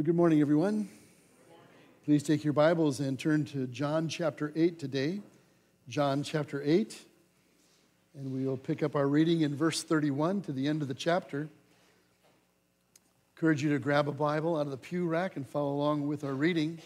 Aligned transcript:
Well, 0.00 0.06
good 0.06 0.16
morning, 0.16 0.40
everyone. 0.40 0.88
Please 2.06 2.22
take 2.22 2.42
your 2.42 2.54
Bibles 2.54 3.00
and 3.00 3.18
turn 3.18 3.44
to 3.44 3.66
John 3.66 4.08
chapter 4.08 4.50
8 4.56 4.78
today. 4.78 5.20
John 5.90 6.22
chapter 6.22 6.62
8. 6.64 6.98
And 8.14 8.32
we 8.32 8.46
will 8.46 8.56
pick 8.56 8.82
up 8.82 8.96
our 8.96 9.06
reading 9.06 9.42
in 9.42 9.54
verse 9.54 9.82
31 9.82 10.40
to 10.44 10.52
the 10.52 10.68
end 10.68 10.80
of 10.80 10.88
the 10.88 10.94
chapter. 10.94 11.50
Encourage 13.36 13.62
you 13.62 13.74
to 13.74 13.78
grab 13.78 14.08
a 14.08 14.12
Bible 14.12 14.56
out 14.56 14.62
of 14.62 14.70
the 14.70 14.78
pew 14.78 15.06
rack 15.06 15.36
and 15.36 15.46
follow 15.46 15.74
along 15.74 16.06
with 16.06 16.24
our 16.24 16.32
reading, 16.32 16.78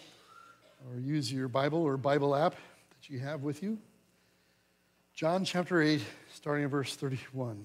or 0.91 0.99
use 0.99 1.33
your 1.33 1.47
Bible 1.47 1.85
or 1.85 1.97
Bible 1.97 2.35
app 2.35 2.55
that 2.55 3.09
you 3.09 3.21
have 3.21 3.45
with 3.45 3.63
you. 3.63 3.79
John 5.15 5.45
chapter 5.45 5.81
8, 5.81 6.03
starting 6.33 6.65
in 6.65 6.69
verse 6.69 6.97
31. 6.97 7.65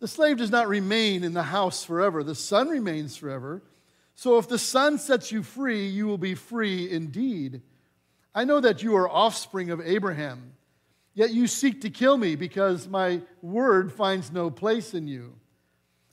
The 0.00 0.08
slave 0.08 0.38
does 0.38 0.50
not 0.50 0.68
remain 0.68 1.22
in 1.22 1.34
the 1.34 1.42
house 1.42 1.84
forever, 1.84 2.24
the 2.24 2.34
son 2.34 2.68
remains 2.68 3.16
forever. 3.16 3.62
So 4.14 4.38
if 4.38 4.48
the 4.48 4.58
son 4.58 4.98
sets 4.98 5.32
you 5.32 5.42
free, 5.42 5.86
you 5.86 6.06
will 6.06 6.18
be 6.18 6.34
free 6.34 6.90
indeed. 6.90 7.62
I 8.34 8.44
know 8.44 8.60
that 8.60 8.82
you 8.82 8.96
are 8.96 9.08
offspring 9.08 9.70
of 9.70 9.80
Abraham, 9.80 10.52
yet 11.14 11.30
you 11.30 11.46
seek 11.46 11.80
to 11.82 11.90
kill 11.90 12.18
me 12.18 12.36
because 12.36 12.86
my 12.86 13.22
word 13.40 13.92
finds 13.92 14.30
no 14.30 14.50
place 14.50 14.92
in 14.92 15.06
you. 15.06 15.34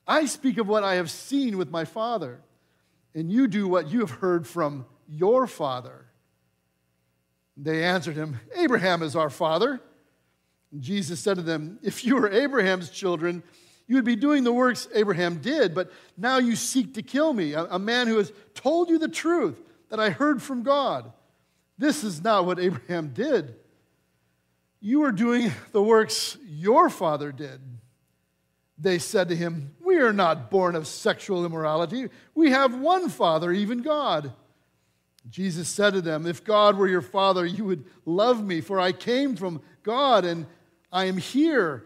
I 0.08 0.26
speak 0.26 0.58
of 0.58 0.68
what 0.68 0.86
I 0.86 0.96
have 0.96 1.12
seen 1.12 1.58
with 1.58 1.70
my 1.70 1.84
father, 1.84 2.40
and 3.14 3.30
you 3.30 3.48
do 3.48 3.68
what 3.68 3.90
you 3.90 4.00
have 4.00 4.12
heard 4.12 4.48
from 4.48 4.86
your 5.10 5.46
father. 5.46 6.06
They 7.58 7.84
answered 7.84 8.16
him, 8.16 8.40
Abraham 8.56 9.04
is 9.04 9.16
our 9.16 9.30
father. 9.30 9.82
And 10.72 10.82
Jesus 10.82 11.20
said 11.20 11.38
to 11.38 11.42
them, 11.42 11.80
If 11.82 12.06
you 12.06 12.16
were 12.16 12.32
Abraham's 12.32 12.90
children, 12.90 13.44
you 13.88 13.96
would 13.96 14.06
be 14.06 14.16
doing 14.16 14.44
the 14.44 14.54
works 14.54 14.88
Abraham 14.94 15.38
did, 15.38 15.74
but 15.74 15.92
now 16.18 16.38
you 16.38 16.56
seek 16.56 16.96
to 16.96 17.02
kill 17.02 17.34
me, 17.34 17.54
a, 17.54 17.80
man 17.80 18.08
who 18.08 18.18
has 18.18 18.34
told 18.54 18.90
you 18.90 19.00
the 19.00 19.08
truth 19.08 19.62
that 19.90 20.00
I 20.00 20.10
heard 20.10 20.42
from 20.42 20.64
God. 20.64 21.12
This 21.78 22.04
is 22.04 22.22
not 22.22 22.46
what 22.46 22.60
Abraham 22.60 23.10
did. 23.14 23.56
You 24.82 25.04
are 25.04 25.12
doing 25.12 25.52
the 25.72 25.82
works 25.82 26.38
your 26.46 26.90
father 26.90 27.32
did. 27.32 27.62
They 28.78 29.00
said 29.00 29.30
to 29.30 29.36
him, 29.36 29.76
We 29.84 29.98
are 29.98 30.14
not 30.14 30.52
born 30.52 30.76
of 30.76 30.86
sexual 30.86 31.46
immorality. 31.46 32.10
We 32.36 32.52
have 32.52 32.78
one 32.78 33.10
father, 33.10 33.52
even 33.52 33.82
God. 33.82 34.34
Jesus 35.30 35.68
said 35.68 35.94
to 35.94 36.02
them, 36.02 36.26
If 36.26 36.44
God 36.44 36.78
were 36.78 36.88
your 36.88 37.02
father, 37.02 37.46
you 37.46 37.66
would 37.66 37.86
love 38.06 38.44
me, 38.46 38.62
for 38.62 38.80
I 38.80 38.92
came 38.92 39.36
from 39.36 39.62
God 39.84 40.26
and 40.26 40.46
I 40.92 41.06
am 41.06 41.18
here. 41.18 41.86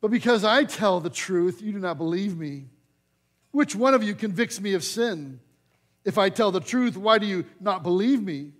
But 0.00 0.10
because 0.10 0.44
I 0.44 0.64
tell 0.64 1.00
the 1.00 1.10
truth, 1.10 1.60
you 1.60 1.72
do 1.72 1.78
not 1.78 1.98
believe 1.98 2.36
me. 2.36 2.66
Which 3.50 3.74
one 3.74 3.94
of 3.94 4.02
you 4.02 4.14
convicts 4.14 4.60
me 4.60 4.74
of 4.74 4.84
sin? 4.84 5.40
If 6.04 6.18
I 6.18 6.28
tell 6.28 6.52
the 6.52 6.60
truth, 6.60 6.96
why 6.96 7.18
do 7.18 7.26
you 7.26 7.44
not 7.60 7.82
believe 7.82 8.22
me? 8.22 8.52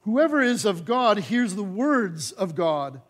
Whoever 0.00 0.40
is 0.40 0.64
of 0.64 0.84
God 0.84 1.18
hears 1.18 1.54
the 1.54 1.62
words 1.62 2.32
of 2.32 2.54
God. 2.54 3.02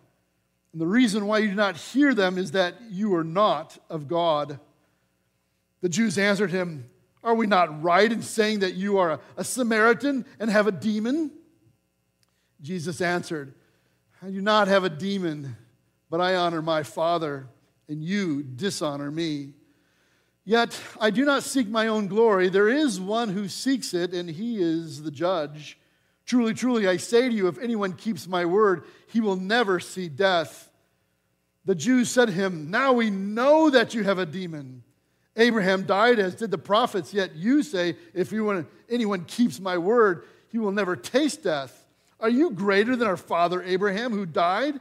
And 0.72 0.80
the 0.80 0.86
reason 0.86 1.26
why 1.26 1.38
you 1.38 1.48
do 1.48 1.54
not 1.54 1.76
hear 1.76 2.12
them 2.12 2.38
is 2.38 2.52
that 2.52 2.74
you 2.90 3.14
are 3.14 3.24
not 3.24 3.78
of 3.88 4.08
God. 4.08 4.58
The 5.80 5.88
Jews 5.88 6.18
answered 6.18 6.50
him, 6.50 6.90
Are 7.22 7.34
we 7.34 7.46
not 7.46 7.82
right 7.82 8.10
in 8.10 8.22
saying 8.22 8.60
that 8.60 8.74
you 8.74 8.98
are 8.98 9.20
a, 9.36 9.44
Samaritan 9.44 10.26
and 10.40 10.50
have 10.50 10.66
a 10.66 10.72
demon? 10.72 11.30
Jesus 12.60 13.00
answered, 13.00 13.54
I 14.22 14.30
do 14.30 14.40
not 14.40 14.66
have 14.66 14.82
a 14.82 14.90
demon 14.90 15.56
but 16.10 16.20
I 16.20 16.36
honor 16.36 16.62
my 16.62 16.82
Father, 16.82 17.46
and 17.88 18.02
you 18.02 18.42
dishonor 18.42 19.10
me. 19.10 19.54
Yet 20.44 20.80
I 20.98 21.10
do 21.10 21.24
not 21.24 21.42
seek 21.42 21.68
my 21.68 21.88
own 21.88 22.06
glory. 22.06 22.48
There 22.48 22.68
is 22.68 22.98
one 22.98 23.28
who 23.28 23.48
seeks 23.48 23.92
it, 23.92 24.14
and 24.14 24.30
he 24.30 24.62
is 24.62 25.02
the 25.02 25.10
judge. 25.10 25.78
Truly, 26.24 26.54
truly, 26.54 26.88
I 26.88 26.96
say 26.96 27.28
to 27.28 27.34
you, 27.34 27.48
if 27.48 27.58
anyone 27.58 27.92
keeps 27.92 28.26
my 28.26 28.44
word, 28.44 28.84
he 29.08 29.20
will 29.20 29.36
never 29.36 29.80
see 29.80 30.08
death. 30.08 30.70
The 31.64 31.74
Jews 31.74 32.10
said 32.10 32.26
to 32.26 32.32
him, 32.32 32.70
Now 32.70 32.94
we 32.94 33.10
know 33.10 33.68
that 33.70 33.92
you 33.92 34.04
have 34.04 34.18
a 34.18 34.26
demon. 34.26 34.82
Abraham 35.36 35.84
died 35.84 36.18
as 36.18 36.34
did 36.34 36.50
the 36.50 36.58
prophets, 36.58 37.12
yet 37.12 37.36
you 37.36 37.62
say, 37.62 37.96
If 38.14 38.32
anyone 38.88 39.24
keeps 39.26 39.60
my 39.60 39.76
word, 39.76 40.24
he 40.50 40.58
will 40.58 40.72
never 40.72 40.96
taste 40.96 41.42
death. 41.42 41.84
Are 42.20 42.28
you 42.30 42.50
greater 42.50 42.96
than 42.96 43.06
our 43.06 43.16
father 43.16 43.62
Abraham, 43.62 44.12
who 44.12 44.26
died? 44.26 44.80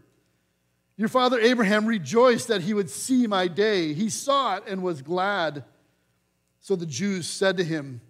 Your 0.97 1.09
father 1.09 1.39
Abraham 1.39 1.85
rejoiced 1.85 2.47
that 2.49 2.61
he 2.61 2.73
would 2.73 2.89
see 2.89 3.27
my 3.27 3.47
day. 3.47 3.93
He 3.93 4.09
saw 4.09 4.57
it 4.57 4.63
and 4.67 4.83
was 4.83 5.01
glad. 5.01 5.63
So 6.59 6.75
the 6.75 6.85
Jews 6.85 7.27
said 7.27 7.57
to 7.57 7.63
him, 7.63 8.01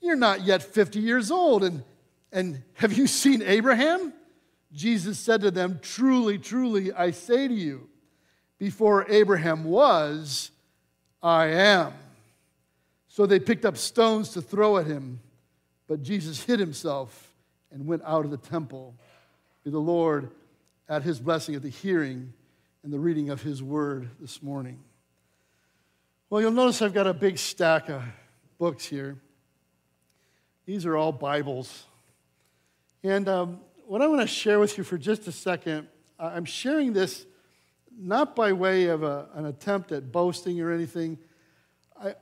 You're 0.00 0.16
not 0.16 0.42
yet 0.42 0.62
50 0.62 1.00
years 1.00 1.30
old, 1.30 1.64
and, 1.64 1.82
and 2.30 2.62
have 2.74 2.92
you 2.92 3.06
seen 3.06 3.42
Abraham? 3.42 4.12
Jesus 4.72 5.18
said 5.18 5.40
to 5.40 5.50
them, 5.50 5.80
Truly, 5.82 6.38
truly, 6.38 6.92
I 6.92 7.10
say 7.10 7.48
to 7.48 7.54
you, 7.54 7.88
before 8.58 9.06
Abraham 9.10 9.64
was, 9.64 10.50
I 11.22 11.46
am. 11.46 11.92
So 13.08 13.26
they 13.26 13.40
picked 13.40 13.64
up 13.64 13.76
stones 13.76 14.30
to 14.30 14.42
throw 14.42 14.76
at 14.76 14.86
him, 14.86 15.20
but 15.88 16.02
Jesus 16.02 16.44
hid 16.44 16.60
himself 16.60 17.34
and 17.72 17.86
went 17.86 18.02
out 18.04 18.24
of 18.24 18.30
the 18.30 18.36
temple. 18.36 18.94
May 19.64 19.72
the 19.72 19.78
Lord 19.78 20.30
at 20.90 21.04
his 21.04 21.20
blessing 21.20 21.54
at 21.54 21.62
the 21.62 21.68
hearing 21.68 22.32
and 22.82 22.92
the 22.92 22.98
reading 22.98 23.30
of 23.30 23.40
his 23.40 23.62
word 23.62 24.10
this 24.18 24.42
morning. 24.42 24.80
Well, 26.28 26.40
you'll 26.40 26.50
notice 26.50 26.82
I've 26.82 26.92
got 26.92 27.06
a 27.06 27.14
big 27.14 27.38
stack 27.38 27.88
of 27.88 28.02
books 28.58 28.86
here. 28.86 29.16
These 30.66 30.84
are 30.86 30.96
all 30.96 31.12
Bibles. 31.12 31.84
And 33.04 33.28
um, 33.28 33.60
what 33.86 34.02
I 34.02 34.08
want 34.08 34.20
to 34.20 34.26
share 34.26 34.58
with 34.58 34.76
you 34.78 34.82
for 34.82 34.98
just 34.98 35.28
a 35.28 35.32
second, 35.32 35.86
I'm 36.18 36.44
sharing 36.44 36.92
this 36.92 37.24
not 37.96 38.34
by 38.34 38.52
way 38.52 38.86
of 38.86 39.04
a, 39.04 39.28
an 39.34 39.46
attempt 39.46 39.92
at 39.92 40.10
boasting 40.10 40.60
or 40.60 40.72
anything. 40.72 41.18
I, 42.02 42.16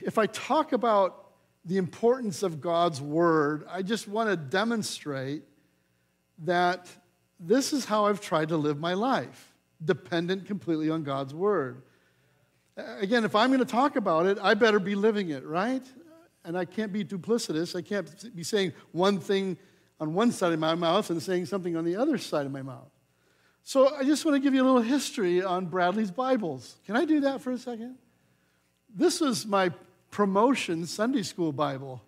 if 0.00 0.16
I 0.16 0.24
talk 0.26 0.72
about 0.72 1.32
the 1.66 1.76
importance 1.76 2.42
of 2.42 2.62
God's 2.62 3.02
Word, 3.02 3.66
I 3.70 3.82
just 3.82 4.08
want 4.08 4.30
to 4.30 4.36
demonstrate 4.36 5.42
that 6.44 6.88
this 7.40 7.72
is 7.72 7.84
how 7.84 8.06
I've 8.06 8.20
tried 8.20 8.50
to 8.50 8.56
live 8.56 8.78
my 8.78 8.94
life, 8.94 9.52
dependent 9.84 10.46
completely 10.46 10.90
on 10.90 11.02
God's 11.02 11.34
word. 11.34 11.82
Again, 12.76 13.24
if 13.24 13.34
I'm 13.34 13.48
going 13.48 13.58
to 13.58 13.64
talk 13.64 13.96
about 13.96 14.26
it, 14.26 14.38
I 14.40 14.54
better 14.54 14.78
be 14.78 14.94
living 14.94 15.30
it, 15.30 15.44
right? 15.44 15.82
and 16.44 16.56
I 16.56 16.64
can't 16.64 16.92
be 16.92 17.04
duplicitous. 17.04 17.76
I 17.76 17.82
can't 17.82 18.34
be 18.34 18.42
saying 18.42 18.72
one 18.92 19.18
thing 19.18 19.56
on 19.98 20.14
one 20.14 20.32
side 20.32 20.52
of 20.52 20.58
my 20.58 20.74
mouth 20.74 21.10
and 21.10 21.22
saying 21.22 21.46
something 21.46 21.76
on 21.76 21.84
the 21.84 21.96
other 21.96 22.18
side 22.18 22.46
of 22.46 22.52
my 22.52 22.62
mouth. 22.62 22.90
So 23.62 23.94
I 23.94 24.04
just 24.04 24.24
want 24.24 24.36
to 24.36 24.40
give 24.40 24.54
you 24.54 24.62
a 24.62 24.64
little 24.64 24.80
history 24.80 25.42
on 25.42 25.66
Bradley's 25.66 26.10
Bibles. 26.10 26.76
Can 26.86 26.96
I 26.96 27.04
do 27.04 27.20
that 27.20 27.42
for 27.42 27.50
a 27.50 27.58
second? 27.58 27.96
This 28.94 29.20
was 29.20 29.46
my 29.46 29.70
promotion 30.10 30.86
Sunday 30.86 31.22
school 31.22 31.52
Bible. 31.52 32.02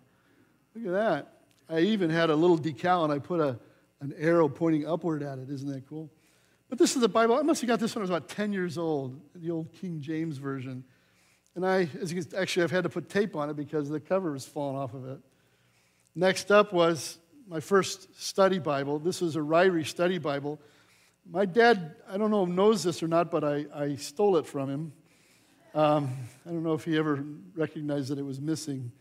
Look 0.75 0.87
at 0.87 0.93
that. 0.93 1.33
I 1.69 1.81
even 1.81 2.09
had 2.09 2.29
a 2.29 2.35
little 2.35 2.57
decal 2.57 3.03
and 3.03 3.13
I 3.13 3.19
put 3.19 3.39
a, 3.39 3.59
an 4.03 4.13
arrow 4.17 4.49
pointing 4.49 4.85
upward 4.85 5.23
at 5.23 5.39
it. 5.39 5.49
Isn't 5.49 5.69
that 5.69 5.87
cool? 5.87 6.11
But 6.69 6.77
this 6.77 6.95
is 6.95 7.01
the 7.01 7.07
Bible. 7.07 7.35
I 7.35 7.41
must 7.41 7.61
have 7.61 7.69
got 7.69 7.79
this 7.79 7.95
when 7.95 8.01
I 8.01 8.03
was 8.03 8.09
about 8.09 8.27
10 8.27 8.51
years 8.51 8.77
old, 8.77 9.19
the 9.33 9.49
old 9.49 9.71
King 9.73 10.01
James 10.01 10.37
Version. 10.37 10.83
And 11.55 11.65
I, 11.65 11.87
as 12.01 12.11
you 12.11 12.21
can, 12.21 12.35
actually, 12.37 12.63
I've 12.63 12.71
had 12.71 12.83
to 12.83 12.89
put 12.89 13.09
tape 13.09 13.35
on 13.35 13.49
it 13.49 13.55
because 13.55 13.89
the 13.89 13.99
cover 13.99 14.31
was 14.31 14.45
falling 14.45 14.77
off 14.77 14.93
of 14.93 15.07
it. 15.07 15.19
Next 16.15 16.51
up 16.51 16.73
was 16.73 17.17
my 17.47 17.61
first 17.61 18.21
study 18.21 18.59
Bible. 18.59 18.99
This 18.99 19.21
was 19.21 19.35
a 19.35 19.39
Ryrie 19.39 19.85
study 19.85 20.17
Bible. 20.17 20.59
My 21.29 21.45
dad, 21.45 21.95
I 22.09 22.17
don't 22.17 22.31
know 22.31 22.43
if 22.43 22.49
knows 22.49 22.83
this 22.83 23.01
or 23.01 23.07
not, 23.07 23.31
but 23.31 23.45
I, 23.45 23.65
I 23.73 23.95
stole 23.95 24.35
it 24.37 24.45
from 24.45 24.69
him. 24.69 24.93
Um, 25.73 26.11
I 26.45 26.49
don't 26.49 26.63
know 26.63 26.73
if 26.73 26.83
he 26.83 26.97
ever 26.97 27.23
recognized 27.55 28.09
that 28.09 28.19
it 28.19 28.25
was 28.25 28.41
missing. 28.41 28.91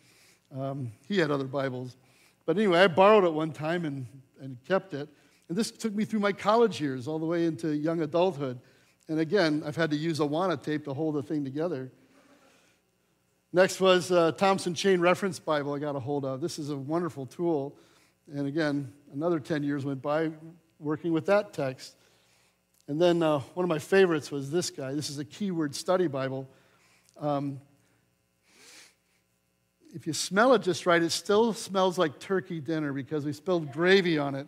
Um, 0.57 0.93
he 1.09 1.19
had 1.19 1.31
other 1.33 1.45
Bibles. 1.45 1.97
But 2.47 2.57
anyway, 2.57 2.81
I 2.81 2.87
borrowed 2.87 3.25
it 3.25 3.33
one 3.33 3.53
time 3.53 3.85
and, 3.85 4.07
and 4.43 4.63
kept 4.67 4.93
it. 4.93 5.09
And 5.49 5.57
this 5.57 5.71
took 5.71 5.95
me 5.95 6.05
through 6.05 6.21
my 6.21 6.33
college 6.33 6.81
years, 6.81 7.09
all 7.09 7.19
the 7.19 7.27
way 7.27 7.47
into 7.47 7.75
young 7.75 8.03
adulthood. 8.03 8.59
And 9.09 9.19
again, 9.19 9.63
I've 9.65 9.77
had 9.77 9.91
to 9.91 9.97
use 9.97 10.19
Awana 10.19 10.63
tape 10.63 10.85
to 10.85 10.95
hold 10.95 11.15
the 11.15 11.23
thing 11.23 11.45
together. 11.45 11.91
Next 13.53 13.81
was 13.81 14.11
uh, 14.11 14.33
Thompson 14.33 14.75
Chain 14.75 15.01
Reference 15.01 15.39
Bible 15.39 15.75
I 15.75 15.79
got 15.79 15.95
a 15.95 16.01
hold 16.01 16.25
of. 16.25 16.41
This 16.41 16.59
is 16.59 16.71
a 16.71 16.77
wonderful 16.77 17.27
tool. 17.27 17.77
And 18.33 18.47
again, 18.47 18.93
another 19.13 19.41
10 19.41 19.63
years 19.63 19.85
went 19.85 20.01
by 20.01 20.31
working 20.79 21.13
with 21.13 21.27
that 21.27 21.53
text. 21.53 21.97
And 22.89 23.01
then 23.01 23.23
uh, 23.23 23.41
one 23.55 23.65
of 23.65 23.69
my 23.69 23.79
favorites 23.79 24.31
was 24.31 24.51
this 24.51 24.71
guy. 24.71 24.95
This 24.95 25.11
is 25.11 25.19
a 25.19 25.25
keyword 25.25 25.75
study 25.75 26.07
Bible. 26.07 26.49
Um, 27.19 27.61
if 29.95 30.07
you 30.07 30.13
smell 30.13 30.55
it 30.55 30.63
just 30.63 30.87
right, 30.87 31.03
it 31.03 31.11
still 31.11 31.53
smells 31.53 31.99
like 31.99 32.19
turkey 32.19 32.61
dinner 32.61 32.93
because 32.93 33.25
we 33.25 33.33
spilled 33.33 33.73
gravy 33.73 34.19
on 34.19 34.35
it 34.35 34.47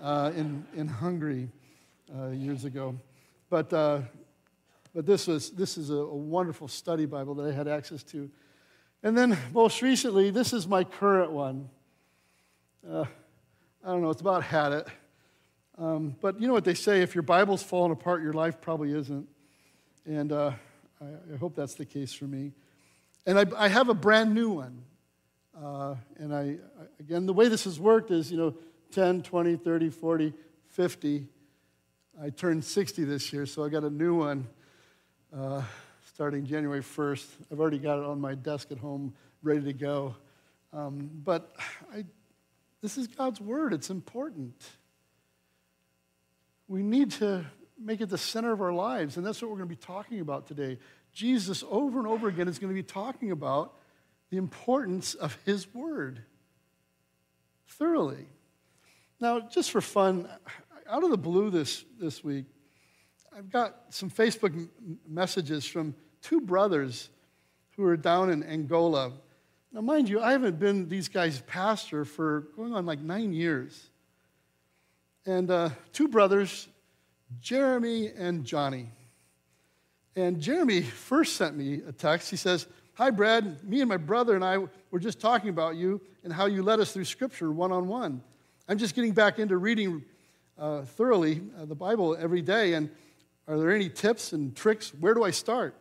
uh, 0.00 0.32
in, 0.36 0.66
in 0.74 0.88
Hungary 0.88 1.48
uh, 2.14 2.28
years 2.28 2.64
ago. 2.64 2.94
But 3.48 3.72
uh, 3.72 4.00
but 4.96 5.04
this, 5.04 5.26
was, 5.26 5.50
this 5.50 5.76
is 5.76 5.90
a, 5.90 5.96
a 5.96 6.16
wonderful 6.16 6.68
study 6.68 7.04
Bible 7.04 7.34
that 7.34 7.52
I 7.52 7.52
had 7.52 7.68
access 7.68 8.02
to. 8.04 8.30
And 9.02 9.16
then, 9.16 9.36
most 9.52 9.82
recently, 9.82 10.30
this 10.30 10.54
is 10.54 10.66
my 10.66 10.84
current 10.84 11.32
one. 11.32 11.68
Uh, 12.90 13.04
I 13.84 13.88
don't 13.88 14.00
know, 14.00 14.08
it's 14.08 14.22
about 14.22 14.42
had 14.42 14.72
it. 14.72 14.88
Um, 15.76 16.16
but 16.22 16.40
you 16.40 16.46
know 16.46 16.54
what 16.54 16.64
they 16.64 16.72
say 16.72 17.02
if 17.02 17.14
your 17.14 17.20
Bible's 17.20 17.62
falling 17.62 17.92
apart, 17.92 18.22
your 18.22 18.32
life 18.32 18.58
probably 18.58 18.92
isn't. 18.92 19.28
And 20.06 20.32
uh, 20.32 20.52
I, 20.98 21.34
I, 21.34 21.36
hope 21.36 21.54
that's 21.54 21.74
the 21.74 21.84
case 21.84 22.14
for 22.14 22.24
me. 22.24 22.52
And 23.26 23.38
I, 23.38 23.44
I 23.56 23.68
have 23.68 23.88
a 23.88 23.94
brand 23.94 24.34
new 24.34 24.50
one. 24.50 24.82
Uh, 25.60 25.96
and 26.18 26.34
I, 26.34 26.56
again, 27.00 27.26
the 27.26 27.32
way 27.32 27.48
this 27.48 27.64
has 27.64 27.80
worked 27.80 28.10
is, 28.10 28.30
you 28.30 28.36
know, 28.36 28.54
10, 28.92 29.22
20, 29.22 29.56
30, 29.56 29.90
40, 29.90 30.32
50. 30.68 31.26
I 32.22 32.30
turned 32.30 32.64
60 32.64 33.04
this 33.04 33.32
year, 33.32 33.44
so 33.46 33.64
I 33.64 33.68
got 33.68 33.82
a 33.82 33.90
new 33.90 34.14
one 34.14 34.46
uh, 35.36 35.62
starting 36.14 36.46
January 36.46 36.80
1st. 36.80 37.26
I've 37.50 37.60
already 37.60 37.78
got 37.78 37.98
it 37.98 38.04
on 38.04 38.20
my 38.20 38.34
desk 38.34 38.70
at 38.70 38.78
home, 38.78 39.12
ready 39.42 39.62
to 39.62 39.72
go. 39.72 40.14
Um, 40.72 41.10
but 41.24 41.54
I, 41.92 42.04
this 42.80 42.96
is 42.96 43.06
God's 43.06 43.40
Word, 43.40 43.72
it's 43.72 43.90
important. 43.90 44.54
We 46.68 46.82
need 46.82 47.12
to 47.12 47.44
make 47.78 48.00
it 48.00 48.08
the 48.08 48.18
center 48.18 48.52
of 48.52 48.60
our 48.60 48.72
lives, 48.72 49.16
and 49.16 49.26
that's 49.26 49.42
what 49.42 49.50
we're 49.50 49.58
going 49.58 49.68
to 49.68 49.74
be 49.74 49.82
talking 49.82 50.20
about 50.20 50.46
today. 50.46 50.78
Jesus, 51.16 51.64
over 51.70 51.98
and 51.98 52.06
over 52.06 52.28
again, 52.28 52.46
is 52.46 52.58
going 52.58 52.70
to 52.70 52.74
be 52.74 52.82
talking 52.82 53.30
about 53.30 53.72
the 54.28 54.36
importance 54.36 55.14
of 55.14 55.34
His 55.46 55.72
Word 55.72 56.20
thoroughly. 57.66 58.26
Now, 59.18 59.40
just 59.40 59.70
for 59.70 59.80
fun, 59.80 60.28
out 60.86 61.04
of 61.04 61.10
the 61.10 61.16
blue 61.16 61.48
this, 61.48 61.86
this 61.98 62.22
week, 62.22 62.44
I've 63.34 63.48
got 63.50 63.76
some 63.88 64.10
Facebook 64.10 64.68
messages 65.08 65.64
from 65.64 65.94
two 66.20 66.38
brothers 66.38 67.08
who 67.76 67.84
are 67.84 67.96
down 67.96 68.28
in 68.28 68.42
Angola. 68.42 69.12
Now, 69.72 69.80
mind 69.80 70.10
you, 70.10 70.20
I 70.20 70.32
haven't 70.32 70.58
been 70.58 70.86
these 70.86 71.08
guys' 71.08 71.40
pastor 71.46 72.04
for 72.04 72.48
going 72.56 72.74
on 72.74 72.84
like 72.84 73.00
nine 73.00 73.32
years. 73.32 73.88
And 75.24 75.50
uh, 75.50 75.70
two 75.94 76.08
brothers, 76.08 76.68
Jeremy 77.40 78.08
and 78.08 78.44
Johnny. 78.44 78.90
And 80.16 80.40
Jeremy 80.40 80.80
first 80.80 81.36
sent 81.36 81.56
me 81.56 81.82
a 81.86 81.92
text. 81.92 82.30
He 82.30 82.36
says, 82.36 82.66
Hi, 82.94 83.10
Brad. 83.10 83.62
Me 83.62 83.80
and 83.80 83.88
my 83.88 83.98
brother 83.98 84.34
and 84.34 84.42
I 84.42 84.56
were 84.90 84.98
just 84.98 85.20
talking 85.20 85.50
about 85.50 85.76
you 85.76 86.00
and 86.24 86.32
how 86.32 86.46
you 86.46 86.62
led 86.62 86.80
us 86.80 86.92
through 86.92 87.04
Scripture 87.04 87.52
one 87.52 87.70
on 87.70 87.86
one. 87.86 88.22
I'm 88.66 88.78
just 88.78 88.94
getting 88.94 89.12
back 89.12 89.38
into 89.38 89.58
reading 89.58 90.02
uh, 90.58 90.82
thoroughly 90.82 91.42
uh, 91.60 91.66
the 91.66 91.74
Bible 91.74 92.16
every 92.18 92.40
day, 92.40 92.72
and 92.72 92.88
are 93.46 93.58
there 93.58 93.70
any 93.70 93.90
tips 93.90 94.32
and 94.32 94.56
tricks? 94.56 94.94
Where 94.98 95.12
do 95.12 95.22
I 95.22 95.30
start? 95.30 95.74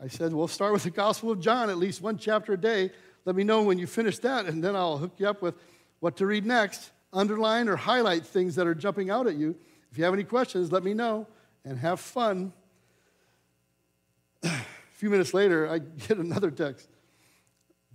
I 0.00 0.06
said, 0.06 0.32
Well, 0.32 0.46
start 0.46 0.72
with 0.72 0.84
the 0.84 0.90
Gospel 0.90 1.32
of 1.32 1.40
John, 1.40 1.68
at 1.68 1.76
least 1.76 2.00
one 2.00 2.16
chapter 2.16 2.52
a 2.52 2.56
day. 2.56 2.92
Let 3.24 3.34
me 3.34 3.42
know 3.42 3.64
when 3.64 3.78
you 3.78 3.88
finish 3.88 4.18
that, 4.18 4.46
and 4.46 4.62
then 4.62 4.76
I'll 4.76 4.98
hook 4.98 5.14
you 5.18 5.28
up 5.28 5.42
with 5.42 5.56
what 5.98 6.16
to 6.18 6.26
read 6.26 6.46
next. 6.46 6.92
Underline 7.12 7.68
or 7.68 7.74
highlight 7.74 8.24
things 8.24 8.54
that 8.54 8.68
are 8.68 8.74
jumping 8.74 9.10
out 9.10 9.26
at 9.26 9.34
you. 9.34 9.56
If 9.90 9.98
you 9.98 10.04
have 10.04 10.14
any 10.14 10.24
questions, 10.24 10.70
let 10.70 10.84
me 10.84 10.94
know 10.94 11.26
and 11.64 11.76
have 11.78 11.98
fun. 11.98 12.52
Few 15.02 15.10
minutes 15.10 15.34
later, 15.34 15.68
I 15.68 15.78
get 16.06 16.18
another 16.18 16.52
text. 16.52 16.88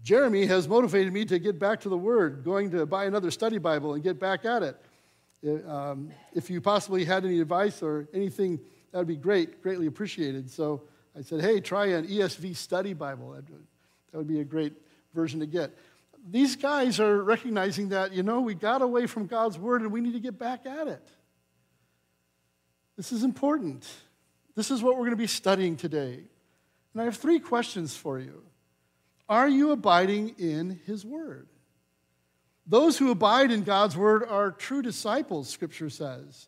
Jeremy 0.04 0.46
has 0.48 0.68
motivated 0.68 1.14
me 1.14 1.24
to 1.24 1.40
get 1.40 1.58
back 1.58 1.80
to 1.82 1.90
the 1.90 1.98
Word, 1.98 2.44
going 2.44 2.70
to 2.72 2.86
buy 2.86 3.06
another 3.06 3.32
study 3.32 3.60
Bible 3.60 3.94
and 3.94 4.04
get 4.04 4.20
back 4.20 4.44
at 4.44 4.62
it. 4.62 5.66
Um, 5.66 6.12
if 6.34 6.50
you 6.50 6.60
possibly 6.60 7.06
had 7.06 7.24
any 7.24 7.40
advice 7.40 7.82
or 7.82 8.10
anything 8.14 8.60
that 8.92 8.98
would 8.98 9.08
be 9.08 9.16
great, 9.16 9.64
greatly 9.64 9.88
appreciated. 9.88 10.52
So 10.52 10.82
I 11.18 11.22
said, 11.22 11.40
hey, 11.40 11.62
try 11.62 11.86
an 11.86 12.08
ESV 12.08 12.58
study 12.58 12.92
Bible. 12.92 13.32
That 13.32 14.18
would 14.18 14.28
be 14.28 14.42
a 14.42 14.44
great 14.44 14.74
version 15.14 15.40
to 15.40 15.46
get. 15.46 15.78
These 16.30 16.58
guys 16.58 17.00
are 17.00 17.24
recognizing 17.24 17.88
that, 17.90 18.12
you 18.12 18.22
know, 18.22 18.42
we 18.42 18.54
got 18.54 18.82
away 18.82 19.08
from 19.08 19.28
God's 19.28 19.58
word 19.58 19.82
and 19.82 19.94
we 19.94 20.02
need 20.02 20.14
to 20.14 20.20
get 20.20 20.38
back 20.38 20.66
at 20.66 20.90
it. 20.90 21.08
This 22.98 23.14
is 23.14 23.24
important. 23.24 23.88
This 24.56 24.72
is 24.72 24.84
what 24.84 24.96
we're 24.96 25.06
going 25.06 25.12
to 25.12 25.16
be 25.16 25.28
studying 25.28 25.78
today. 25.78 26.26
And 26.94 27.02
I 27.02 27.06
have 27.06 27.18
three 27.18 27.40
questions 27.40 27.96
for 27.96 28.20
you. 28.20 28.44
Are 29.30 29.50
you 29.50 29.72
abiding 29.72 30.36
in 30.38 30.80
his 30.86 31.06
word? 31.06 31.48
Those 32.66 32.98
who 32.98 33.12
abide 33.12 33.52
in 33.52 33.64
God's 33.64 33.96
word 33.96 34.24
are 34.28 34.52
true 34.52 34.82
disciples, 34.82 35.50
scripture 35.50 35.90
says. 35.90 36.48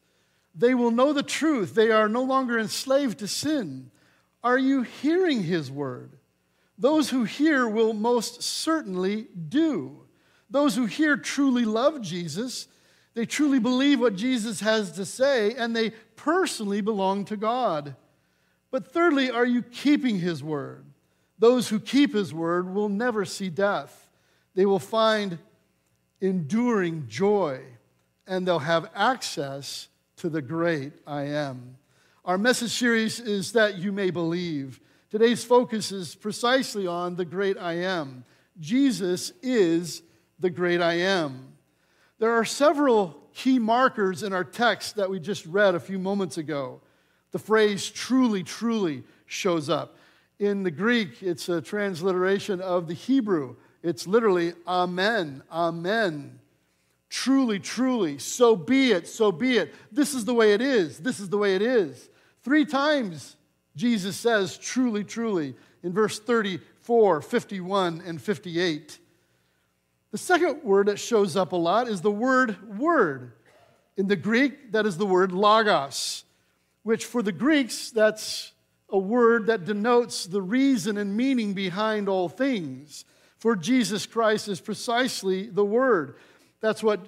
They 0.55 0.73
will 0.75 0.91
know 0.91 1.13
the 1.13 1.23
truth. 1.23 1.75
They 1.75 1.91
are 1.91 2.09
no 2.09 2.23
longer 2.23 2.59
enslaved 2.59 3.19
to 3.19 3.27
sin. 3.27 3.91
Are 4.43 4.57
you 4.57 4.83
hearing 4.83 5.43
his 5.43 5.71
word? 5.71 6.17
Those 6.77 7.09
who 7.09 7.23
hear 7.23 7.67
will 7.67 7.93
most 7.93 8.41
certainly 8.41 9.27
do. 9.49 10.05
Those 10.49 10.75
who 10.75 10.85
hear 10.85 11.17
truly 11.17 11.65
love 11.65 12.01
Jesus. 12.01 12.67
They 13.13 13.25
truly 13.25 13.59
believe 13.59 13.99
what 13.99 14.15
Jesus 14.15 14.61
has 14.61 14.93
to 14.93 15.05
say, 15.05 15.53
and 15.53 15.75
they 15.75 15.91
personally 16.15 16.81
belong 16.81 17.25
to 17.25 17.37
God. 17.37 17.95
But 18.71 18.91
thirdly, 18.91 19.31
are 19.31 19.45
you 19.45 19.61
keeping 19.61 20.19
his 20.19 20.43
word? 20.43 20.85
Those 21.39 21.69
who 21.69 21.79
keep 21.79 22.13
his 22.13 22.33
word 22.33 22.73
will 22.73 22.89
never 22.89 23.25
see 23.25 23.49
death. 23.49 24.09
They 24.55 24.65
will 24.65 24.79
find 24.79 25.39
enduring 26.21 27.07
joy, 27.07 27.61
and 28.27 28.45
they'll 28.45 28.59
have 28.59 28.91
access 28.93 29.87
to 30.17 30.29
the 30.29 30.41
great 30.41 30.93
I 31.07 31.23
am. 31.23 31.77
Our 32.25 32.37
message 32.37 32.71
series 32.71 33.19
is 33.19 33.53
that 33.53 33.77
you 33.77 33.91
may 33.91 34.11
believe. 34.11 34.81
Today's 35.09 35.43
focus 35.43 35.91
is 35.91 36.13
precisely 36.13 36.85
on 36.85 37.15
the 37.15 37.25
great 37.25 37.57
I 37.57 37.73
am. 37.73 38.25
Jesus 38.59 39.31
is 39.41 40.03
the 40.39 40.49
great 40.49 40.81
I 40.81 40.95
am. 40.95 41.53
There 42.19 42.33
are 42.33 42.45
several 42.45 43.29
key 43.33 43.57
markers 43.57 44.23
in 44.23 44.33
our 44.33 44.43
text 44.43 44.97
that 44.97 45.09
we 45.09 45.19
just 45.19 45.45
read 45.45 45.73
a 45.73 45.79
few 45.79 45.97
moments 45.97 46.37
ago. 46.37 46.81
The 47.31 47.39
phrase 47.39 47.89
truly, 47.89 48.43
truly 48.43 49.03
shows 49.25 49.69
up. 49.69 49.97
In 50.39 50.63
the 50.63 50.71
Greek, 50.71 51.21
it's 51.21 51.49
a 51.49 51.61
transliteration 51.61 52.61
of 52.61 52.87
the 52.87 52.93
Hebrew. 52.93 53.55
It's 53.83 54.07
literally 54.07 54.53
Amen, 54.67 55.43
Amen. 55.51 56.39
Truly, 57.09 57.59
truly, 57.59 58.19
so 58.19 58.55
be 58.55 58.91
it, 58.91 59.07
so 59.07 59.31
be 59.31 59.57
it. 59.57 59.73
This 59.91 60.13
is 60.13 60.25
the 60.25 60.33
way 60.33 60.53
it 60.53 60.61
is. 60.61 60.99
This 60.99 61.19
is 61.19 61.29
the 61.29 61.37
way 61.37 61.55
it 61.55 61.61
is. 61.61 62.09
Three 62.43 62.65
times 62.65 63.35
Jesus 63.75 64.17
says, 64.17 64.57
truly, 64.57 65.03
truly, 65.03 65.55
in 65.83 65.93
verse 65.93 66.19
34, 66.19 67.21
51, 67.21 68.03
and 68.05 68.21
58. 68.21 68.99
The 70.11 70.17
second 70.17 70.63
word 70.63 70.87
that 70.87 70.99
shows 70.99 71.35
up 71.35 71.53
a 71.53 71.55
lot 71.55 71.87
is 71.87 72.01
the 72.01 72.11
word 72.11 72.77
word. 72.77 73.33
In 73.95 74.07
the 74.07 74.15
Greek, 74.15 74.71
that 74.73 74.85
is 74.85 74.97
the 74.97 75.05
word 75.05 75.31
logos, 75.31 76.25
which 76.83 77.05
for 77.05 77.21
the 77.21 77.31
Greeks, 77.31 77.91
that's 77.91 78.53
a 78.89 78.97
word 78.97 79.47
that 79.47 79.65
denotes 79.65 80.25
the 80.25 80.41
reason 80.41 80.97
and 80.97 81.15
meaning 81.15 81.53
behind 81.53 82.09
all 82.09 82.29
things. 82.29 83.05
For 83.37 83.55
Jesus 83.55 84.05
Christ 84.05 84.47
is 84.47 84.59
precisely 84.59 85.47
the 85.47 85.65
word. 85.65 86.15
That's 86.61 86.83
what 86.83 87.07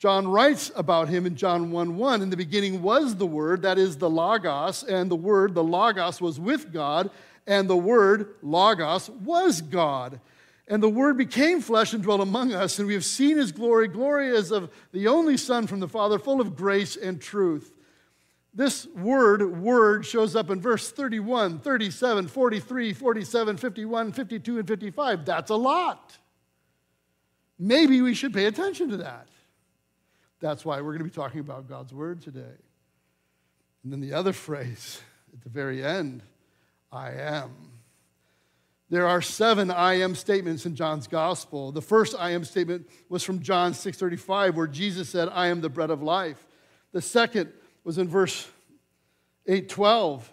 John 0.00 0.26
writes 0.26 0.72
about 0.74 1.10
him 1.10 1.26
in 1.26 1.36
John 1.36 1.70
1 1.70 1.98
1. 1.98 2.22
In 2.22 2.30
the 2.30 2.36
beginning 2.36 2.80
was 2.80 3.16
the 3.16 3.26
Word, 3.26 3.60
that 3.62 3.76
is 3.76 3.98
the 3.98 4.08
Logos, 4.08 4.82
and 4.82 5.10
the 5.10 5.16
Word, 5.16 5.54
the 5.54 5.62
Logos, 5.62 6.22
was 6.22 6.40
with 6.40 6.72
God, 6.72 7.10
and 7.46 7.68
the 7.68 7.76
Word, 7.76 8.34
Logos, 8.42 9.10
was 9.10 9.60
God. 9.60 10.18
And 10.66 10.82
the 10.82 10.88
Word 10.88 11.18
became 11.18 11.60
flesh 11.60 11.92
and 11.92 12.02
dwelt 12.02 12.22
among 12.22 12.54
us, 12.54 12.78
and 12.78 12.88
we 12.88 12.94
have 12.94 13.04
seen 13.04 13.36
His 13.36 13.52
glory, 13.52 13.88
glory 13.88 14.34
as 14.34 14.50
of 14.50 14.70
the 14.92 15.06
only 15.06 15.36
Son 15.36 15.66
from 15.66 15.80
the 15.80 15.88
Father, 15.88 16.18
full 16.18 16.40
of 16.40 16.56
grace 16.56 16.96
and 16.96 17.20
truth. 17.20 17.70
This 18.52 18.86
word, 18.88 19.60
word, 19.60 20.04
shows 20.04 20.34
up 20.34 20.50
in 20.50 20.60
verse 20.60 20.90
31, 20.90 21.60
37, 21.60 22.26
43, 22.26 22.92
47, 22.92 23.56
51, 23.56 24.12
52, 24.12 24.58
and 24.58 24.68
55. 24.68 25.24
That's 25.24 25.50
a 25.50 25.56
lot. 25.56 26.18
Maybe 27.58 28.02
we 28.02 28.14
should 28.14 28.32
pay 28.32 28.46
attention 28.46 28.90
to 28.90 28.96
that. 28.98 29.28
That's 30.40 30.64
why 30.64 30.80
we're 30.80 30.92
going 30.92 30.98
to 30.98 31.04
be 31.04 31.10
talking 31.10 31.40
about 31.40 31.68
God's 31.68 31.92
word 31.92 32.22
today. 32.22 32.56
And 33.84 33.92
then 33.92 34.00
the 34.00 34.14
other 34.14 34.32
phrase 34.32 35.00
at 35.32 35.42
the 35.42 35.50
very 35.50 35.84
end 35.84 36.22
I 36.90 37.12
am. 37.12 37.50
There 38.88 39.06
are 39.06 39.22
seven 39.22 39.70
I 39.70 40.00
am 40.00 40.16
statements 40.16 40.66
in 40.66 40.74
John's 40.74 41.06
gospel. 41.06 41.70
The 41.70 41.80
first 41.80 42.16
I 42.18 42.30
am 42.30 42.42
statement 42.42 42.88
was 43.08 43.22
from 43.22 43.40
John 43.40 43.72
6:35 43.72 44.56
where 44.56 44.66
Jesus 44.66 45.08
said, 45.08 45.28
"I 45.28 45.46
am 45.46 45.60
the 45.60 45.68
bread 45.68 45.90
of 45.90 46.02
life." 46.02 46.44
The 46.90 47.00
second 47.00 47.52
was 47.84 47.98
in 47.98 48.08
verse 48.08 48.48
8:12, 49.46 50.32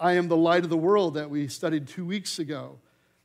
"I 0.00 0.12
am 0.12 0.28
the 0.28 0.36
light 0.36 0.64
of 0.64 0.70
the 0.70 0.76
world" 0.76 1.14
that 1.14 1.30
we 1.30 1.48
studied 1.48 1.86
2 1.88 2.04
weeks 2.04 2.38
ago. 2.38 2.78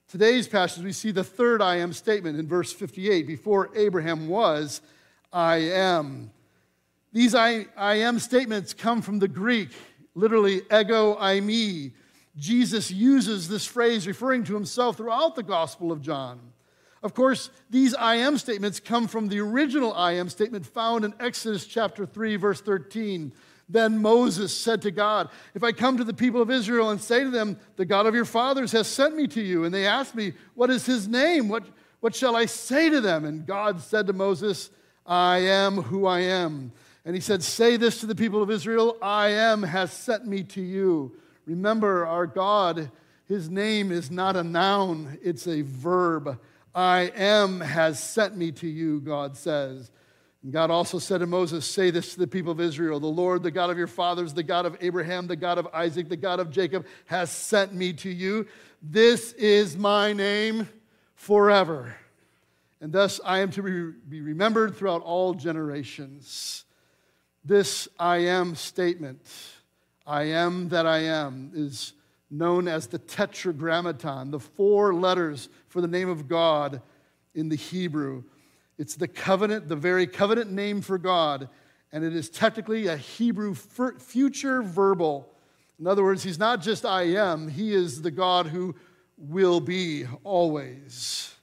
Today's 0.08 0.48
passage 0.48 0.84
we 0.84 0.92
see 0.92 1.12
the 1.12 1.24
third 1.24 1.62
I 1.62 1.77
am 1.77 1.92
statement 1.92 2.38
in 2.38 2.48
verse 2.48 2.72
58, 2.72 3.25
before 3.25 3.72
Abraham 3.75 4.27
was, 4.27 4.82
I 5.32 5.58
am. 5.58 6.32
These 7.12 7.34
I, 7.34 7.68
I 7.75 7.96
am 7.96 8.20
statements 8.20 8.74
come 8.74 9.01
from 9.01 9.20
the 9.20 9.27
Greek, 9.27 9.70
literally 10.13 10.62
ego 10.72 11.15
eimi. 11.15 11.94
Jesus 12.36 12.92
uses 12.92 13.48
this 13.48 13.65
phrase 13.65 14.08
referring 14.08 14.44
to 14.46 14.53
himself 14.53 14.98
throughout 14.98 15.36
the 15.36 15.44
Gospel 15.44 15.92
of 15.92 16.01
John. 16.01 16.39
Of 17.01 17.13
course, 17.13 17.50
these 17.70 17.94
I 17.94 18.15
am 18.15 18.38
statements 18.38 18.80
come 18.80 19.08
from 19.08 19.27
the 19.27 19.39
original 19.39 19.94
I 19.94 20.13
am 20.13 20.30
statement 20.30 20.65
found 20.65 21.06
in 21.06 21.13
Exodus 21.20 21.65
chapter 21.65 22.06
3, 22.06 22.36
verse 22.36 22.62
13. 22.62 23.34
Then 23.74 23.98
Moses 23.98 24.56
said 24.56 24.84
to 24.84 24.92
God, 24.92 25.30
If 25.56 25.63
I 25.63 25.72
come 25.72 25.98
to 25.98 26.03
the 26.03 26.13
people 26.13 26.44
of 26.44 26.51
Israel 26.51 26.92
and 26.92 27.01
say 27.01 27.24
to 27.24 27.32
them, 27.32 27.58
The 27.75 27.86
God 27.86 28.06
of 28.06 28.13
your 28.13 28.24
fathers 28.24 28.72
has 28.72 28.88
sent 28.88 29.15
me 29.15 29.27
to 29.30 29.42
you, 29.42 29.65
and 29.65 29.74
they 29.74 29.88
ask 29.88 30.13
me, 30.13 30.34
What 30.53 30.70
is 30.70 30.86
his 30.86 31.08
name? 31.08 31.50
What, 31.50 31.63
what 32.00 32.15
shall 32.15 32.36
I 32.36 32.46
say 32.46 32.92
to 32.92 33.01
them? 33.01 33.25
And 33.25 33.48
God 33.48 33.82
said 33.82 34.06
to 34.08 34.13
Moses, 34.13 34.70
I 35.08 35.39
am 35.39 35.77
who 35.82 36.06
I 36.06 36.20
am. 36.20 36.72
And 37.03 37.15
he 37.15 37.22
said, 37.22 37.42
Say 37.42 37.75
this 37.75 38.00
to 38.01 38.06
the 38.06 38.13
people 38.13 38.44
of 38.44 38.51
Israel 38.51 38.96
I 39.01 39.30
am 39.30 39.63
has 39.63 39.92
sent 39.92 40.27
me 40.27 40.44
to 40.44 40.62
you. 40.62 41.12
Remember, 41.48 42.06
our 42.06 42.27
God, 42.27 42.92
his 43.25 43.50
name 43.50 43.92
is 43.92 44.12
not 44.12 44.36
a 44.36 44.44
noun, 44.44 45.18
it's 45.24 45.48
a 45.48 45.63
verb. 45.63 46.39
I 46.75 47.12
am 47.15 47.60
has 47.60 48.01
sent 48.01 48.38
me 48.38 48.51
to 48.51 48.68
you, 48.68 49.01
God 49.01 49.36
says. 49.36 49.89
God 50.50 50.72
also 50.72 51.00
said 51.00 51.20
to 51.20 51.28
Moses, 51.28 51.66
Say 51.66 51.90
this 51.90 52.14
to 52.14 52.20
the 52.20 52.28
people 52.28 52.52
of 52.52 52.60
Israel 52.60 53.00
The 53.00 53.08
Lord, 53.08 53.44
the 53.44 53.52
God 53.52 53.70
of 53.70 53.78
your 53.78 53.88
fathers, 53.88 54.34
the 54.34 54.44
God 54.44 54.66
of 54.66 54.78
Abraham, 54.82 55.28
the 55.28 55.36
God 55.36 55.58
of 55.58 55.68
Isaac, 55.74 56.10
the 56.10 56.18
God 56.18 56.40
of 56.40 56.52
Jacob, 56.52 56.86
has 57.06 57.32
sent 57.32 57.74
me 57.74 57.94
to 57.94 58.10
you. 58.10 58.48
This 58.82 59.34
is 59.34 59.78
my 59.78 60.12
name 60.14 60.68
forever 61.16 61.96
and 62.84 62.92
thus 62.92 63.22
I 63.24 63.40
am 63.40 63.50
to 63.52 63.94
be 64.10 64.20
remembered 64.20 64.76
throughout 64.76 65.04
all 65.04 65.34
generations. 65.34 66.66
This 67.46 67.88
I 67.98 68.18
am 68.18 68.56
statement, 68.56 69.26
I 70.06 70.24
am 70.24 70.68
that 70.68 70.86
I 70.86 71.04
am, 71.04 71.52
is 71.56 71.94
known 72.30 72.68
as 72.68 72.88
the 72.88 72.98
tetragrammaton, 72.98 74.32
the 74.32 74.40
four 74.40 74.94
letters 74.94 75.48
for 75.70 75.80
the 75.80 75.88
name 75.88 76.10
of 76.10 76.28
God 76.28 76.82
in 77.34 77.48
the 77.48 77.56
Hebrew. 77.56 78.26
It's 78.77 78.96
the 78.96 79.08
covenant, 79.08 79.68
the 79.68 79.75
very 79.75 80.08
covenant 80.08 80.51
name 80.51 80.82
for 80.82 80.98
God, 80.98 81.50
and 81.92 82.03
it 82.03 82.15
is 82.15 82.30
technically 82.30 82.88
a 82.88 82.98
Hebrew 82.98 83.53
future 83.53 84.63
verbal. 84.63 85.30
In 85.80 85.88
other 85.88 86.03
words, 86.03 86.24
he's 86.24 86.39
not 86.39 86.62
just 86.62 86.86
I 86.86 87.03
am, 87.03 87.48
he 87.48 87.74
is 87.74 88.01
the 88.01 88.12
God 88.12 88.48
who 88.48 88.75
will 89.18 89.60
be 89.60 90.06
always. 90.24 91.34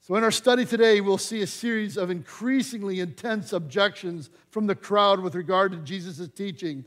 So, 0.00 0.16
in 0.16 0.24
our 0.24 0.30
study 0.30 0.64
today, 0.64 1.00
we'll 1.00 1.18
see 1.18 1.42
a 1.42 1.46
series 1.46 1.96
of 1.96 2.10
increasingly 2.10 2.98
intense 2.98 3.52
objections 3.52 4.30
from 4.48 4.66
the 4.66 4.74
crowd 4.74 5.20
with 5.20 5.34
regard 5.34 5.72
to 5.72 5.78
Jesus' 5.78 6.28
teaching. 6.28 6.84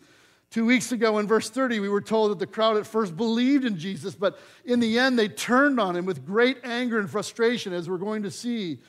Two 0.49 0.65
weeks 0.65 0.91
ago, 0.91 1.17
in 1.19 1.25
verse 1.25 1.49
30, 1.49 1.79
we 1.79 1.89
were 1.89 2.01
told 2.01 2.31
that 2.31 2.39
the 2.39 2.45
crowd 2.45 2.77
at 2.77 2.85
first 2.85 3.15
believed 3.15 3.65
in 3.65 3.77
Jesus, 3.77 4.13
but 4.13 4.37
in 4.65 4.79
the 4.79 4.99
end, 4.99 5.17
they 5.17 5.27
turned 5.27 5.79
on 5.79 5.95
him 5.95 6.05
with 6.05 6.25
great 6.25 6.57
anger 6.63 6.99
and 6.99 7.09
frustration, 7.09 7.73
as 7.73 7.89
we're 7.89 7.97
going 7.97 8.23
to 8.23 8.29
see, 8.29 8.79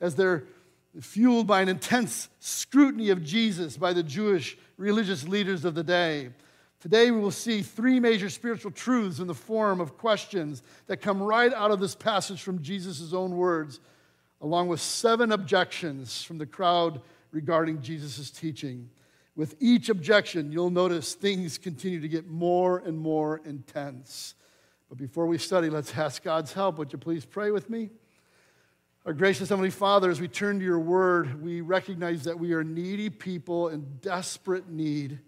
as 0.00 0.14
they're 0.14 0.44
fueled 1.00 1.46
by 1.46 1.60
an 1.60 1.68
intense 1.68 2.28
scrutiny 2.40 3.10
of 3.10 3.22
Jesus 3.22 3.76
by 3.76 3.92
the 3.92 4.02
Jewish 4.02 4.56
religious 4.76 5.26
leaders 5.26 5.64
of 5.64 5.74
the 5.74 5.84
day. 5.84 6.30
Today, 6.80 7.10
we 7.10 7.20
will 7.20 7.32
see 7.32 7.62
three 7.62 7.98
major 7.98 8.30
spiritual 8.30 8.70
truths 8.70 9.18
in 9.18 9.26
the 9.26 9.34
form 9.34 9.80
of 9.80 9.98
questions 9.98 10.62
that 10.86 10.98
come 10.98 11.20
right 11.20 11.52
out 11.52 11.72
of 11.72 11.80
this 11.80 11.96
passage 11.96 12.40
from 12.40 12.62
Jesus' 12.62 13.12
own 13.12 13.36
words, 13.36 13.80
along 14.40 14.68
with 14.68 14.80
seven 14.80 15.32
objections 15.32 16.22
from 16.22 16.38
the 16.38 16.46
crowd 16.46 17.00
regarding 17.32 17.82
Jesus' 17.82 18.30
teaching. 18.30 18.88
With 19.34 19.56
each 19.60 19.88
objection, 19.88 20.52
you'll 20.52 20.70
notice 20.70 21.14
things 21.14 21.58
continue 21.58 22.00
to 22.00 22.08
get 22.08 22.28
more 22.28 22.78
and 22.78 22.96
more 22.96 23.40
intense. 23.44 24.34
But 24.88 24.98
before 24.98 25.26
we 25.26 25.38
study, 25.38 25.70
let's 25.70 25.96
ask 25.96 26.22
God's 26.22 26.52
help. 26.52 26.78
Would 26.78 26.92
you 26.92 26.98
please 26.98 27.24
pray 27.24 27.50
with 27.50 27.68
me? 27.68 27.90
Our 29.08 29.14
gracious 29.14 29.48
Heavenly 29.48 29.70
Father, 29.70 30.10
as 30.10 30.20
we 30.20 30.28
turn 30.28 30.58
to 30.58 30.64
your 30.66 30.78
word, 30.78 31.42
we 31.42 31.62
recognize 31.62 32.24
that 32.24 32.38
we 32.38 32.52
are 32.52 32.62
needy 32.62 33.08
people 33.08 33.70
in 33.70 33.96
desperate 34.02 34.68
need 34.68 35.18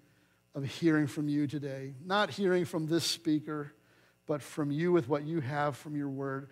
of 0.54 0.66
hearing 0.66 1.06
from 1.06 1.30
you 1.30 1.46
today. 1.46 1.94
Not 2.04 2.28
hearing 2.28 2.66
from 2.66 2.87
this 2.87 3.06
speaker, 3.06 3.72
but 4.26 4.42
from 4.42 4.70
you 4.70 4.92
with 4.92 5.08
what 5.08 5.25
you 5.25 5.40
have 5.40 5.78
from 5.78 5.96
your 5.96 6.10
word. 6.10 6.50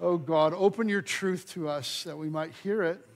Oh 0.00 0.16
God, 0.16 0.54
open 0.54 0.88
your 0.88 1.02
truth 1.02 1.52
to 1.52 1.68
us 1.68 2.04
that 2.04 2.16
we 2.16 2.30
might 2.30 2.54
hear 2.62 2.82
it. 2.82 3.06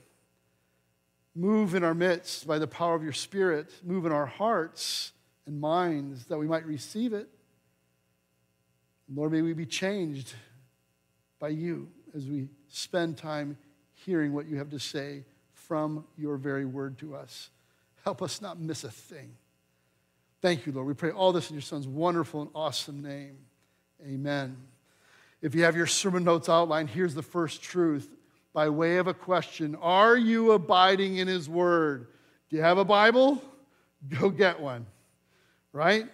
Move 1.33 1.73
in 1.73 1.83
our 1.83 1.95
midst 1.95 2.45
by 2.45 2.59
the 2.59 2.67
power 2.67 2.93
of 2.93 3.01
your 3.01 3.11
Spirit. 3.11 3.71
Move 3.83 4.05
in 4.05 4.11
our 4.11 4.27
hearts 4.27 5.13
and 5.47 5.59
minds 5.59 6.25
that 6.25 6.37
we 6.37 6.45
might 6.45 6.67
receive 6.67 7.11
it. 7.11 7.27
Lord, 9.11 9.31
may 9.31 9.41
we 9.41 9.53
be 9.53 9.65
changed 9.65 10.35
by 11.39 11.49
you 11.49 11.89
as 12.15 12.27
we 12.27 12.49
spend 12.69 13.17
time 13.17 13.57
hearing 13.93 14.33
what 14.33 14.47
you 14.47 14.57
have 14.57 14.69
to 14.69 14.79
say 14.79 15.23
from 15.53 16.05
your 16.17 16.37
very 16.37 16.65
word 16.65 16.97
to 16.99 17.15
us. 17.15 17.49
Help 18.03 18.21
us 18.21 18.41
not 18.41 18.59
miss 18.59 18.83
a 18.83 18.91
thing. 18.91 19.33
Thank 20.41 20.65
you, 20.65 20.71
Lord. 20.71 20.87
We 20.87 20.93
pray 20.93 21.11
all 21.11 21.33
this 21.33 21.49
in 21.49 21.55
your 21.55 21.61
Son's 21.61 21.87
wonderful 21.87 22.41
and 22.41 22.51
awesome 22.53 23.01
name. 23.01 23.37
Amen. 24.05 24.55
If 25.41 25.55
you 25.55 25.63
have 25.63 25.75
your 25.75 25.87
sermon 25.87 26.23
notes 26.23 26.47
outlined, 26.47 26.89
here's 26.89 27.15
the 27.15 27.23
first 27.23 27.61
truth 27.61 28.09
by 28.53 28.69
way 28.69 28.97
of 28.97 29.07
a 29.07 29.13
question 29.13 29.75
Are 29.81 30.15
you 30.15 30.51
abiding 30.51 31.17
in 31.17 31.27
His 31.27 31.49
Word? 31.49 32.07
Do 32.49 32.55
you 32.55 32.61
have 32.61 32.77
a 32.77 32.85
Bible? 32.85 33.41
Go 34.07 34.29
get 34.29 34.59
one, 34.59 34.85
right? 35.73 36.05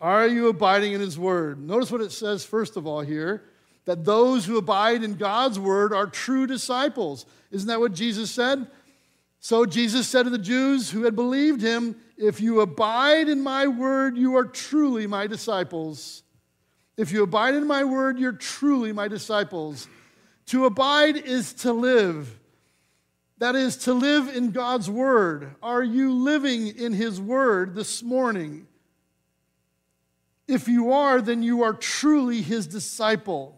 Are 0.00 0.26
you 0.26 0.48
abiding 0.48 0.92
in 0.92 1.00
His 1.00 1.18
Word? 1.18 1.60
Notice 1.60 1.90
what 1.90 2.00
it 2.00 2.12
says, 2.12 2.44
first 2.44 2.76
of 2.76 2.86
all, 2.86 3.00
here 3.00 3.42
that 3.88 4.04
those 4.04 4.44
who 4.44 4.58
abide 4.58 5.02
in 5.02 5.14
God's 5.14 5.58
Word 5.58 5.94
are 5.94 6.06
true 6.06 6.46
disciples. 6.46 7.24
Isn't 7.50 7.68
that 7.68 7.80
what 7.80 7.94
Jesus 7.94 8.30
said? 8.30 8.66
So 9.40 9.64
Jesus 9.64 10.06
said 10.06 10.24
to 10.24 10.30
the 10.30 10.36
Jews 10.36 10.90
who 10.90 11.04
had 11.04 11.16
believed 11.16 11.62
him, 11.62 11.96
if 12.18 12.38
you 12.38 12.60
abide 12.60 13.30
in 13.30 13.40
my 13.40 13.66
word, 13.66 14.18
you 14.18 14.36
are 14.36 14.44
truly 14.44 15.06
my 15.06 15.26
disciples. 15.26 16.22
If 16.98 17.12
you 17.12 17.22
abide 17.22 17.54
in 17.54 17.66
my 17.66 17.82
word, 17.82 18.18
you're 18.18 18.32
truly 18.32 18.92
my 18.92 19.08
disciples. 19.08 19.88
To 20.48 20.66
abide 20.66 21.16
is 21.16 21.54
to 21.54 21.72
live. 21.72 22.38
That 23.38 23.56
is, 23.56 23.78
to 23.84 23.94
live 23.94 24.28
in 24.28 24.50
God's 24.50 24.90
word. 24.90 25.54
Are 25.62 25.82
you 25.82 26.12
living 26.12 26.76
in 26.76 26.92
his 26.92 27.18
word 27.18 27.74
this 27.74 28.02
morning? 28.02 28.66
If 30.46 30.68
you 30.68 30.92
are, 30.92 31.22
then 31.22 31.42
you 31.42 31.62
are 31.62 31.72
truly 31.72 32.42
his 32.42 32.66
disciple. 32.66 33.57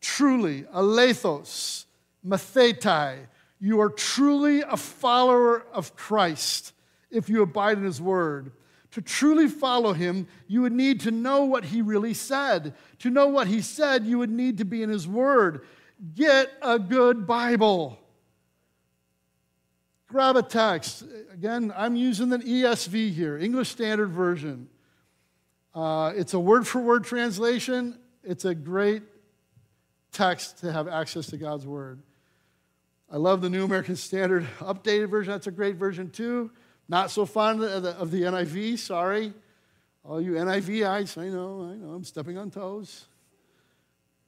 Truly, 0.00 0.62
aleithos, 0.74 1.84
mathetai, 2.26 3.26
you 3.60 3.80
are 3.80 3.90
truly 3.90 4.60
a 4.60 4.76
follower 4.76 5.64
of 5.72 5.96
Christ 5.96 6.72
if 7.10 7.28
you 7.28 7.42
abide 7.42 7.78
in 7.78 7.84
his 7.84 8.00
word. 8.00 8.52
To 8.92 9.02
truly 9.02 9.48
follow 9.48 9.92
him, 9.92 10.26
you 10.46 10.62
would 10.62 10.72
need 10.72 11.00
to 11.00 11.10
know 11.10 11.44
what 11.44 11.64
he 11.64 11.82
really 11.82 12.14
said. 12.14 12.74
To 13.00 13.10
know 13.10 13.28
what 13.28 13.46
he 13.46 13.60
said, 13.60 14.06
you 14.06 14.18
would 14.18 14.30
need 14.30 14.58
to 14.58 14.64
be 14.64 14.82
in 14.82 14.88
his 14.88 15.06
word. 15.06 15.66
Get 16.14 16.50
a 16.62 16.78
good 16.78 17.26
Bible. 17.26 17.98
Grab 20.08 20.36
a 20.36 20.42
text. 20.42 21.04
Again, 21.32 21.72
I'm 21.76 21.96
using 21.96 22.30
the 22.30 22.38
ESV 22.38 23.12
here, 23.12 23.36
English 23.36 23.68
Standard 23.68 24.10
Version. 24.10 24.68
Uh, 25.74 26.12
it's 26.16 26.32
a 26.32 26.40
word 26.40 26.66
for 26.66 26.80
word 26.80 27.04
translation. 27.04 27.98
It's 28.24 28.46
a 28.46 28.54
great 28.54 29.02
text 30.18 30.58
to 30.58 30.72
have 30.72 30.88
access 30.88 31.28
to 31.28 31.36
God's 31.36 31.64
word. 31.64 32.02
I 33.08 33.18
love 33.18 33.40
the 33.40 33.48
New 33.48 33.64
American 33.64 33.94
Standard 33.94 34.48
updated 34.58 35.10
version. 35.10 35.32
That's 35.32 35.46
a 35.46 35.52
great 35.52 35.76
version 35.76 36.10
too. 36.10 36.50
Not 36.88 37.12
so 37.12 37.24
fond 37.24 37.62
of 37.62 37.84
the, 37.84 37.90
of 37.90 38.10
the 38.10 38.22
NIV, 38.22 38.80
sorry. 38.80 39.32
All 40.04 40.20
you 40.20 40.32
NIVites, 40.32 41.16
I 41.16 41.28
know, 41.28 41.70
I 41.70 41.76
know, 41.76 41.92
I'm 41.92 42.02
stepping 42.02 42.36
on 42.36 42.50
toes. 42.50 43.04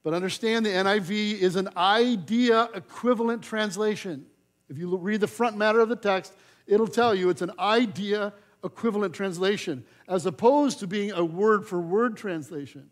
But 0.01 0.13
understand 0.13 0.65
the 0.65 0.69
NIV 0.69 1.39
is 1.39 1.57
an 1.57 1.67
idea 1.75 2.69
equivalent 2.73 3.43
translation. 3.43 4.25
If 4.69 4.77
you 4.77 4.95
read 4.95 5.19
the 5.19 5.27
front 5.27 5.57
matter 5.57 5.81
of 5.81 5.89
the 5.89 5.97
text, 5.97 6.33
it'll 6.67 6.87
tell 6.87 7.13
you 7.13 7.29
it's 7.29 7.41
an 7.41 7.51
idea 7.59 8.31
equivalent 8.63 9.13
translation, 9.13 9.83
as 10.07 10.25
opposed 10.25 10.79
to 10.79 10.87
being 10.87 11.11
a 11.11 11.25
word 11.25 11.67
for 11.67 11.81
word 11.81 12.15
translation, 12.15 12.89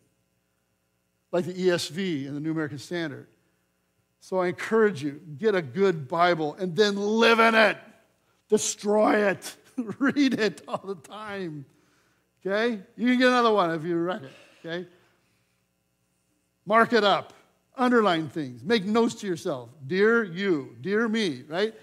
like 1.31 1.45
the 1.45 1.53
ESV 1.53 2.27
and 2.27 2.35
the 2.35 2.39
New 2.39 2.51
American 2.51 2.79
Standard. 2.79 3.27
So 4.19 4.39
I 4.39 4.47
encourage 4.47 5.01
you 5.01 5.21
get 5.37 5.55
a 5.55 5.61
good 5.61 6.07
Bible 6.07 6.55
and 6.55 6.75
then 6.75 6.95
live 6.95 7.39
in 7.39 7.55
it, 7.55 7.77
destroy 8.49 9.27
it, 9.29 9.55
read 9.99 10.39
it 10.39 10.61
all 10.67 10.83
the 10.85 10.95
time. 10.95 11.65
Okay? 12.45 12.81
You 12.95 13.07
can 13.07 13.17
get 13.17 13.27
another 13.27 13.53
one 13.53 13.71
if 13.71 13.83
you 13.83 13.97
wreck 13.97 14.21
it. 14.23 14.65
Okay? 14.65 14.87
Mark 16.65 16.93
it 16.93 17.03
up, 17.03 17.33
underline 17.75 18.29
things, 18.29 18.63
make 18.63 18.85
notes 18.85 19.15
to 19.15 19.27
yourself. 19.27 19.69
Dear 19.87 20.23
you, 20.23 20.75
dear 20.81 21.07
me, 21.07 21.43
right? 21.47 21.73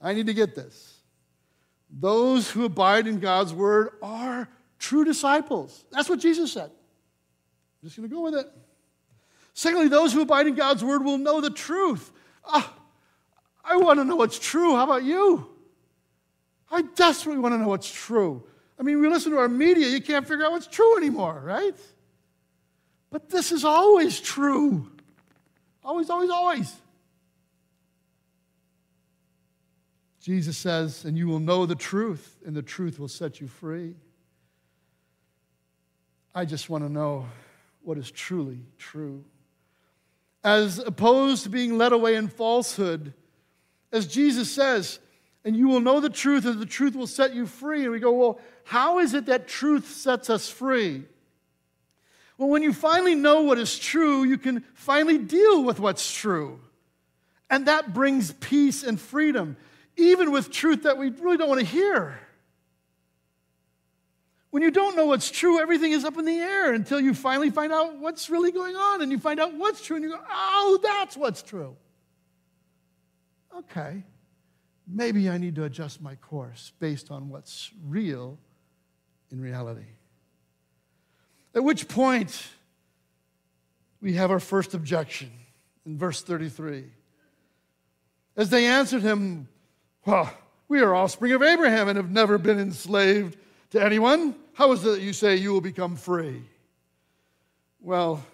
I 0.00 0.14
need 0.14 0.26
to 0.26 0.34
get 0.34 0.54
this. 0.54 1.00
Those 1.90 2.50
who 2.50 2.64
abide 2.64 3.06
in 3.06 3.20
God's 3.20 3.52
word 3.52 3.90
are 4.02 4.48
true 4.78 5.04
disciples. 5.04 5.84
That's 5.90 6.08
what 6.08 6.20
Jesus 6.20 6.52
said. 6.52 6.70
Just 7.86 7.96
going 7.96 8.08
to 8.08 8.12
go 8.12 8.22
with 8.22 8.34
it. 8.34 8.48
Secondly, 9.54 9.86
those 9.86 10.12
who 10.12 10.20
abide 10.20 10.48
in 10.48 10.56
God's 10.56 10.82
word 10.82 11.04
will 11.04 11.18
know 11.18 11.40
the 11.40 11.50
truth. 11.50 12.10
Ah, 12.44 12.74
I 13.64 13.76
want 13.76 14.00
to 14.00 14.04
know 14.04 14.16
what's 14.16 14.40
true. 14.40 14.74
How 14.74 14.82
about 14.82 15.04
you? 15.04 15.48
I 16.68 16.82
desperately 16.82 17.40
want 17.40 17.54
to 17.54 17.58
know 17.58 17.68
what's 17.68 17.88
true. 17.88 18.42
I 18.76 18.82
mean, 18.82 19.00
we 19.00 19.08
listen 19.08 19.30
to 19.30 19.38
our 19.38 19.48
media, 19.48 19.86
you 19.86 20.02
can't 20.02 20.26
figure 20.26 20.44
out 20.44 20.50
what's 20.50 20.66
true 20.66 20.96
anymore, 20.96 21.40
right? 21.44 21.76
But 23.08 23.30
this 23.30 23.52
is 23.52 23.64
always 23.64 24.18
true. 24.18 24.90
Always, 25.84 26.10
always, 26.10 26.30
always. 26.30 26.74
Jesus 30.20 30.58
says, 30.58 31.04
and 31.04 31.16
you 31.16 31.28
will 31.28 31.38
know 31.38 31.66
the 31.66 31.76
truth, 31.76 32.36
and 32.44 32.56
the 32.56 32.62
truth 32.62 32.98
will 32.98 33.06
set 33.06 33.40
you 33.40 33.46
free. 33.46 33.94
I 36.34 36.44
just 36.44 36.68
want 36.68 36.82
to 36.82 36.92
know 36.92 37.26
what 37.86 37.98
is 37.98 38.10
truly 38.10 38.58
true 38.78 39.24
as 40.46 40.78
opposed 40.78 41.42
to 41.42 41.48
being 41.48 41.76
led 41.76 41.92
away 41.92 42.14
in 42.14 42.28
falsehood. 42.28 43.12
As 43.90 44.06
Jesus 44.06 44.48
says, 44.48 45.00
and 45.44 45.56
you 45.56 45.66
will 45.66 45.80
know 45.80 45.98
the 45.98 46.08
truth, 46.08 46.46
and 46.46 46.60
the 46.60 46.66
truth 46.66 46.94
will 46.94 47.08
set 47.08 47.34
you 47.34 47.46
free. 47.46 47.82
And 47.82 47.90
we 47.90 47.98
go, 47.98 48.12
well, 48.12 48.40
how 48.62 49.00
is 49.00 49.12
it 49.12 49.26
that 49.26 49.48
truth 49.48 49.88
sets 49.88 50.30
us 50.30 50.48
free? 50.48 51.02
Well, 52.38 52.48
when 52.48 52.62
you 52.62 52.72
finally 52.72 53.16
know 53.16 53.42
what 53.42 53.58
is 53.58 53.76
true, 53.76 54.22
you 54.22 54.38
can 54.38 54.64
finally 54.74 55.18
deal 55.18 55.64
with 55.64 55.80
what's 55.80 56.12
true. 56.12 56.60
And 57.50 57.66
that 57.66 57.92
brings 57.92 58.32
peace 58.32 58.84
and 58.84 59.00
freedom, 59.00 59.56
even 59.96 60.30
with 60.30 60.52
truth 60.52 60.84
that 60.84 60.96
we 60.96 61.10
really 61.10 61.38
don't 61.38 61.48
want 61.48 61.60
to 61.60 61.66
hear. 61.66 62.20
When 64.56 64.62
you 64.62 64.70
don't 64.70 64.96
know 64.96 65.04
what's 65.04 65.30
true, 65.30 65.60
everything 65.60 65.92
is 65.92 66.02
up 66.02 66.16
in 66.16 66.24
the 66.24 66.38
air 66.38 66.72
until 66.72 66.98
you 66.98 67.12
finally 67.12 67.50
find 67.50 67.70
out 67.70 67.98
what's 67.98 68.30
really 68.30 68.50
going 68.50 68.74
on 68.74 69.02
and 69.02 69.12
you 69.12 69.18
find 69.18 69.38
out 69.38 69.52
what's 69.52 69.82
true 69.82 69.96
and 69.96 70.02
you 70.02 70.12
go, 70.12 70.20
oh, 70.30 70.80
that's 70.82 71.14
what's 71.14 71.42
true. 71.42 71.76
Okay, 73.54 74.02
maybe 74.88 75.28
I 75.28 75.36
need 75.36 75.56
to 75.56 75.64
adjust 75.64 76.00
my 76.00 76.14
course 76.14 76.72
based 76.78 77.10
on 77.10 77.28
what's 77.28 77.70
real 77.86 78.38
in 79.30 79.42
reality. 79.42 79.90
At 81.54 81.62
which 81.62 81.86
point, 81.86 82.48
we 84.00 84.14
have 84.14 84.30
our 84.30 84.40
first 84.40 84.72
objection 84.72 85.32
in 85.84 85.98
verse 85.98 86.22
33. 86.22 86.86
As 88.38 88.48
they 88.48 88.64
answered 88.64 89.02
him, 89.02 89.48
Well, 90.06 90.32
we 90.66 90.80
are 90.80 90.94
offspring 90.94 91.32
of 91.32 91.42
Abraham 91.42 91.88
and 91.88 91.98
have 91.98 92.10
never 92.10 92.38
been 92.38 92.58
enslaved 92.58 93.36
to 93.72 93.84
anyone. 93.84 94.34
How 94.56 94.72
is 94.72 94.82
it 94.86 94.88
that 94.88 95.00
you 95.02 95.12
say 95.12 95.36
you 95.36 95.52
will 95.52 95.60
become 95.60 95.96
free? 95.96 96.42
Well, 97.78 98.24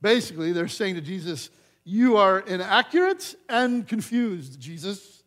basically, 0.00 0.52
they're 0.52 0.68
saying 0.68 0.94
to 0.94 1.00
Jesus, 1.00 1.50
You 1.82 2.18
are 2.18 2.38
inaccurate 2.38 3.34
and 3.48 3.86
confused, 3.88 4.60
Jesus. 4.60 5.24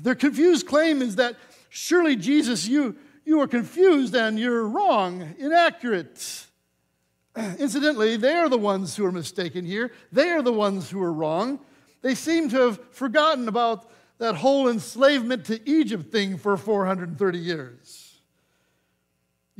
Their 0.00 0.14
confused 0.14 0.66
claim 0.66 1.02
is 1.02 1.16
that 1.16 1.36
surely, 1.68 2.16
Jesus, 2.16 2.66
you, 2.66 2.96
you 3.26 3.42
are 3.42 3.46
confused 3.46 4.16
and 4.16 4.38
you're 4.38 4.66
wrong, 4.66 5.34
inaccurate. 5.38 6.46
Incidentally, 7.58 8.16
they 8.16 8.32
are 8.32 8.48
the 8.48 8.56
ones 8.56 8.96
who 8.96 9.04
are 9.04 9.12
mistaken 9.12 9.66
here. 9.66 9.92
They 10.10 10.30
are 10.30 10.40
the 10.40 10.50
ones 10.50 10.88
who 10.88 11.02
are 11.02 11.12
wrong. 11.12 11.60
They 12.00 12.14
seem 12.14 12.48
to 12.48 12.60
have 12.60 12.80
forgotten 12.90 13.48
about 13.48 13.90
that 14.16 14.36
whole 14.36 14.66
enslavement 14.66 15.44
to 15.44 15.60
Egypt 15.68 16.10
thing 16.10 16.38
for 16.38 16.56
430 16.56 17.38
years. 17.38 17.99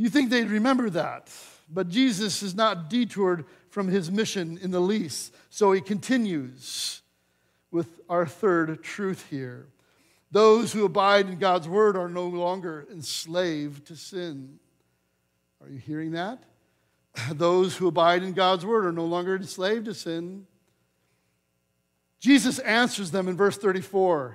You 0.00 0.08
think 0.08 0.30
they'd 0.30 0.48
remember 0.48 0.88
that. 0.88 1.28
But 1.68 1.90
Jesus 1.90 2.42
is 2.42 2.54
not 2.54 2.88
detoured 2.88 3.44
from 3.68 3.88
his 3.88 4.10
mission 4.10 4.58
in 4.62 4.70
the 4.70 4.80
least. 4.80 5.34
So 5.50 5.72
he 5.72 5.82
continues 5.82 7.02
with 7.70 8.00
our 8.08 8.24
third 8.24 8.82
truth 8.82 9.26
here. 9.28 9.66
Those 10.30 10.72
who 10.72 10.86
abide 10.86 11.28
in 11.28 11.38
God's 11.38 11.68
word 11.68 11.98
are 11.98 12.08
no 12.08 12.26
longer 12.26 12.86
enslaved 12.90 13.88
to 13.88 13.96
sin. 13.96 14.58
Are 15.62 15.68
you 15.68 15.78
hearing 15.78 16.12
that? 16.12 16.44
Those 17.32 17.76
who 17.76 17.86
abide 17.86 18.22
in 18.22 18.32
God's 18.32 18.64
word 18.64 18.86
are 18.86 18.92
no 18.92 19.04
longer 19.04 19.36
enslaved 19.36 19.84
to 19.84 19.92
sin. 19.92 20.46
Jesus 22.20 22.58
answers 22.60 23.10
them 23.10 23.28
in 23.28 23.36
verse 23.36 23.58
34 23.58 24.34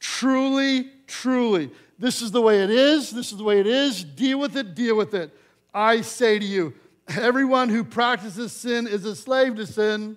Truly, 0.00 0.90
truly. 1.06 1.70
This 1.98 2.22
is 2.22 2.30
the 2.30 2.40
way 2.40 2.62
it 2.62 2.70
is. 2.70 3.10
This 3.10 3.32
is 3.32 3.38
the 3.38 3.44
way 3.44 3.60
it 3.60 3.66
is. 3.66 4.04
Deal 4.04 4.38
with 4.38 4.56
it. 4.56 4.74
Deal 4.74 4.96
with 4.96 5.14
it. 5.14 5.36
I 5.74 6.00
say 6.00 6.38
to 6.38 6.44
you, 6.44 6.74
everyone 7.08 7.68
who 7.68 7.84
practices 7.84 8.52
sin 8.52 8.86
is 8.86 9.04
a 9.04 9.16
slave 9.16 9.56
to 9.56 9.66
sin. 9.66 10.16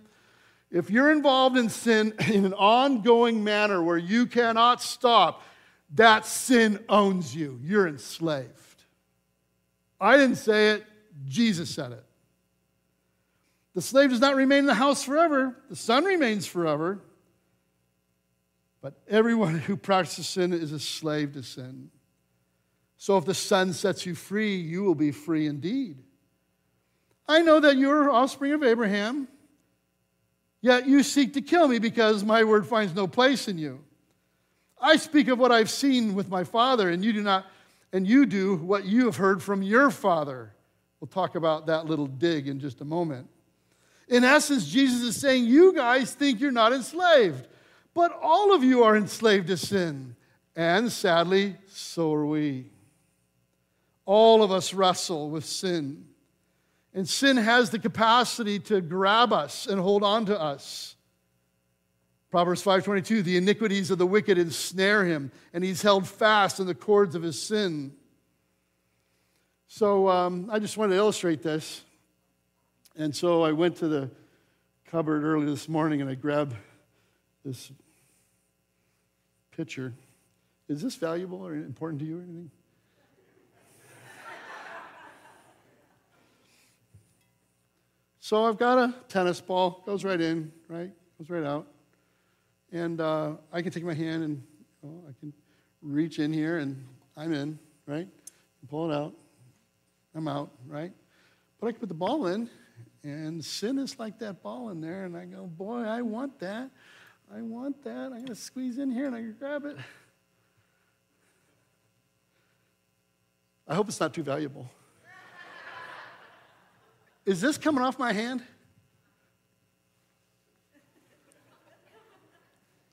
If 0.69 0.89
you're 0.89 1.11
involved 1.11 1.57
in 1.57 1.69
sin 1.69 2.13
in 2.31 2.45
an 2.45 2.53
ongoing 2.53 3.43
manner 3.43 3.81
where 3.83 3.97
you 3.97 4.25
cannot 4.25 4.81
stop, 4.81 5.43
that 5.95 6.25
sin 6.25 6.79
owns 6.87 7.35
you. 7.35 7.59
You're 7.61 7.87
enslaved. 7.87 8.49
I 9.99 10.17
didn't 10.17 10.37
say 10.37 10.71
it, 10.71 10.85
Jesus 11.27 11.69
said 11.69 11.91
it. 11.91 12.03
The 13.73 13.81
slave 13.81 14.09
does 14.09 14.19
not 14.19 14.35
remain 14.35 14.59
in 14.59 14.65
the 14.65 14.73
house 14.73 15.03
forever, 15.03 15.55
the 15.69 15.75
son 15.75 16.05
remains 16.05 16.45
forever. 16.45 16.99
But 18.81 18.95
everyone 19.07 19.59
who 19.59 19.77
practices 19.77 20.27
sin 20.27 20.53
is 20.53 20.71
a 20.71 20.79
slave 20.79 21.33
to 21.33 21.43
sin. 21.43 21.91
So 22.97 23.17
if 23.17 23.25
the 23.25 23.33
Son 23.33 23.73
sets 23.73 24.05
you 24.05 24.15
free, 24.15 24.55
you 24.55 24.83
will 24.83 24.95
be 24.95 25.11
free 25.11 25.47
indeed. 25.47 25.97
I 27.27 27.41
know 27.41 27.59
that 27.59 27.77
you're 27.77 28.09
offspring 28.09 28.53
of 28.53 28.63
Abraham, 28.63 29.27
yet 30.61 30.87
you 30.87 31.03
seek 31.03 31.33
to 31.33 31.41
kill 31.41 31.67
me 31.67 31.79
because 31.79 32.23
my 32.23 32.43
word 32.43 32.67
finds 32.67 32.93
no 32.93 33.07
place 33.07 33.47
in 33.47 33.57
you. 33.57 33.79
I 34.79 34.97
speak 34.97 35.27
of 35.27 35.37
what 35.37 35.51
I've 35.51 35.69
seen 35.69 36.15
with 36.15 36.29
my 36.29 36.43
father, 36.43 36.89
and 36.89 37.05
you 37.05 37.13
do 37.13 37.21
not, 37.21 37.45
and 37.93 38.07
you 38.07 38.25
do 38.25 38.55
what 38.57 38.85
you 38.85 39.05
have 39.05 39.15
heard 39.15 39.41
from 39.43 39.61
your 39.61 39.91
father. 39.91 40.53
We'll 40.99 41.07
talk 41.07 41.35
about 41.35 41.67
that 41.67 41.85
little 41.85 42.07
dig 42.07 42.47
in 42.47 42.59
just 42.59 42.81
a 42.81 42.85
moment. 42.85 43.27
In 44.07 44.23
essence, 44.23 44.67
Jesus 44.67 45.01
is 45.01 45.15
saying, 45.15 45.45
You 45.45 45.73
guys 45.73 46.13
think 46.13 46.39
you're 46.39 46.51
not 46.51 46.73
enslaved. 46.73 47.47
But 47.93 48.17
all 48.21 48.53
of 48.53 48.63
you 48.63 48.83
are 48.83 48.95
enslaved 48.95 49.47
to 49.47 49.57
sin, 49.57 50.15
and 50.55 50.91
sadly, 50.91 51.57
so 51.67 52.13
are 52.13 52.25
we. 52.25 52.69
All 54.05 54.43
of 54.43 54.51
us 54.51 54.73
wrestle 54.73 55.29
with 55.29 55.45
sin. 55.45 56.05
And 56.93 57.07
sin 57.07 57.37
has 57.37 57.69
the 57.69 57.79
capacity 57.79 58.59
to 58.59 58.81
grab 58.81 59.31
us 59.31 59.67
and 59.67 59.79
hold 59.79 60.03
on 60.03 60.25
to 60.25 60.39
us. 60.39 60.95
Proverbs 62.29 62.63
5:22, 62.63 63.23
the 63.23 63.37
iniquities 63.37 63.91
of 63.91 63.97
the 63.97 64.07
wicked 64.07 64.37
ensnare 64.37 65.05
him, 65.05 65.31
and 65.53 65.63
he's 65.63 65.81
held 65.81 66.07
fast 66.07 66.59
in 66.59 66.67
the 66.67 66.75
cords 66.75 67.13
of 67.15 67.23
his 67.23 67.41
sin. 67.41 67.93
So 69.67 70.09
um, 70.09 70.49
I 70.51 70.59
just 70.59 70.77
wanted 70.77 70.95
to 70.95 70.97
illustrate 70.97 71.41
this. 71.41 71.83
And 72.97 73.15
so 73.15 73.41
I 73.43 73.53
went 73.53 73.77
to 73.77 73.87
the 73.87 74.09
cupboard 74.85 75.23
early 75.23 75.45
this 75.45 75.69
morning 75.69 76.01
and 76.01 76.09
I 76.09 76.15
grabbed 76.15 76.55
this 77.43 77.71
picture. 79.51 79.93
Is 80.67 80.81
this 80.81 80.95
valuable 80.95 81.45
or 81.45 81.55
important 81.55 81.99
to 82.01 82.05
you 82.05 82.19
or 82.19 82.21
anything? 82.21 82.51
So 88.19 88.45
I've 88.45 88.57
got 88.57 88.77
a 88.77 88.95
tennis 89.09 89.41
ball, 89.41 89.83
goes 89.85 90.05
right 90.05 90.21
in, 90.21 90.53
right? 90.69 90.91
Goes 91.17 91.29
right 91.29 91.43
out. 91.43 91.67
And 92.71 93.01
uh, 93.01 93.33
I 93.51 93.61
can 93.61 93.71
take 93.71 93.83
my 93.83 93.93
hand 93.93 94.23
and 94.23 94.43
I 94.85 95.11
can 95.19 95.33
reach 95.81 96.19
in 96.19 96.31
here 96.31 96.59
and 96.59 96.87
I'm 97.17 97.33
in, 97.33 97.59
right? 97.85 98.07
Pull 98.69 98.89
it 98.89 98.95
out. 98.95 99.13
I'm 100.15 100.27
out, 100.27 100.51
right? 100.67 100.91
But 101.59 101.67
I 101.67 101.71
can 101.71 101.79
put 101.79 101.89
the 101.89 101.95
ball 101.95 102.27
in, 102.27 102.49
and 103.03 103.43
sin 103.43 103.77
is 103.79 103.99
like 103.99 104.19
that 104.19 104.41
ball 104.41 104.69
in 104.69 104.81
there, 104.81 105.05
and 105.05 105.15
I 105.15 105.25
go, 105.25 105.45
boy, 105.45 105.81
I 105.81 106.01
want 106.01 106.39
that. 106.39 106.69
I 107.33 107.41
want 107.41 107.81
that. 107.83 108.07
I'm 108.07 108.11
going 108.11 108.25
to 108.27 108.35
squeeze 108.35 108.77
in 108.77 108.91
here 108.91 109.05
and 109.05 109.15
I 109.15 109.19
can 109.19 109.35
grab 109.39 109.65
it. 109.65 109.77
I 113.67 113.73
hope 113.73 113.87
it's 113.87 113.99
not 113.99 114.13
too 114.13 114.23
valuable. 114.23 114.69
Is 117.25 117.39
this 117.39 117.57
coming 117.57 117.81
off 117.81 117.97
my 117.97 118.11
hand? 118.11 118.43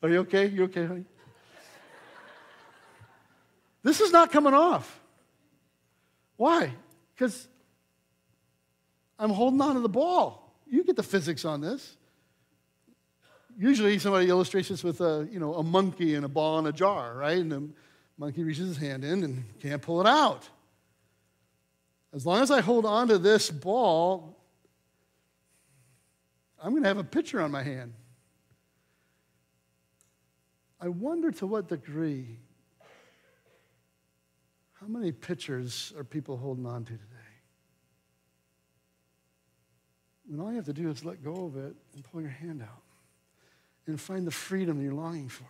Are 0.02 0.08
you 0.08 0.18
okay? 0.18 0.46
You 0.46 0.64
okay, 0.64 0.86
honey? 0.86 1.04
This 3.82 4.00
is 4.00 4.12
not 4.12 4.30
coming 4.30 4.54
off. 4.54 5.00
Why? 6.36 6.72
Because 7.14 7.48
I'm 9.18 9.30
holding 9.30 9.60
on 9.60 9.74
to 9.74 9.80
the 9.80 9.88
ball. 9.88 10.54
You 10.68 10.84
get 10.84 10.94
the 10.94 11.02
physics 11.02 11.44
on 11.44 11.60
this. 11.60 11.97
Usually 13.60 13.98
somebody 13.98 14.28
illustrates 14.28 14.68
this 14.68 14.84
with 14.84 15.00
a, 15.00 15.28
you 15.32 15.40
know, 15.40 15.54
a 15.54 15.64
monkey 15.64 16.14
and 16.14 16.24
a 16.24 16.28
ball 16.28 16.60
in 16.60 16.66
a 16.66 16.72
jar, 16.72 17.16
right? 17.16 17.38
And 17.38 17.50
the 17.50 17.68
monkey 18.16 18.44
reaches 18.44 18.68
his 18.68 18.76
hand 18.76 19.04
in 19.04 19.24
and 19.24 19.44
can't 19.58 19.82
pull 19.82 20.00
it 20.00 20.06
out. 20.06 20.48
As 22.14 22.24
long 22.24 22.40
as 22.40 22.52
I 22.52 22.60
hold 22.60 22.86
on 22.86 23.08
to 23.08 23.18
this 23.18 23.50
ball, 23.50 24.36
I'm 26.62 26.70
going 26.70 26.84
to 26.84 26.88
have 26.88 26.98
a 26.98 27.04
pitcher 27.04 27.40
on 27.40 27.50
my 27.50 27.64
hand. 27.64 27.94
I 30.80 30.88
wonder 30.88 31.32
to 31.32 31.46
what 31.46 31.68
degree, 31.68 32.38
how 34.80 34.86
many 34.86 35.10
pitchers 35.10 35.92
are 35.98 36.04
people 36.04 36.36
holding 36.36 36.64
on 36.64 36.84
to 36.84 36.92
today? 36.92 37.04
When 40.28 40.38
all 40.38 40.50
you 40.50 40.56
have 40.56 40.66
to 40.66 40.72
do 40.72 40.88
is 40.88 41.04
let 41.04 41.24
go 41.24 41.46
of 41.46 41.56
it 41.56 41.74
and 41.94 42.04
pull 42.04 42.20
your 42.20 42.30
hand 42.30 42.62
out 42.62 42.82
and 43.88 44.00
find 44.00 44.26
the 44.26 44.30
freedom 44.30 44.82
you're 44.82 44.94
longing 44.94 45.28
for. 45.28 45.46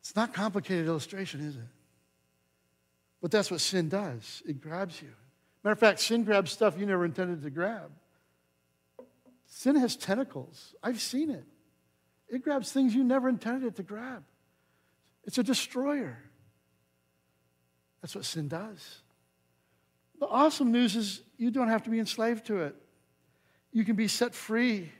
It's 0.00 0.16
not 0.16 0.32
complicated 0.32 0.86
illustration, 0.86 1.40
is 1.40 1.56
it? 1.56 1.62
But 3.20 3.30
that's 3.30 3.50
what 3.50 3.60
sin 3.60 3.88
does. 3.88 4.42
It 4.46 4.60
grabs 4.60 5.00
you. 5.00 5.10
Matter 5.62 5.72
of 5.72 5.78
fact, 5.78 6.00
sin 6.00 6.24
grabs 6.24 6.50
stuff 6.50 6.78
you 6.78 6.86
never 6.86 7.04
intended 7.04 7.42
to 7.42 7.50
grab. 7.50 7.90
Sin 9.46 9.76
has 9.76 9.94
tentacles. 9.96 10.74
I've 10.82 11.00
seen 11.00 11.30
it. 11.30 11.44
It 12.28 12.42
grabs 12.42 12.72
things 12.72 12.94
you 12.94 13.04
never 13.04 13.28
intended 13.28 13.66
it 13.66 13.76
to 13.76 13.82
grab. 13.82 14.24
It's 15.24 15.36
a 15.36 15.42
destroyer. 15.42 16.18
That's 18.00 18.14
what 18.14 18.24
sin 18.24 18.48
does. 18.48 19.00
The 20.18 20.26
awesome 20.26 20.72
news 20.72 20.96
is 20.96 21.22
you 21.36 21.50
don't 21.50 21.68
have 21.68 21.82
to 21.82 21.90
be 21.90 21.98
enslaved 21.98 22.46
to 22.46 22.62
it. 22.62 22.74
You 23.72 23.84
can 23.84 23.96
be 23.96 24.08
set 24.08 24.34
free, 24.34 24.90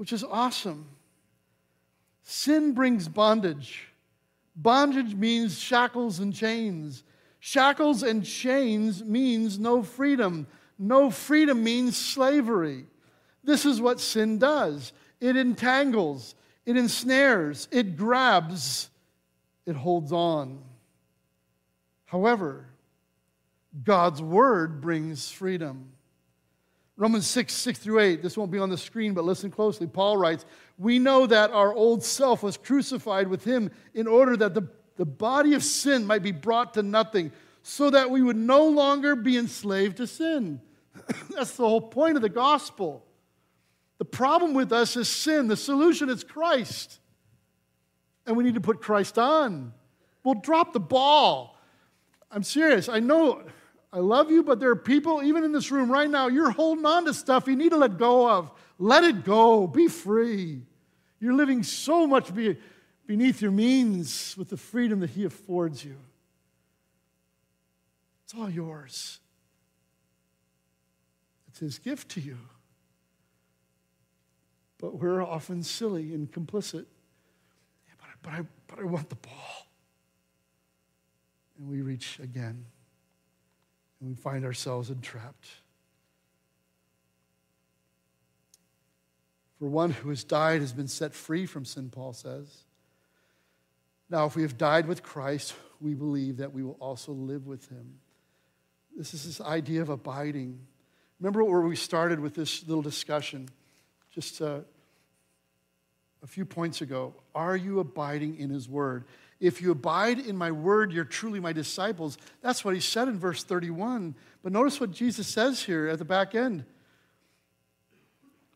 which 0.00 0.14
is 0.14 0.24
awesome. 0.24 0.86
Sin 2.22 2.72
brings 2.72 3.06
bondage. 3.06 3.88
Bondage 4.56 5.14
means 5.14 5.58
shackles 5.58 6.20
and 6.20 6.34
chains. 6.34 7.04
Shackles 7.38 8.02
and 8.02 8.24
chains 8.24 9.04
means 9.04 9.58
no 9.58 9.82
freedom. 9.82 10.46
No 10.78 11.10
freedom 11.10 11.62
means 11.62 11.98
slavery. 11.98 12.86
This 13.44 13.66
is 13.66 13.78
what 13.78 14.00
sin 14.00 14.38
does 14.38 14.94
it 15.20 15.36
entangles, 15.36 16.34
it 16.64 16.78
ensnares, 16.78 17.68
it 17.70 17.98
grabs, 17.98 18.88
it 19.66 19.76
holds 19.76 20.12
on. 20.12 20.62
However, 22.06 22.64
God's 23.84 24.22
word 24.22 24.80
brings 24.80 25.30
freedom. 25.30 25.92
Romans 27.00 27.26
6, 27.28 27.50
6 27.54 27.78
through 27.78 27.98
8, 27.98 28.22
this 28.22 28.36
won't 28.36 28.50
be 28.50 28.58
on 28.58 28.68
the 28.68 28.76
screen, 28.76 29.14
but 29.14 29.24
listen 29.24 29.50
closely. 29.50 29.86
Paul 29.86 30.18
writes, 30.18 30.44
We 30.76 30.98
know 30.98 31.26
that 31.26 31.50
our 31.50 31.72
old 31.72 32.04
self 32.04 32.42
was 32.42 32.58
crucified 32.58 33.26
with 33.26 33.42
him 33.42 33.70
in 33.94 34.06
order 34.06 34.36
that 34.36 34.52
the, 34.52 34.68
the 34.96 35.06
body 35.06 35.54
of 35.54 35.64
sin 35.64 36.04
might 36.04 36.22
be 36.22 36.30
brought 36.30 36.74
to 36.74 36.82
nothing, 36.82 37.32
so 37.62 37.88
that 37.88 38.10
we 38.10 38.20
would 38.20 38.36
no 38.36 38.66
longer 38.66 39.16
be 39.16 39.38
enslaved 39.38 39.96
to 39.96 40.06
sin. 40.06 40.60
That's 41.34 41.56
the 41.56 41.66
whole 41.66 41.80
point 41.80 42.16
of 42.16 42.22
the 42.22 42.28
gospel. 42.28 43.02
The 43.96 44.04
problem 44.04 44.52
with 44.52 44.70
us 44.70 44.94
is 44.94 45.08
sin. 45.08 45.48
The 45.48 45.56
solution 45.56 46.10
is 46.10 46.22
Christ. 46.22 47.00
And 48.26 48.36
we 48.36 48.44
need 48.44 48.56
to 48.56 48.60
put 48.60 48.82
Christ 48.82 49.18
on. 49.18 49.72
We'll 50.22 50.34
drop 50.34 50.74
the 50.74 50.80
ball. 50.80 51.56
I'm 52.30 52.42
serious. 52.42 52.90
I 52.90 53.00
know 53.00 53.42
I 53.92 53.98
love 53.98 54.30
you, 54.30 54.42
but 54.42 54.60
there 54.60 54.70
are 54.70 54.76
people, 54.76 55.22
even 55.22 55.42
in 55.42 55.52
this 55.52 55.70
room 55.70 55.90
right 55.90 56.08
now, 56.08 56.28
you're 56.28 56.50
holding 56.50 56.86
on 56.86 57.04
to 57.06 57.14
stuff 57.14 57.48
you 57.48 57.56
need 57.56 57.70
to 57.70 57.76
let 57.76 57.98
go 57.98 58.30
of. 58.30 58.52
Let 58.78 59.02
it 59.02 59.24
go. 59.24 59.66
Be 59.66 59.88
free. 59.88 60.62
You're 61.18 61.34
living 61.34 61.62
so 61.64 62.06
much 62.06 62.30
beneath 63.06 63.42
your 63.42 63.50
means 63.50 64.36
with 64.38 64.48
the 64.48 64.56
freedom 64.56 65.00
that 65.00 65.10
He 65.10 65.24
affords 65.24 65.84
you. 65.84 65.96
It's 68.24 68.34
all 68.34 68.48
yours. 68.48 69.18
It's 71.48 71.58
His 71.58 71.78
gift 71.80 72.10
to 72.10 72.20
you. 72.20 72.38
But 74.78 74.98
we're 74.98 75.20
often 75.20 75.64
silly 75.64 76.14
and 76.14 76.30
complicit. 76.30 76.86
Yeah, 77.86 77.94
but, 77.98 78.06
I, 78.06 78.12
but, 78.22 78.32
I, 78.32 78.46
but 78.68 78.78
I 78.78 78.84
want 78.84 79.08
the 79.10 79.16
ball. 79.16 79.66
And 81.58 81.68
we 81.68 81.82
reach 81.82 82.20
again. 82.22 82.64
And 84.00 84.08
we 84.08 84.14
find 84.14 84.44
ourselves 84.44 84.90
entrapped. 84.90 85.46
For 89.58 89.66
one 89.66 89.90
who 89.90 90.08
has 90.08 90.24
died 90.24 90.62
has 90.62 90.72
been 90.72 90.88
set 90.88 91.12
free 91.12 91.44
from 91.44 91.66
sin, 91.66 91.90
Paul 91.90 92.14
says. 92.14 92.64
Now, 94.08 94.24
if 94.24 94.34
we 94.34 94.42
have 94.42 94.56
died 94.56 94.86
with 94.86 95.02
Christ, 95.02 95.54
we 95.80 95.94
believe 95.94 96.38
that 96.38 96.52
we 96.52 96.62
will 96.62 96.78
also 96.80 97.12
live 97.12 97.46
with 97.46 97.68
him. 97.68 98.00
This 98.96 99.14
is 99.14 99.24
this 99.24 99.40
idea 99.40 99.82
of 99.82 99.88
abiding. 99.88 100.58
Remember 101.20 101.44
where 101.44 101.60
we 101.60 101.76
started 101.76 102.20
with 102.20 102.34
this 102.34 102.66
little 102.66 102.82
discussion 102.82 103.48
just 104.10 104.40
uh, 104.40 104.60
a 106.22 106.26
few 106.26 106.44
points 106.44 106.80
ago. 106.80 107.14
Are 107.34 107.56
you 107.56 107.80
abiding 107.80 108.38
in 108.38 108.50
his 108.50 108.68
word? 108.68 109.04
If 109.40 109.62
you 109.62 109.70
abide 109.70 110.18
in 110.18 110.36
my 110.36 110.50
word, 110.50 110.92
you're 110.92 111.04
truly 111.04 111.40
my 111.40 111.54
disciples. 111.54 112.18
That's 112.42 112.64
what 112.64 112.74
he 112.74 112.80
said 112.80 113.08
in 113.08 113.18
verse 113.18 113.42
31. 113.42 114.14
But 114.42 114.52
notice 114.52 114.78
what 114.78 114.92
Jesus 114.92 115.26
says 115.26 115.62
here 115.62 115.88
at 115.88 115.98
the 115.98 116.04
back 116.04 116.34
end. 116.34 116.64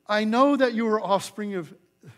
I 0.07 0.25
know 0.25 0.57
that 0.57 0.75
you 0.75 0.87
are 0.89 1.01
offspring 1.01 1.55
of 1.55 1.75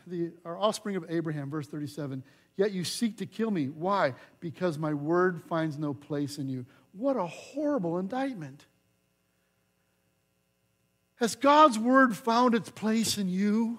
the 0.07 0.33
are 0.44 0.59
offspring 0.59 0.96
of 0.96 1.05
Abraham, 1.09 1.48
verse 1.48 1.68
37. 1.68 2.24
Yet 2.57 2.72
you 2.72 2.83
seek 2.83 3.18
to 3.18 3.26
kill 3.26 3.52
me. 3.52 3.66
Why? 3.66 4.14
Because 4.40 4.79
my 4.79 4.94
word 4.94 5.42
finds 5.44 5.79
no 5.79 5.94
place 5.94 6.38
in 6.38 6.48
you. 6.48 6.66
What 6.92 7.16
a 7.16 7.26
horrible 7.26 7.98
indictment. 7.98 8.64
Has 11.16 11.37
God's 11.37 11.79
word 11.79 12.16
found 12.16 12.55
its 12.55 12.70
place 12.70 13.16
in 13.16 13.29
you? 13.29 13.79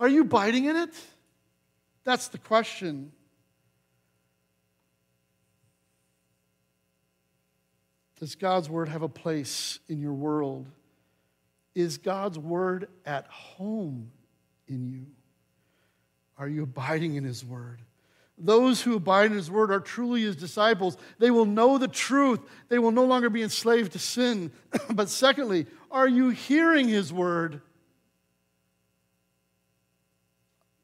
Are 0.00 0.08
you 0.08 0.24
biting 0.24 0.64
in 0.64 0.76
it? 0.76 0.94
That's 2.04 2.28
the 2.28 2.38
question. 2.38 3.12
Does 8.20 8.34
God's 8.34 8.68
word 8.68 8.90
have 8.90 9.02
a 9.02 9.08
place 9.08 9.80
in 9.88 9.98
your 9.98 10.12
world? 10.12 10.68
Is 11.74 11.96
God's 11.96 12.38
word 12.38 12.88
at 13.06 13.26
home 13.28 14.12
in 14.68 14.86
you? 14.86 15.06
Are 16.36 16.48
you 16.48 16.62
abiding 16.64 17.14
in 17.14 17.24
his 17.24 17.44
word? 17.44 17.80
Those 18.36 18.82
who 18.82 18.96
abide 18.96 19.30
in 19.30 19.36
his 19.36 19.50
word 19.50 19.70
are 19.70 19.80
truly 19.80 20.22
his 20.22 20.36
disciples. 20.36 20.98
They 21.18 21.30
will 21.30 21.46
know 21.46 21.78
the 21.78 21.88
truth. 21.88 22.40
They 22.68 22.78
will 22.78 22.92
no 22.92 23.04
longer 23.04 23.30
be 23.30 23.42
enslaved 23.42 23.92
to 23.92 23.98
sin. 23.98 24.52
but 24.90 25.08
secondly, 25.08 25.66
are 25.90 26.08
you 26.08 26.28
hearing 26.30 26.88
his 26.88 27.12
word? 27.12 27.62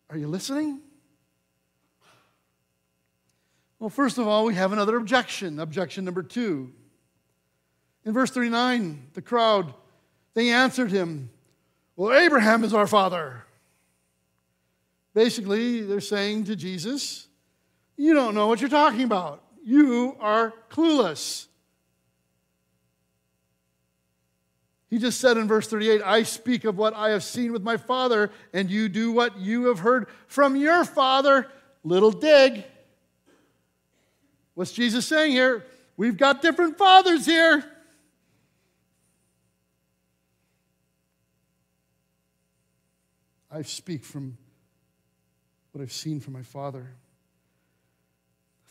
Are 0.08 0.16
you 0.16 0.28
listening? 0.28 0.80
Well, 3.78 3.90
first 3.90 4.16
of 4.16 4.26
all, 4.26 4.44
we 4.46 4.54
have 4.54 4.72
another 4.72 4.96
objection. 4.96 5.58
Objection 5.58 6.04
number 6.04 6.22
two. 6.22 6.72
In 8.06 8.12
verse 8.12 8.30
39, 8.30 9.08
the 9.14 9.20
crowd, 9.20 9.74
they 10.34 10.50
answered 10.50 10.92
him, 10.92 11.28
Well, 11.96 12.16
Abraham 12.16 12.62
is 12.62 12.72
our 12.72 12.86
father. 12.86 13.42
Basically, 15.12 15.82
they're 15.82 16.00
saying 16.00 16.44
to 16.44 16.54
Jesus, 16.54 17.26
You 17.96 18.14
don't 18.14 18.36
know 18.36 18.46
what 18.46 18.60
you're 18.60 18.70
talking 18.70 19.02
about. 19.02 19.42
You 19.64 20.16
are 20.20 20.54
clueless. 20.70 21.46
He 24.88 24.98
just 24.98 25.20
said 25.20 25.36
in 25.36 25.48
verse 25.48 25.66
38, 25.66 26.00
I 26.00 26.22
speak 26.22 26.64
of 26.64 26.78
what 26.78 26.94
I 26.94 27.10
have 27.10 27.24
seen 27.24 27.52
with 27.52 27.62
my 27.62 27.76
father, 27.76 28.30
and 28.52 28.70
you 28.70 28.88
do 28.88 29.10
what 29.10 29.36
you 29.36 29.66
have 29.66 29.80
heard 29.80 30.06
from 30.28 30.54
your 30.54 30.84
father. 30.84 31.48
Little 31.82 32.12
dig. 32.12 32.64
What's 34.54 34.70
Jesus 34.70 35.08
saying 35.08 35.32
here? 35.32 35.66
We've 35.96 36.16
got 36.16 36.40
different 36.40 36.78
fathers 36.78 37.26
here. 37.26 37.64
I 43.56 43.62
speak 43.62 44.04
from 44.04 44.36
what 45.72 45.80
I've 45.80 45.92
seen 45.92 46.20
from 46.20 46.34
my 46.34 46.42
Father. 46.42 46.88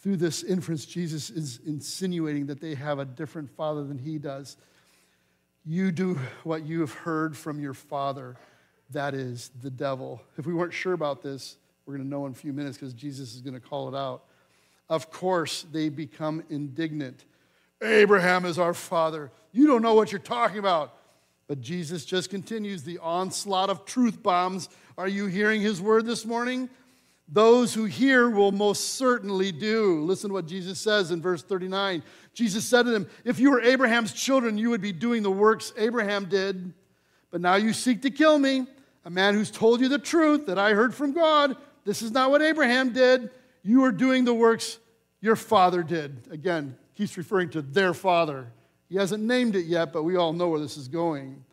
Through 0.04 0.18
this 0.18 0.44
inference, 0.44 0.86
Jesus 0.86 1.32
is 1.32 1.60
insinuating 1.66 2.46
that 2.48 2.62
they 2.62 2.76
have 2.76 3.00
a 3.00 3.06
different 3.06 3.50
Father 3.50 3.84
than 3.84 3.98
he 3.98 4.20
does. 4.20 4.58
You 5.66 5.92
do 5.92 6.20
what 6.44 6.68
you 6.68 6.82
have 6.82 6.94
heard 6.94 7.36
from 7.36 7.60
your 7.60 7.74
Father, 7.74 8.38
that 8.92 9.16
is 9.16 9.50
the 9.64 9.72
devil. 9.72 10.22
If 10.38 10.46
we 10.46 10.54
weren't 10.54 10.74
sure 10.74 10.94
about 10.94 11.24
this, 11.24 11.58
we're 11.88 11.96
going 11.96 12.08
to 12.08 12.10
know 12.10 12.28
in 12.28 12.34
a 12.34 12.36
few 12.36 12.54
minutes 12.54 12.78
because 12.78 12.94
Jesus 12.94 13.34
is 13.34 13.42
going 13.42 13.56
to 13.56 13.60
call 13.60 13.88
it 13.88 13.98
out. 13.98 14.26
Of 14.88 15.10
course, 15.10 15.66
they 15.72 15.90
become 15.90 16.44
indignant. 16.52 17.26
Abraham 17.82 18.46
is 18.46 18.60
our 18.60 18.76
father. 18.76 19.32
You 19.52 19.66
don't 19.66 19.82
know 19.82 19.96
what 19.96 20.12
you're 20.12 20.20
talking 20.20 20.60
about. 20.60 20.94
But 21.48 21.62
Jesus 21.62 22.06
just 22.06 22.30
continues 22.30 22.84
the 22.84 23.00
onslaught 23.00 23.70
of 23.70 23.86
truth 23.86 24.24
bombs. 24.24 24.70
Are 24.98 25.08
you 25.08 25.28
hearing 25.28 25.62
his 25.62 25.82
word 25.82 26.06
this 26.06 26.26
morning? 26.26 26.70
Those 27.28 27.74
who 27.74 27.86
hear 27.86 28.30
will 28.30 28.52
most 28.52 28.96
certainly 28.96 29.52
do. 29.52 30.02
Listen 30.02 30.30
to 30.30 30.34
what 30.34 30.48
Jesus 30.48 30.80
says 30.80 31.12
in 31.12 31.22
verse 31.22 31.42
39. 31.42 32.04
Jesus 32.34 32.66
said 32.66 32.84
to 32.84 32.92
them, 32.92 33.08
If 33.24 33.40
you 33.40 33.52
were 33.52 33.62
Abraham's 33.62 34.14
children, 34.14 34.58
you 34.58 34.70
would 34.70 34.82
be 34.82 34.92
doing 34.92 35.24
the 35.24 35.32
works 35.32 35.74
Abraham 35.78 36.26
did. 36.26 36.74
But 37.32 37.42
now 37.42 37.56
you 37.56 37.74
seek 37.74 38.04
to 38.04 38.12
kill 38.12 38.38
me, 38.38 38.68
a 39.04 39.10
man 39.10 39.34
who's 39.34 39.52
told 39.52 39.82
you 39.82 39.90
the 39.90 40.00
truth 40.00 40.46
that 40.46 40.60
I 40.60 40.74
heard 40.74 40.94
from 40.94 41.14
God. 41.14 41.58
This 41.84 42.02
is 42.02 42.12
not 42.12 42.32
what 42.32 42.42
Abraham 42.42 42.94
did. 42.94 43.32
You 43.64 43.84
are 43.86 43.92
doing 43.92 44.26
the 44.26 44.34
works 44.34 44.78
your 45.20 45.36
father 45.36 45.82
did. 45.82 46.28
Again, 46.30 46.78
he's 46.94 47.18
referring 47.18 47.50
to 47.52 47.62
their 47.62 47.94
father. 47.94 48.52
He 48.90 48.96
hasn't 48.96 49.24
named 49.24 49.56
it 49.56 49.66
yet, 49.66 49.92
but 49.92 50.04
we 50.04 50.16
all 50.16 50.34
know 50.34 50.50
where 50.50 50.60
this 50.60 50.78
is 50.78 50.88
going. 50.88 51.44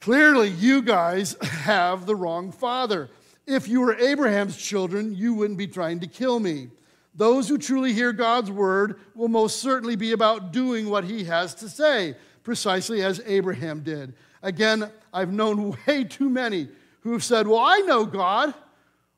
Clearly, 0.00 0.48
you 0.48 0.82
guys 0.82 1.36
have 1.42 2.06
the 2.06 2.16
wrong 2.16 2.50
father. 2.50 3.08
If 3.46 3.68
you 3.68 3.80
were 3.80 3.94
Abraham's 3.94 4.56
children, 4.56 5.14
you 5.14 5.34
wouldn't 5.34 5.58
be 5.58 5.66
trying 5.66 6.00
to 6.00 6.06
kill 6.06 6.40
me. 6.40 6.68
Those 7.14 7.48
who 7.48 7.58
truly 7.58 7.92
hear 7.92 8.12
God's 8.12 8.50
word 8.50 8.98
will 9.14 9.28
most 9.28 9.60
certainly 9.60 9.96
be 9.96 10.12
about 10.12 10.52
doing 10.52 10.88
what 10.88 11.04
he 11.04 11.24
has 11.24 11.54
to 11.56 11.68
say, 11.68 12.16
precisely 12.42 13.02
as 13.02 13.20
Abraham 13.26 13.80
did. 13.80 14.14
Again, 14.42 14.90
I've 15.12 15.32
known 15.32 15.76
way 15.86 16.04
too 16.04 16.28
many 16.28 16.68
who 17.00 17.12
have 17.12 17.24
said, 17.24 17.46
Well, 17.46 17.60
I 17.60 17.78
know 17.80 18.04
God. 18.06 18.54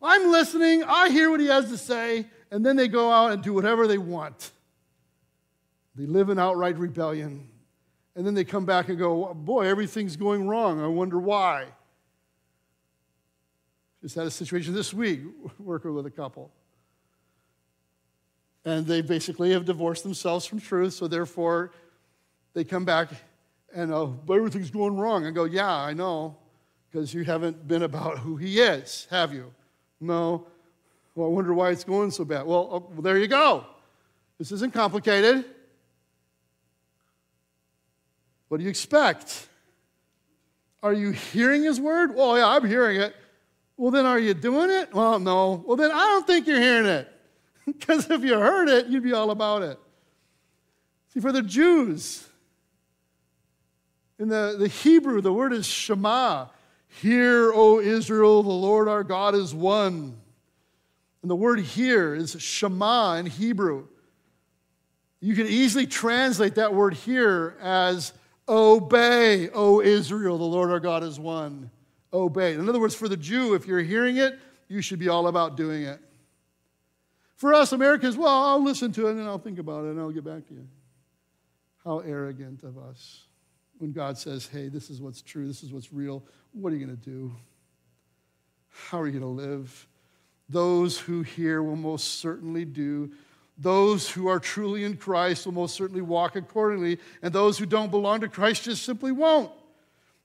I'm 0.02 0.30
listening. 0.30 0.84
I 0.84 1.08
hear 1.08 1.30
what 1.30 1.40
he 1.40 1.46
has 1.46 1.70
to 1.70 1.78
say. 1.78 2.26
And 2.50 2.64
then 2.64 2.76
they 2.76 2.88
go 2.88 3.10
out 3.10 3.32
and 3.32 3.42
do 3.42 3.54
whatever 3.54 3.86
they 3.86 3.96
want. 3.96 4.52
They 5.94 6.06
live 6.06 6.28
in 6.28 6.38
outright 6.38 6.78
rebellion. 6.78 7.48
And 8.16 8.26
then 8.26 8.34
they 8.34 8.44
come 8.44 8.64
back 8.64 8.88
and 8.88 8.98
go, 8.98 9.34
Boy, 9.34 9.66
everything's 9.66 10.16
going 10.16 10.46
wrong. 10.46 10.80
I 10.80 10.86
wonder 10.86 11.18
why. 11.18 11.66
Just 14.02 14.14
had 14.14 14.26
a 14.26 14.30
situation 14.30 14.74
this 14.74 14.92
week 14.92 15.20
working 15.58 15.94
with 15.94 16.06
a 16.06 16.10
couple. 16.10 16.50
And 18.64 18.86
they 18.86 19.02
basically 19.02 19.52
have 19.52 19.64
divorced 19.64 20.02
themselves 20.02 20.46
from 20.46 20.60
truth, 20.60 20.94
so 20.94 21.06
therefore 21.06 21.72
they 22.54 22.64
come 22.64 22.84
back 22.84 23.08
and 23.74 23.92
oh, 23.92 24.18
everything's 24.30 24.70
going 24.70 24.96
wrong. 24.96 25.26
I 25.26 25.30
go, 25.30 25.44
yeah, 25.44 25.74
I 25.74 25.92
know, 25.92 26.36
because 26.90 27.12
you 27.12 27.24
haven't 27.24 27.66
been 27.66 27.82
about 27.82 28.18
who 28.18 28.36
he 28.36 28.60
is, 28.60 29.06
have 29.10 29.34
you? 29.34 29.52
No. 30.00 30.46
Well, 31.14 31.28
I 31.28 31.30
wonder 31.30 31.52
why 31.52 31.70
it's 31.70 31.84
going 31.84 32.10
so 32.10 32.24
bad. 32.24 32.46
Well, 32.46 32.68
oh, 32.70 32.90
well 32.92 33.02
there 33.02 33.18
you 33.18 33.26
go. 33.26 33.66
This 34.38 34.52
isn't 34.52 34.72
complicated. 34.72 35.44
What 38.54 38.58
do 38.58 38.64
you 38.66 38.70
expect? 38.70 39.48
Are 40.80 40.92
you 40.92 41.10
hearing 41.10 41.64
his 41.64 41.80
word? 41.80 42.14
Well, 42.14 42.38
yeah, 42.38 42.46
I'm 42.46 42.64
hearing 42.64 43.00
it. 43.00 43.12
Well, 43.76 43.90
then 43.90 44.06
are 44.06 44.16
you 44.16 44.32
doing 44.32 44.70
it? 44.70 44.94
Well, 44.94 45.18
no. 45.18 45.64
Well, 45.66 45.76
then 45.76 45.90
I 45.90 45.98
don't 45.98 46.24
think 46.24 46.46
you're 46.46 46.60
hearing 46.60 46.86
it. 46.86 47.10
Because 47.66 48.08
if 48.08 48.22
you 48.22 48.38
heard 48.38 48.68
it, 48.68 48.86
you'd 48.86 49.02
be 49.02 49.12
all 49.12 49.32
about 49.32 49.62
it. 49.62 49.76
See, 51.12 51.18
for 51.18 51.32
the 51.32 51.42
Jews, 51.42 52.24
in 54.20 54.28
the, 54.28 54.54
the 54.56 54.68
Hebrew, 54.68 55.20
the 55.20 55.32
word 55.32 55.52
is 55.52 55.66
Shema. 55.66 56.46
Hear, 56.86 57.52
O 57.52 57.80
Israel, 57.80 58.44
the 58.44 58.50
Lord 58.50 58.86
our 58.86 59.02
God 59.02 59.34
is 59.34 59.52
one. 59.52 60.16
And 61.22 61.28
the 61.28 61.34
word 61.34 61.58
here 61.58 62.14
is 62.14 62.40
Shema 62.40 63.14
in 63.14 63.26
Hebrew. 63.26 63.88
You 65.18 65.34
can 65.34 65.48
easily 65.48 65.88
translate 65.88 66.54
that 66.54 66.72
word 66.72 66.94
here 66.94 67.56
as 67.60 68.12
obey, 68.48 69.48
O 69.50 69.80
Israel, 69.80 70.38
the 70.38 70.44
Lord 70.44 70.70
our 70.70 70.80
God 70.80 71.02
is 71.02 71.18
one 71.18 71.70
obey. 72.12 72.54
In 72.54 72.68
other 72.68 72.80
words, 72.80 72.94
for 72.94 73.08
the 73.08 73.16
Jew, 73.16 73.54
if 73.54 73.66
you're 73.66 73.80
hearing 73.80 74.16
it, 74.16 74.38
you 74.68 74.80
should 74.80 74.98
be 74.98 75.08
all 75.08 75.26
about 75.26 75.56
doing 75.56 75.82
it. 75.82 76.00
For 77.36 77.52
us 77.52 77.72
Americans, 77.72 78.16
well, 78.16 78.28
I'll 78.28 78.62
listen 78.62 78.92
to 78.92 79.08
it 79.08 79.12
and 79.12 79.22
I'll 79.22 79.38
think 79.38 79.58
about 79.58 79.84
it 79.84 79.88
and 79.88 80.00
I'll 80.00 80.10
get 80.10 80.24
back 80.24 80.46
to 80.48 80.54
you. 80.54 80.66
How 81.84 81.98
arrogant 81.98 82.62
of 82.62 82.78
us 82.78 83.24
when 83.78 83.92
God 83.92 84.16
says, 84.16 84.46
hey, 84.46 84.68
this 84.68 84.88
is 84.88 85.02
what's 85.02 85.20
true, 85.20 85.46
this 85.46 85.62
is 85.62 85.72
what's 85.72 85.92
real. 85.92 86.24
What 86.52 86.72
are 86.72 86.76
you 86.76 86.86
going 86.86 86.96
to 86.96 87.04
do? 87.04 87.34
How 88.68 89.00
are 89.00 89.06
you 89.06 89.18
going 89.18 89.36
to 89.36 89.42
live? 89.42 89.86
Those 90.48 90.98
who 90.98 91.22
hear 91.22 91.62
will 91.62 91.76
most 91.76 92.20
certainly 92.20 92.64
do. 92.64 93.12
Those 93.56 94.10
who 94.10 94.26
are 94.26 94.40
truly 94.40 94.84
in 94.84 94.96
Christ 94.96 95.46
will 95.46 95.52
most 95.52 95.74
certainly 95.74 96.02
walk 96.02 96.34
accordingly, 96.34 96.98
and 97.22 97.32
those 97.32 97.56
who 97.58 97.66
don't 97.66 97.90
belong 97.90 98.20
to 98.20 98.28
Christ 98.28 98.64
just 98.64 98.82
simply 98.82 99.12
won't. 99.12 99.52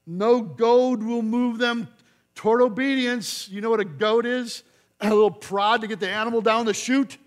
No 0.07 0.41
goad 0.41 1.03
will 1.03 1.21
move 1.21 1.59
them 1.59 1.87
toward 2.33 2.61
obedience. 2.61 3.47
You 3.49 3.61
know 3.61 3.69
what 3.69 3.79
a 3.79 3.85
goad 3.85 4.25
is? 4.25 4.63
A 5.01 5.09
little 5.09 5.31
prod 5.31 5.81
to 5.81 5.87
get 5.87 5.99
the 5.99 6.09
animal 6.09 6.41
down 6.41 6.65
the 6.65 6.73
chute. 6.73 7.17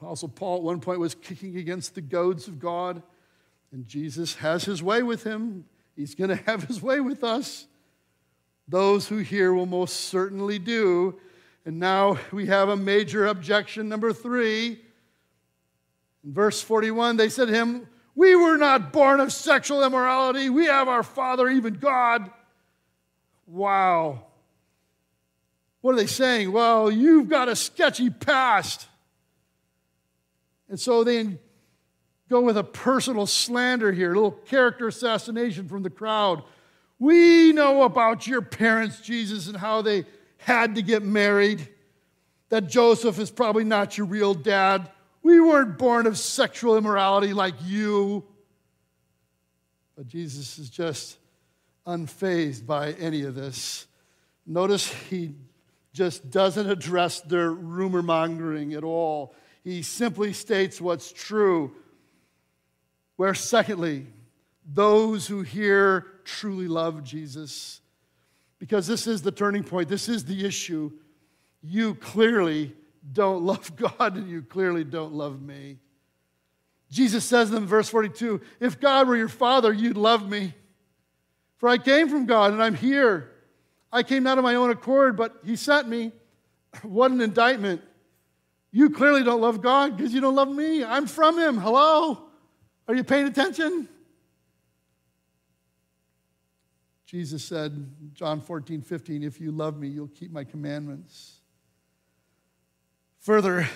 Apostle 0.00 0.28
Paul 0.28 0.56
at 0.56 0.62
one 0.62 0.80
point 0.80 0.98
was 0.98 1.14
kicking 1.14 1.56
against 1.56 1.94
the 1.94 2.00
goads 2.00 2.48
of 2.48 2.58
God, 2.58 3.02
and 3.72 3.86
Jesus 3.86 4.34
has 4.36 4.64
his 4.64 4.82
way 4.82 5.02
with 5.02 5.22
him. 5.22 5.66
He's 5.94 6.14
going 6.14 6.30
to 6.36 6.42
have 6.44 6.64
his 6.64 6.82
way 6.82 7.00
with 7.00 7.22
us. 7.22 7.66
Those 8.68 9.06
who 9.08 9.18
hear 9.18 9.52
will 9.52 9.66
most 9.66 9.96
certainly 10.06 10.58
do. 10.58 11.18
And 11.66 11.80
now 11.80 12.18
we 12.30 12.46
have 12.46 12.68
a 12.68 12.76
major 12.76 13.26
objection, 13.26 13.88
number 13.88 14.12
three. 14.12 14.80
In 16.24 16.32
verse 16.32 16.62
41, 16.62 17.16
they 17.16 17.28
said 17.28 17.48
to 17.48 17.54
him, 17.54 17.88
we 18.14 18.36
were 18.36 18.56
not 18.56 18.92
born 18.92 19.18
of 19.18 19.32
sexual 19.32 19.84
immorality. 19.84 20.48
We 20.48 20.66
have 20.66 20.86
our 20.86 21.02
Father, 21.02 21.48
even 21.48 21.74
God. 21.74 22.30
Wow. 23.48 24.26
What 25.80 25.94
are 25.94 25.98
they 25.98 26.06
saying? 26.06 26.52
Well, 26.52 26.88
you've 26.90 27.28
got 27.28 27.48
a 27.48 27.56
sketchy 27.56 28.10
past. 28.10 28.86
And 30.68 30.78
so 30.78 31.02
they 31.02 31.36
go 32.28 32.40
with 32.40 32.56
a 32.56 32.64
personal 32.64 33.26
slander 33.26 33.90
here, 33.92 34.12
a 34.12 34.14
little 34.14 34.30
character 34.30 34.86
assassination 34.86 35.68
from 35.68 35.82
the 35.82 35.90
crowd. 35.90 36.44
We 37.00 37.52
know 37.52 37.82
about 37.82 38.26
your 38.26 38.40
parents, 38.40 39.00
Jesus, 39.00 39.48
and 39.48 39.56
how 39.56 39.82
they 39.82 40.06
had 40.38 40.76
to 40.76 40.82
get 40.82 41.02
married, 41.02 41.68
that 42.48 42.68
Joseph 42.68 43.18
is 43.18 43.30
probably 43.30 43.64
not 43.64 43.98
your 43.98 44.06
real 44.06 44.34
dad. 44.34 44.90
We 45.22 45.40
weren't 45.40 45.78
born 45.78 46.06
of 46.06 46.16
sexual 46.18 46.76
immorality 46.76 47.32
like 47.32 47.54
you. 47.64 48.24
But 49.96 50.06
Jesus 50.06 50.58
is 50.58 50.70
just 50.70 51.18
unfazed 51.86 52.66
by 52.66 52.92
any 52.92 53.22
of 53.22 53.34
this. 53.34 53.86
Notice 54.46 54.92
he 54.92 55.34
just 55.92 56.30
doesn't 56.30 56.68
address 56.68 57.20
their 57.22 57.50
rumor 57.50 58.02
mongering 58.02 58.74
at 58.74 58.84
all. 58.84 59.34
He 59.64 59.82
simply 59.82 60.32
states 60.32 60.80
what's 60.80 61.10
true. 61.10 61.74
Where, 63.16 63.34
secondly, 63.34 64.06
those 64.64 65.26
who 65.26 65.42
hear 65.42 66.06
truly 66.24 66.68
love 66.68 67.02
Jesus. 67.02 67.80
Because 68.58 68.86
this 68.86 69.06
is 69.06 69.22
the 69.22 69.32
turning 69.32 69.64
point, 69.64 69.88
this 69.88 70.08
is 70.08 70.24
the 70.24 70.46
issue. 70.46 70.90
You 71.62 71.94
clearly 71.94 72.74
don't 73.12 73.44
love 73.44 73.76
God 73.98 74.16
and 74.16 74.28
you 74.28 74.42
clearly 74.42 74.84
don't 74.84 75.12
love 75.12 75.40
me. 75.40 75.78
Jesus 76.90 77.24
says 77.24 77.52
in 77.52 77.66
verse 77.66 77.88
42 77.88 78.40
If 78.60 78.80
God 78.80 79.08
were 79.08 79.16
your 79.16 79.28
father, 79.28 79.72
you'd 79.72 79.96
love 79.96 80.28
me. 80.28 80.54
For 81.56 81.68
I 81.68 81.78
came 81.78 82.08
from 82.08 82.26
God 82.26 82.52
and 82.52 82.62
I'm 82.62 82.74
here. 82.74 83.32
I 83.92 84.02
came 84.02 84.22
not 84.22 84.38
of 84.38 84.44
my 84.44 84.56
own 84.56 84.70
accord, 84.70 85.16
but 85.16 85.40
He 85.44 85.56
sent 85.56 85.88
me. 85.88 86.12
What 86.82 87.10
an 87.10 87.20
indictment. 87.20 87.80
You 88.70 88.90
clearly 88.90 89.24
don't 89.24 89.40
love 89.40 89.62
God 89.62 89.96
because 89.96 90.12
you 90.12 90.20
don't 90.20 90.34
love 90.34 90.50
me. 90.50 90.84
I'm 90.84 91.06
from 91.06 91.38
Him. 91.38 91.56
Hello? 91.56 92.28
Are 92.86 92.94
you 92.94 93.02
paying 93.02 93.26
attention? 93.26 93.88
Jesus 97.06 97.44
said, 97.44 97.88
John 98.14 98.40
14, 98.40 98.82
15, 98.82 99.22
if 99.22 99.40
you 99.40 99.52
love 99.52 99.78
me, 99.78 99.86
you'll 99.86 100.08
keep 100.08 100.32
my 100.32 100.42
commandments. 100.42 101.38
Further, 103.20 103.68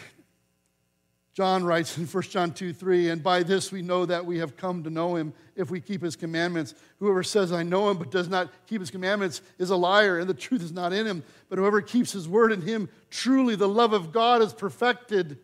John 1.32 1.62
writes 1.62 1.96
in 1.96 2.06
1 2.06 2.22
John 2.24 2.52
2 2.52 2.72
3, 2.72 3.10
and 3.10 3.22
by 3.22 3.44
this 3.44 3.70
we 3.70 3.82
know 3.82 4.04
that 4.04 4.26
we 4.26 4.38
have 4.38 4.56
come 4.56 4.82
to 4.82 4.90
know 4.90 5.14
him 5.14 5.32
if 5.54 5.70
we 5.70 5.80
keep 5.80 6.02
his 6.02 6.16
commandments. 6.16 6.74
Whoever 6.98 7.22
says, 7.22 7.52
I 7.52 7.62
know 7.62 7.88
him, 7.88 7.98
but 7.98 8.10
does 8.10 8.28
not 8.28 8.50
keep 8.66 8.80
his 8.80 8.90
commandments 8.90 9.42
is 9.58 9.70
a 9.70 9.76
liar, 9.76 10.18
and 10.18 10.28
the 10.28 10.34
truth 10.34 10.62
is 10.62 10.72
not 10.72 10.92
in 10.92 11.06
him. 11.06 11.22
But 11.48 11.58
whoever 11.58 11.80
keeps 11.80 12.10
his 12.10 12.28
word 12.28 12.50
in 12.50 12.62
him, 12.62 12.88
truly 13.10 13.54
the 13.54 13.68
love 13.68 13.92
of 13.92 14.10
God 14.10 14.42
is 14.42 14.52
perfected. 14.52 15.38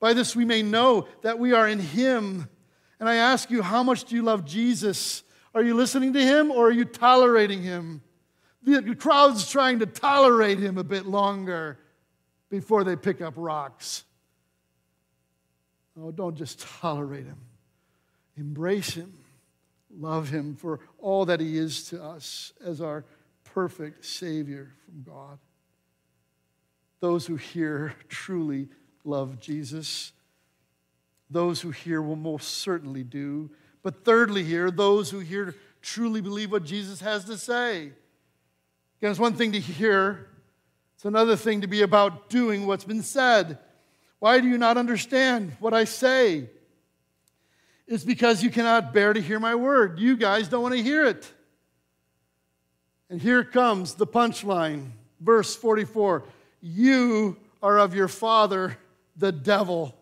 By 0.00 0.12
this 0.12 0.36
we 0.36 0.44
may 0.44 0.62
know 0.62 1.08
that 1.22 1.38
we 1.38 1.54
are 1.54 1.66
in 1.66 1.78
him. 1.78 2.48
And 2.98 3.08
I 3.08 3.16
ask 3.16 3.50
you, 3.50 3.62
how 3.62 3.82
much 3.82 4.04
do 4.04 4.14
you 4.14 4.22
love 4.22 4.44
Jesus? 4.44 5.22
Are 5.54 5.62
you 5.62 5.74
listening 5.74 6.12
to 6.12 6.22
him 6.22 6.50
or 6.50 6.68
are 6.68 6.72
you 6.72 6.84
tolerating 6.84 7.62
him? 7.62 8.02
The 8.62 8.94
crowd's 8.94 9.50
trying 9.50 9.78
to 9.80 9.86
tolerate 9.86 10.58
him 10.58 10.78
a 10.78 10.84
bit 10.84 11.06
longer 11.06 11.78
before 12.50 12.84
they 12.84 12.96
pick 12.96 13.20
up 13.20 13.34
rocks. 13.36 14.04
Oh, 16.00 16.10
don't 16.10 16.36
just 16.36 16.60
tolerate 16.60 17.26
him. 17.26 17.38
Embrace 18.36 18.94
him. 18.94 19.12
Love 19.98 20.28
him 20.28 20.54
for 20.54 20.80
all 20.98 21.24
that 21.26 21.40
he 21.40 21.58
is 21.58 21.84
to 21.88 22.02
us 22.02 22.52
as 22.64 22.80
our 22.80 23.04
perfect 23.42 24.04
Savior 24.04 24.72
from 24.84 25.02
God. 25.02 25.38
Those 27.00 27.26
who 27.26 27.36
hear 27.36 27.94
truly 28.08 28.68
love 29.04 29.40
Jesus. 29.40 30.12
Those 31.28 31.60
who 31.60 31.70
hear 31.70 32.00
will 32.02 32.16
most 32.16 32.58
certainly 32.58 33.02
do. 33.02 33.50
But 33.82 34.04
thirdly, 34.04 34.44
here, 34.44 34.70
those 34.70 35.10
who 35.10 35.20
hear 35.20 35.54
truly 35.82 36.20
believe 36.20 36.52
what 36.52 36.64
Jesus 36.64 37.00
has 37.00 37.24
to 37.24 37.38
say. 37.38 37.92
Again, 38.98 39.10
it's 39.10 39.18
one 39.18 39.34
thing 39.34 39.52
to 39.52 39.60
hear, 39.60 40.28
it's 40.94 41.06
another 41.06 41.36
thing 41.36 41.62
to 41.62 41.66
be 41.66 41.82
about 41.82 42.28
doing 42.28 42.66
what's 42.66 42.84
been 42.84 43.02
said. 43.02 43.58
Why 44.18 44.40
do 44.40 44.48
you 44.48 44.58
not 44.58 44.76
understand 44.76 45.56
what 45.58 45.72
I 45.72 45.84
say? 45.84 46.50
It's 47.86 48.04
because 48.04 48.42
you 48.42 48.50
cannot 48.50 48.92
bear 48.92 49.12
to 49.14 49.20
hear 49.20 49.40
my 49.40 49.54
word. 49.54 49.98
You 49.98 50.16
guys 50.16 50.48
don't 50.48 50.62
want 50.62 50.74
to 50.74 50.82
hear 50.82 51.06
it. 51.06 51.32
And 53.08 53.20
here 53.20 53.42
comes 53.42 53.94
the 53.94 54.06
punchline. 54.06 54.90
Verse 55.20 55.56
44 55.56 56.22
You 56.60 57.36
are 57.62 57.78
of 57.78 57.94
your 57.94 58.08
father, 58.08 58.76
the 59.16 59.32
devil. 59.32 59.96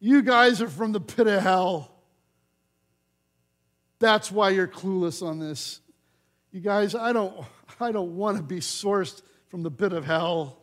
You 0.00 0.22
guys 0.22 0.60
are 0.60 0.68
from 0.68 0.92
the 0.92 1.00
pit 1.00 1.26
of 1.26 1.42
hell. 1.42 1.97
That's 3.98 4.30
why 4.30 4.50
you're 4.50 4.68
clueless 4.68 5.26
on 5.26 5.38
this. 5.38 5.80
You 6.52 6.60
guys, 6.60 6.94
I 6.94 7.12
don't, 7.12 7.44
I 7.80 7.92
don't 7.92 8.16
want 8.16 8.36
to 8.36 8.42
be 8.42 8.60
sourced 8.60 9.22
from 9.48 9.62
the 9.62 9.70
pit 9.70 9.92
of 9.92 10.04
hell. 10.04 10.58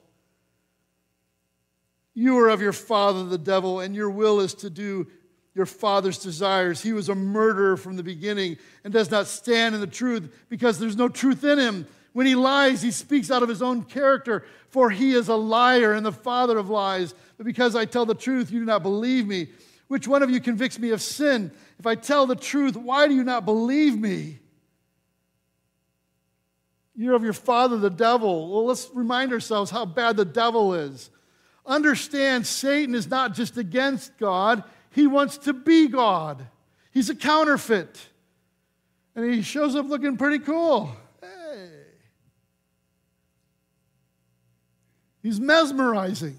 You 2.13 2.38
are 2.39 2.50
of 2.50 2.62
your 2.62 2.74
father, 2.74 3.26
the 3.26 3.38
devil, 3.38 3.82
and 3.82 3.93
your 3.93 4.10
will 4.10 4.39
is 4.39 4.54
to 4.56 4.69
do 4.69 5.08
your 5.54 5.65
father's 5.65 6.17
desires. 6.17 6.82
He 6.82 6.93
was 6.93 7.10
a 7.10 7.15
murderer 7.15 7.78
from 7.78 7.98
the 7.98 8.04
beginning 8.04 8.58
and 8.84 8.93
does 8.93 9.12
not 9.12 9.28
stand 9.28 9.76
in 9.76 9.82
the 9.82 9.88
truth 9.88 10.30
because 10.50 10.80
there's 10.80 10.95
no 10.95 11.10
truth 11.10 11.43
in 11.43 11.60
him. 11.60 11.88
When 12.13 12.26
he 12.26 12.36
lies, 12.36 12.82
he 12.82 12.91
speaks 12.91 13.30
out 13.30 13.43
of 13.43 13.50
his 13.50 13.62
own 13.62 13.84
character, 13.84 14.45
for 14.69 14.89
he 14.89 15.13
is 15.13 15.28
a 15.28 15.36
liar 15.36 15.93
and 15.93 16.06
the 16.06 16.12
father 16.13 16.58
of 16.58 16.69
lies. 16.69 17.13
But 17.36 17.45
because 17.45 17.76
I 17.76 17.84
tell 17.84 18.06
the 18.06 18.15
truth, 18.15 18.52
you 18.52 18.60
do 18.60 18.65
not 18.65 18.84
believe 18.84 19.28
me. 19.28 19.50
Which 19.88 20.08
one 20.08 20.24
of 20.24 20.32
you 20.32 20.39
convicts 20.39 20.80
me 20.80 20.91
of 20.91 21.02
sin? 21.02 21.52
If 21.80 21.86
I 21.86 21.95
tell 21.95 22.26
the 22.26 22.36
truth, 22.36 22.76
why 22.76 23.08
do 23.08 23.13
you 23.13 23.24
not 23.24 23.45
believe 23.45 23.98
me? 23.98 24.39
You're 26.95 27.15
of 27.15 27.24
your 27.24 27.34
father, 27.34 27.78
the 27.78 27.89
devil. 27.89 28.50
Well, 28.52 28.65
let's 28.65 28.89
remind 28.93 29.34
ourselves 29.34 29.69
how 29.69 29.86
bad 29.86 30.17
the 30.17 30.26
devil 30.26 30.74
is. 30.74 31.10
Understand, 31.65 32.48
Satan 32.48 32.95
is 32.95 33.08
not 33.08 33.34
just 33.34 33.58
against 33.58 34.17
God, 34.17 34.63
he 34.91 35.08
wants 35.08 35.38
to 35.39 35.54
be 35.54 35.88
God. 35.88 36.45
He's 36.91 37.10
a 37.10 37.15
counterfeit. 37.15 38.00
And 39.15 39.34
he 39.34 39.41
shows 39.41 39.76
up 39.76 39.88
looking 39.88 40.17
pretty 40.17 40.39
cool. 40.39 40.95
Hey. 41.21 41.69
He's 45.21 45.39
mesmerizing. 45.39 46.38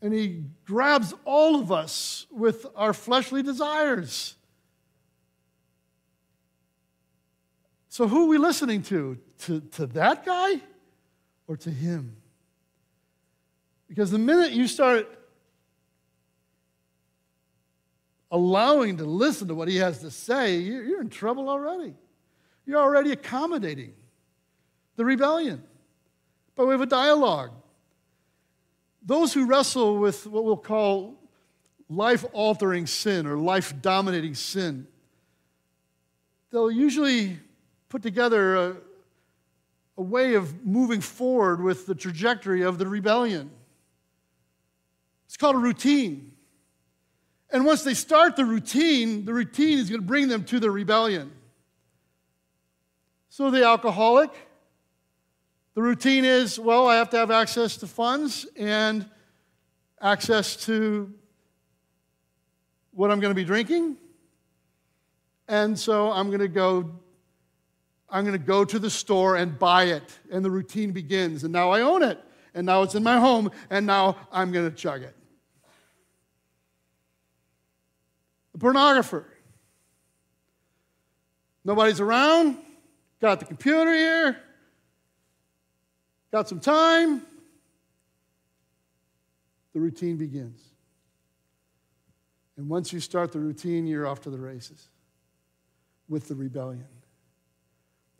And 0.00 0.14
he 0.14 0.44
grabs 0.64 1.12
all 1.24 1.60
of 1.60 1.72
us 1.72 2.26
with 2.30 2.66
our 2.76 2.92
fleshly 2.92 3.42
desires. 3.42 4.36
So, 7.88 8.06
who 8.06 8.26
are 8.26 8.28
we 8.28 8.38
listening 8.38 8.82
to? 8.84 9.18
To, 9.46 9.60
to 9.60 9.86
that 9.86 10.24
guy? 10.24 10.60
or 11.48 11.56
to 11.56 11.70
Him. 11.70 12.14
Because 13.88 14.10
the 14.10 14.18
minute 14.18 14.52
you 14.52 14.68
start 14.68 15.08
allowing 18.30 18.98
to 18.98 19.04
listen 19.04 19.48
to 19.48 19.54
what 19.54 19.66
He 19.66 19.76
has 19.76 20.00
to 20.00 20.10
say, 20.10 20.58
you're 20.58 21.00
in 21.00 21.08
trouble 21.08 21.48
already. 21.48 21.94
You're 22.66 22.80
already 22.80 23.12
accommodating 23.12 23.94
the 24.96 25.04
rebellion 25.04 25.62
But 26.54 26.66
we 26.66 26.72
have 26.72 26.82
a 26.82 26.86
dialogue. 26.86 27.52
Those 29.08 29.32
who 29.32 29.46
wrestle 29.46 29.96
with 29.96 30.26
what 30.26 30.44
we'll 30.44 30.58
call 30.58 31.14
life 31.88 32.26
altering 32.34 32.86
sin 32.86 33.26
or 33.26 33.38
life 33.38 33.72
dominating 33.80 34.34
sin, 34.34 34.86
they'll 36.50 36.70
usually 36.70 37.38
put 37.88 38.02
together 38.02 38.56
a, 38.56 38.76
a 39.96 40.02
way 40.02 40.34
of 40.34 40.62
moving 40.62 41.00
forward 41.00 41.62
with 41.62 41.86
the 41.86 41.94
trajectory 41.94 42.60
of 42.60 42.76
the 42.76 42.86
rebellion. 42.86 43.50
It's 45.24 45.38
called 45.38 45.56
a 45.56 45.58
routine. 45.58 46.32
And 47.50 47.64
once 47.64 47.84
they 47.84 47.94
start 47.94 48.36
the 48.36 48.44
routine, 48.44 49.24
the 49.24 49.32
routine 49.32 49.78
is 49.78 49.88
going 49.88 50.02
to 50.02 50.06
bring 50.06 50.28
them 50.28 50.44
to 50.44 50.60
the 50.60 50.70
rebellion. 50.70 51.32
So 53.30 53.50
the 53.50 53.64
alcoholic, 53.64 54.32
the 55.74 55.82
routine 55.82 56.24
is 56.24 56.58
well, 56.58 56.86
I 56.86 56.96
have 56.96 57.10
to 57.10 57.16
have 57.16 57.30
access 57.30 57.76
to 57.78 57.86
funds 57.86 58.46
and 58.56 59.08
access 60.00 60.56
to 60.66 61.12
what 62.92 63.10
I'm 63.10 63.20
going 63.20 63.30
to 63.30 63.34
be 63.34 63.44
drinking. 63.44 63.96
And 65.46 65.78
so 65.78 66.10
I'm 66.10 66.28
going 66.28 66.40
to 66.40 66.48
go 66.48 66.90
I'm 68.10 68.24
going 68.24 68.38
to 68.38 68.44
go 68.44 68.64
to 68.64 68.78
the 68.78 68.88
store 68.88 69.36
and 69.36 69.58
buy 69.58 69.84
it. 69.84 70.18
And 70.30 70.44
the 70.44 70.50
routine 70.50 70.92
begins. 70.92 71.44
And 71.44 71.52
now 71.52 71.70
I 71.70 71.82
own 71.82 72.02
it. 72.02 72.18
And 72.54 72.64
now 72.66 72.82
it's 72.82 72.94
in 72.94 73.02
my 73.02 73.18
home. 73.18 73.50
And 73.68 73.86
now 73.86 74.16
I'm 74.32 74.50
going 74.50 74.68
to 74.68 74.74
chug 74.74 75.02
it. 75.02 75.14
The 78.52 78.58
pornographer. 78.58 79.24
Nobody's 81.64 82.00
around. 82.00 82.56
Got 83.20 83.40
the 83.40 83.46
computer 83.46 83.92
here. 83.92 84.40
Got 86.30 86.48
some 86.48 86.60
time. 86.60 87.22
The 89.72 89.80
routine 89.80 90.16
begins. 90.16 90.60
And 92.56 92.68
once 92.68 92.92
you 92.92 93.00
start 93.00 93.32
the 93.32 93.38
routine, 93.38 93.86
you're 93.86 94.06
off 94.06 94.22
to 94.22 94.30
the 94.30 94.38
races 94.38 94.88
with 96.08 96.28
the 96.28 96.34
rebellion. 96.34 96.86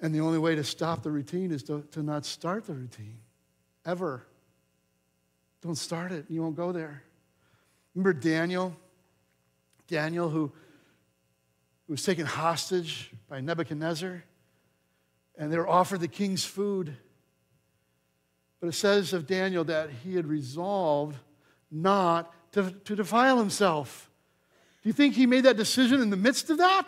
And 0.00 0.14
the 0.14 0.20
only 0.20 0.38
way 0.38 0.54
to 0.54 0.62
stop 0.62 1.02
the 1.02 1.10
routine 1.10 1.50
is 1.50 1.62
to, 1.64 1.82
to 1.90 2.02
not 2.02 2.24
start 2.24 2.66
the 2.66 2.74
routine, 2.74 3.18
ever. 3.84 4.24
Don't 5.60 5.74
start 5.74 6.12
it, 6.12 6.26
you 6.28 6.40
won't 6.40 6.54
go 6.54 6.70
there. 6.70 7.02
Remember 7.94 8.12
Daniel? 8.12 8.76
Daniel, 9.88 10.28
who, 10.28 10.52
who 11.86 11.92
was 11.94 12.04
taken 12.04 12.26
hostage 12.26 13.10
by 13.28 13.40
Nebuchadnezzar. 13.40 14.22
and 15.36 15.52
they 15.52 15.56
were 15.56 15.68
offered 15.68 16.00
the 16.00 16.06
king's 16.08 16.44
food. 16.44 16.96
But 18.60 18.68
it 18.68 18.74
says 18.74 19.12
of 19.12 19.26
Daniel 19.26 19.64
that 19.64 19.90
he 19.90 20.16
had 20.16 20.26
resolved 20.26 21.16
not 21.70 22.32
to, 22.52 22.70
to 22.84 22.96
defile 22.96 23.38
himself. 23.38 24.10
Do 24.82 24.88
you 24.88 24.92
think 24.92 25.14
he 25.14 25.26
made 25.26 25.44
that 25.44 25.56
decision 25.56 26.00
in 26.00 26.10
the 26.10 26.16
midst 26.16 26.50
of 26.50 26.58
that? 26.58 26.86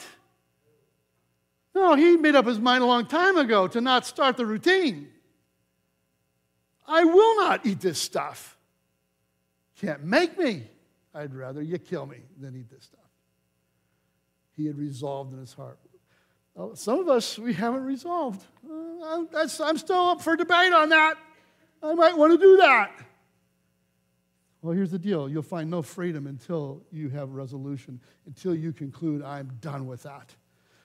No, 1.75 1.95
he 1.95 2.17
made 2.17 2.35
up 2.35 2.47
his 2.47 2.59
mind 2.59 2.83
a 2.83 2.87
long 2.87 3.07
time 3.07 3.37
ago 3.37 3.69
to 3.69 3.81
not 3.81 4.07
start 4.07 4.37
the 4.37 4.47
routine. 4.47 5.09
I 6.87 7.05
will 7.05 7.37
not 7.37 7.65
eat 7.65 7.81
this 7.81 8.01
stuff. 8.01 8.57
Can't 9.81 10.03
make 10.05 10.37
me. 10.39 10.65
I'd 11.15 11.35
rather 11.35 11.63
you 11.63 11.79
kill 11.79 12.07
me 12.07 12.19
than 12.39 12.57
eat 12.57 12.69
this 12.71 12.85
stuff. 12.85 13.01
He 14.57 14.67
had 14.67 14.77
resolved 14.77 15.33
in 15.33 15.41
his 15.41 15.53
heart. 15.53 15.79
Well, 16.55 16.75
some 16.75 16.99
of 16.99 17.09
us, 17.09 17.39
we 17.39 17.55
haven't 17.55 17.85
resolved. 17.85 18.45
Uh, 18.69 19.25
I'm 19.35 19.79
still 19.79 20.09
up 20.09 20.21
for 20.21 20.37
debate 20.37 20.73
on 20.73 20.89
that. 20.89 21.17
I 21.83 21.95
might 21.95 22.17
want 22.17 22.33
to 22.33 22.39
do 22.39 22.57
that. 22.59 22.93
Well, 24.63 24.75
here's 24.75 24.91
the 24.91 24.99
deal 24.99 25.29
you'll 25.29 25.43
find 25.43 25.71
no 25.71 25.83
freedom 25.83 26.27
until 26.27 26.83
you 26.93 27.09
have 27.11 27.31
resolution, 27.31 28.01
until 28.27 28.55
you 28.55 28.73
conclude, 28.73 29.23
I'm 29.23 29.51
done 29.61 29.87
with 29.87 30.03
that. 30.03 30.35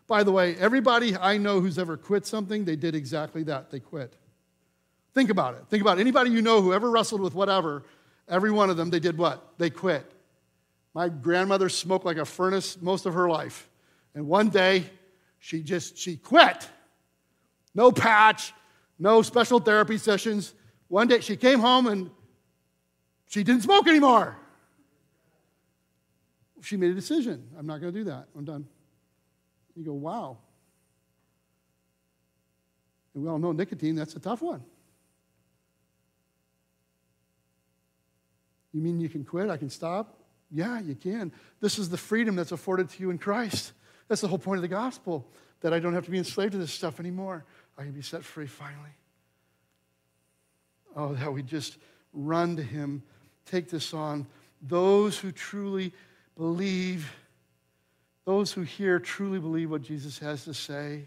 By 0.07 0.23
the 0.23 0.31
way, 0.31 0.55
everybody 0.57 1.17
I 1.17 1.37
know 1.37 1.59
who's 1.59 1.79
ever 1.79 1.97
quit 1.97 2.25
something, 2.25 2.63
they 2.63 2.75
did 2.75 2.95
exactly 2.95 3.43
that. 3.43 3.71
They 3.71 3.79
quit. 3.79 4.15
Think 5.13 5.29
about 5.29 5.55
it. 5.55 5.63
Think 5.69 5.81
about 5.81 5.97
it. 5.97 6.01
Anybody 6.01 6.29
you 6.29 6.41
know 6.41 6.61
who 6.61 6.73
ever 6.73 6.91
wrestled 6.91 7.21
with 7.21 7.33
whatever, 7.33 7.83
every 8.29 8.51
one 8.51 8.69
of 8.69 8.77
them, 8.77 8.89
they 8.89 8.99
did 8.99 9.17
what? 9.17 9.53
They 9.57 9.69
quit. 9.69 10.09
My 10.93 11.09
grandmother 11.09 11.69
smoked 11.69 12.05
like 12.05 12.17
a 12.17 12.25
furnace 12.25 12.81
most 12.81 13.05
of 13.05 13.13
her 13.13 13.27
life. 13.29 13.69
And 14.13 14.27
one 14.27 14.49
day, 14.49 14.85
she 15.39 15.61
just, 15.61 15.97
she 15.97 16.17
quit. 16.17 16.67
No 17.73 17.91
patch, 17.91 18.53
no 18.97 19.21
special 19.21 19.59
therapy 19.59 19.97
sessions. 19.97 20.53
One 20.87 21.07
day, 21.07 21.19
she 21.19 21.35
came 21.35 21.59
home 21.59 21.87
and 21.87 22.11
she 23.27 23.43
didn't 23.43 23.63
smoke 23.63 23.87
anymore. 23.87 24.37
She 26.61 26.77
made 26.77 26.91
a 26.91 26.93
decision. 26.93 27.47
I'm 27.57 27.67
not 27.67 27.81
going 27.81 27.93
to 27.93 27.99
do 27.99 28.05
that. 28.05 28.27
I'm 28.35 28.45
done. 28.45 28.67
You 29.75 29.83
go, 29.83 29.93
wow. 29.93 30.37
And 33.13 33.23
we 33.23 33.29
all 33.29 33.39
know 33.39 33.51
nicotine, 33.51 33.95
that's 33.95 34.15
a 34.15 34.19
tough 34.19 34.41
one. 34.41 34.63
You 38.73 38.81
mean 38.81 38.99
you 38.99 39.09
can 39.09 39.23
quit? 39.23 39.49
I 39.49 39.57
can 39.57 39.69
stop? 39.69 40.19
Yeah, 40.51 40.79
you 40.81 40.95
can. 40.95 41.31
This 41.61 41.79
is 41.79 41.89
the 41.89 41.97
freedom 41.97 42.35
that's 42.35 42.51
afforded 42.51 42.89
to 42.89 42.99
you 42.99 43.09
in 43.09 43.17
Christ. 43.17 43.71
That's 44.07 44.21
the 44.21 44.27
whole 44.27 44.37
point 44.37 44.57
of 44.57 44.61
the 44.61 44.67
gospel 44.67 45.25
that 45.61 45.73
I 45.73 45.79
don't 45.79 45.93
have 45.93 46.05
to 46.05 46.11
be 46.11 46.17
enslaved 46.17 46.51
to 46.51 46.57
this 46.57 46.73
stuff 46.73 46.99
anymore. 46.99 47.45
I 47.77 47.83
can 47.83 47.91
be 47.91 48.01
set 48.01 48.23
free 48.23 48.47
finally. 48.47 48.91
Oh, 50.95 51.13
that 51.13 51.33
we 51.33 51.43
just 51.43 51.77
run 52.13 52.55
to 52.55 52.63
Him, 52.63 53.03
take 53.45 53.69
this 53.69 53.93
on. 53.93 54.25
Those 54.61 55.17
who 55.19 55.31
truly 55.31 55.93
believe 56.37 57.11
those 58.25 58.51
who 58.51 58.63
hear 58.63 58.99
truly 58.99 59.39
believe 59.39 59.69
what 59.69 59.83
Jesus 59.83 60.17
has 60.19 60.43
to 60.45 60.53
say. 60.53 61.03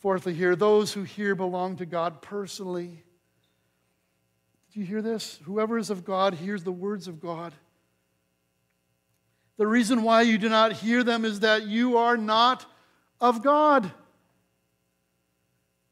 Fourthly, 0.00 0.34
here, 0.34 0.54
those 0.54 0.92
who 0.92 1.02
hear 1.02 1.34
belong 1.34 1.76
to 1.76 1.86
God 1.86 2.20
personally. 2.20 3.02
Do 4.72 4.80
you 4.80 4.86
hear 4.86 5.00
this? 5.00 5.40
Whoever 5.44 5.78
is 5.78 5.88
of 5.88 6.04
God 6.04 6.34
hears 6.34 6.62
the 6.62 6.72
words 6.72 7.08
of 7.08 7.18
God. 7.20 7.54
The 9.56 9.66
reason 9.66 10.02
why 10.02 10.22
you 10.22 10.36
do 10.36 10.50
not 10.50 10.72
hear 10.72 11.02
them 11.02 11.24
is 11.24 11.40
that 11.40 11.66
you 11.66 11.96
are 11.96 12.18
not 12.18 12.66
of 13.22 13.42
God. 13.42 13.90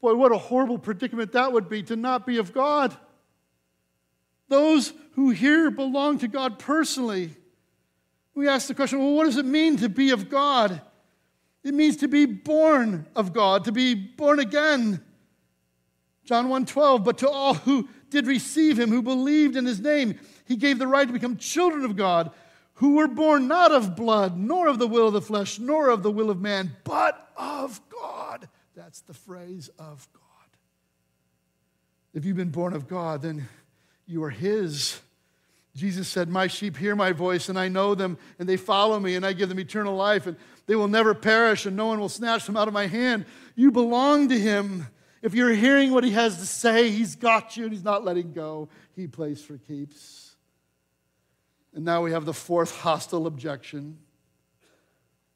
Boy, 0.01 0.15
what 0.15 0.31
a 0.31 0.37
horrible 0.37 0.77
predicament 0.77 1.31
that 1.31 1.51
would 1.51 1.69
be 1.69 1.83
to 1.83 1.95
not 1.95 2.25
be 2.25 2.37
of 2.37 2.53
God. 2.53 2.95
Those 4.47 4.93
who 5.13 5.31
hear 5.31 5.71
belong 5.71 6.19
to 6.19 6.27
God 6.27 6.59
personally. 6.59 7.35
We 8.35 8.47
ask 8.47 8.67
the 8.67 8.75
question 8.75 8.99
well, 8.99 9.13
what 9.13 9.25
does 9.25 9.37
it 9.37 9.45
mean 9.45 9.77
to 9.77 9.89
be 9.89 10.11
of 10.11 10.29
God? 10.29 10.81
It 11.63 11.73
means 11.73 11.97
to 11.97 12.07
be 12.07 12.25
born 12.25 13.07
of 13.15 13.33
God, 13.33 13.63
to 13.65 13.71
be 13.71 13.95
born 13.95 14.39
again. 14.39 15.03
John 16.25 16.47
1:12, 16.47 17.03
but 17.03 17.17
to 17.19 17.29
all 17.29 17.53
who 17.53 17.87
did 18.09 18.27
receive 18.27 18.79
him, 18.79 18.89
who 18.89 19.01
believed 19.01 19.55
in 19.55 19.65
his 19.65 19.79
name, 19.79 20.19
he 20.45 20.55
gave 20.55 20.79
the 20.79 20.87
right 20.87 21.07
to 21.07 21.13
become 21.13 21.37
children 21.37 21.85
of 21.85 21.95
God, 21.95 22.31
who 22.75 22.95
were 22.95 23.07
born 23.07 23.47
not 23.47 23.71
of 23.71 23.95
blood, 23.95 24.37
nor 24.37 24.67
of 24.67 24.79
the 24.79 24.87
will 24.87 25.07
of 25.07 25.13
the 25.13 25.21
flesh, 25.21 25.59
nor 25.59 25.89
of 25.89 26.03
the 26.03 26.11
will 26.11 26.29
of 26.29 26.41
man, 26.41 26.75
but 26.83 27.31
of 27.37 27.79
God. 27.89 28.49
That's 28.75 29.01
the 29.01 29.13
phrase 29.13 29.69
of 29.79 30.07
God. 30.13 30.21
If 32.13 32.25
you've 32.25 32.35
been 32.35 32.49
born 32.49 32.73
of 32.73 32.87
God, 32.87 33.21
then 33.21 33.47
you 34.05 34.23
are 34.23 34.29
his. 34.29 34.99
Jesus 35.75 36.07
said, 36.07 36.29
My 36.29 36.47
sheep 36.47 36.77
hear 36.77 36.95
my 36.95 37.11
voice, 37.11 37.49
and 37.49 37.57
I 37.57 37.69
know 37.69 37.95
them, 37.95 38.17
and 38.37 38.47
they 38.47 38.57
follow 38.57 38.99
me, 38.99 39.15
and 39.15 39.25
I 39.25 39.33
give 39.33 39.49
them 39.49 39.59
eternal 39.59 39.95
life, 39.95 40.27
and 40.27 40.35
they 40.67 40.75
will 40.75 40.87
never 40.87 41.13
perish, 41.13 41.65
and 41.65 41.75
no 41.75 41.87
one 41.87 41.99
will 41.99 42.09
snatch 42.09 42.45
them 42.45 42.57
out 42.57 42.67
of 42.67 42.73
my 42.73 42.87
hand. 42.87 43.25
You 43.55 43.71
belong 43.71 44.29
to 44.29 44.39
him. 44.39 44.87
If 45.21 45.33
you're 45.33 45.53
hearing 45.53 45.91
what 45.91 46.03
he 46.03 46.11
has 46.11 46.37
to 46.39 46.45
say, 46.45 46.89
he's 46.89 47.15
got 47.15 47.57
you, 47.57 47.63
and 47.63 47.73
he's 47.73 47.83
not 47.83 48.05
letting 48.05 48.33
go. 48.33 48.69
He 48.95 49.07
plays 49.07 49.43
for 49.43 49.57
keeps. 49.57 50.35
And 51.73 51.83
now 51.83 52.01
we 52.01 52.11
have 52.11 52.25
the 52.25 52.33
fourth 52.33 52.75
hostile 52.79 53.27
objection. 53.27 53.97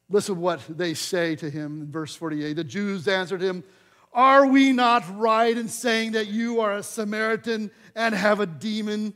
Listen 0.09 0.35
to 0.35 0.41
what 0.41 0.61
they 0.69 0.93
say 0.93 1.35
to 1.35 1.49
him 1.49 1.81
in 1.81 1.91
verse 1.91 2.15
48. 2.15 2.53
The 2.53 2.63
Jews 2.63 3.07
answered 3.07 3.41
him, 3.41 3.63
Are 4.11 4.47
we 4.47 4.73
not 4.73 5.03
right 5.17 5.55
in 5.55 5.67
saying 5.67 6.13
that 6.13 6.27
you 6.27 6.61
are 6.61 6.77
a 6.77 6.83
Samaritan 6.83 7.69
and 7.95 8.15
have 8.15 8.39
a 8.39 8.47
demon? 8.47 9.13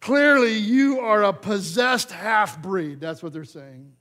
Clearly, 0.00 0.58
you 0.58 1.00
are 1.00 1.22
a 1.22 1.32
possessed 1.32 2.12
half 2.12 2.60
breed. 2.60 3.00
That's 3.00 3.22
what 3.22 3.32
they're 3.32 3.44
saying. 3.44 3.94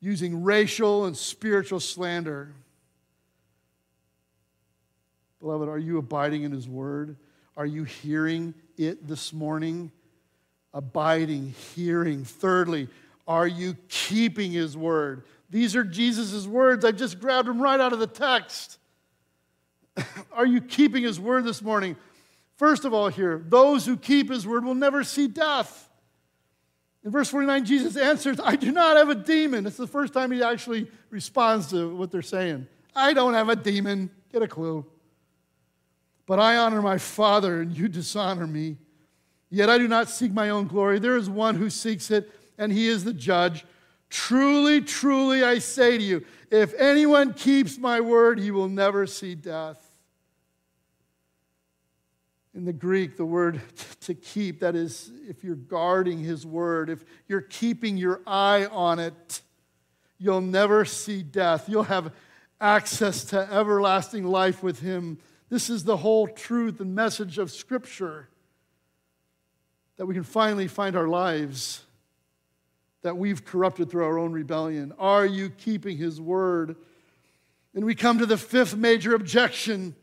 Using 0.00 0.42
racial 0.42 1.04
and 1.04 1.16
spiritual 1.16 1.78
slander. 1.78 2.52
Beloved, 5.38 5.68
are 5.68 5.78
you 5.78 5.98
abiding 5.98 6.42
in 6.42 6.50
His 6.50 6.68
Word? 6.68 7.16
Are 7.56 7.66
you 7.66 7.84
hearing 7.84 8.54
it 8.76 9.06
this 9.06 9.32
morning? 9.32 9.92
Abiding, 10.74 11.54
hearing. 11.74 12.24
Thirdly, 12.24 12.88
are 13.28 13.46
you 13.46 13.76
keeping 13.88 14.50
His 14.50 14.76
Word? 14.76 15.22
These 15.48 15.76
are 15.76 15.84
Jesus' 15.84 16.46
words. 16.46 16.84
I 16.84 16.90
just 16.90 17.20
grabbed 17.20 17.46
them 17.46 17.62
right 17.62 17.78
out 17.78 17.92
of 17.92 18.00
the 18.00 18.08
text. 18.08 18.78
are 20.32 20.46
you 20.46 20.60
keeping 20.60 21.04
His 21.04 21.20
Word 21.20 21.44
this 21.44 21.62
morning? 21.62 21.96
First 22.58 22.84
of 22.84 22.92
all, 22.92 23.06
here, 23.06 23.40
those 23.48 23.86
who 23.86 23.96
keep 23.96 24.28
his 24.28 24.44
word 24.44 24.64
will 24.64 24.74
never 24.74 25.04
see 25.04 25.28
death. 25.28 25.88
In 27.04 27.12
verse 27.12 27.30
49, 27.30 27.64
Jesus 27.64 27.96
answers, 27.96 28.40
I 28.42 28.56
do 28.56 28.72
not 28.72 28.96
have 28.96 29.08
a 29.08 29.14
demon. 29.14 29.64
It's 29.64 29.76
the 29.76 29.86
first 29.86 30.12
time 30.12 30.32
he 30.32 30.42
actually 30.42 30.90
responds 31.08 31.68
to 31.68 31.94
what 31.94 32.10
they're 32.10 32.20
saying. 32.20 32.66
I 32.96 33.12
don't 33.14 33.34
have 33.34 33.48
a 33.48 33.54
demon. 33.54 34.10
Get 34.32 34.42
a 34.42 34.48
clue. 34.48 34.84
But 36.26 36.40
I 36.40 36.56
honor 36.56 36.82
my 36.82 36.98
Father, 36.98 37.60
and 37.60 37.78
you 37.78 37.86
dishonor 37.86 38.48
me. 38.48 38.76
Yet 39.50 39.70
I 39.70 39.78
do 39.78 39.86
not 39.86 40.10
seek 40.10 40.32
my 40.32 40.50
own 40.50 40.66
glory. 40.66 40.98
There 40.98 41.16
is 41.16 41.30
one 41.30 41.54
who 41.54 41.70
seeks 41.70 42.10
it, 42.10 42.28
and 42.58 42.72
he 42.72 42.88
is 42.88 43.04
the 43.04 43.12
judge. 43.12 43.64
Truly, 44.10 44.80
truly, 44.80 45.44
I 45.44 45.58
say 45.58 45.96
to 45.96 46.02
you, 46.02 46.24
if 46.50 46.74
anyone 46.74 47.34
keeps 47.34 47.78
my 47.78 48.00
word, 48.00 48.38
he 48.38 48.50
will 48.50 48.68
never 48.68 49.06
see 49.06 49.34
death. 49.34 49.84
In 52.54 52.64
the 52.64 52.72
Greek, 52.72 53.16
the 53.16 53.24
word 53.24 53.60
to 54.00 54.14
keep, 54.14 54.60
that 54.60 54.74
is, 54.74 55.10
if 55.28 55.44
you're 55.44 55.54
guarding 55.54 56.18
his 56.18 56.44
word, 56.44 56.90
if 56.90 57.04
you're 57.28 57.42
keeping 57.42 57.96
your 57.96 58.20
eye 58.26 58.66
on 58.66 58.98
it, 58.98 59.42
you'll 60.18 60.40
never 60.40 60.84
see 60.84 61.22
death. 61.22 61.68
You'll 61.68 61.84
have 61.84 62.12
access 62.60 63.24
to 63.26 63.48
everlasting 63.52 64.24
life 64.24 64.62
with 64.62 64.80
him. 64.80 65.18
This 65.48 65.70
is 65.70 65.84
the 65.84 65.98
whole 65.98 66.26
truth 66.26 66.80
and 66.80 66.94
message 66.94 67.38
of 67.38 67.50
Scripture 67.50 68.28
that 69.96 70.06
we 70.06 70.14
can 70.14 70.24
finally 70.24 70.66
find 70.66 70.96
our 70.96 71.08
lives 71.08 71.82
that 73.08 73.16
we've 73.16 73.42
corrupted 73.42 73.90
through 73.90 74.04
our 74.04 74.18
own 74.18 74.32
rebellion. 74.32 74.92
Are 74.98 75.24
you 75.24 75.48
keeping 75.48 75.96
his 75.96 76.20
word? 76.20 76.76
And 77.74 77.84
we 77.84 77.94
come 77.94 78.18
to 78.18 78.26
the 78.26 78.36
fifth 78.36 78.76
major 78.76 79.14
objection 79.14 79.96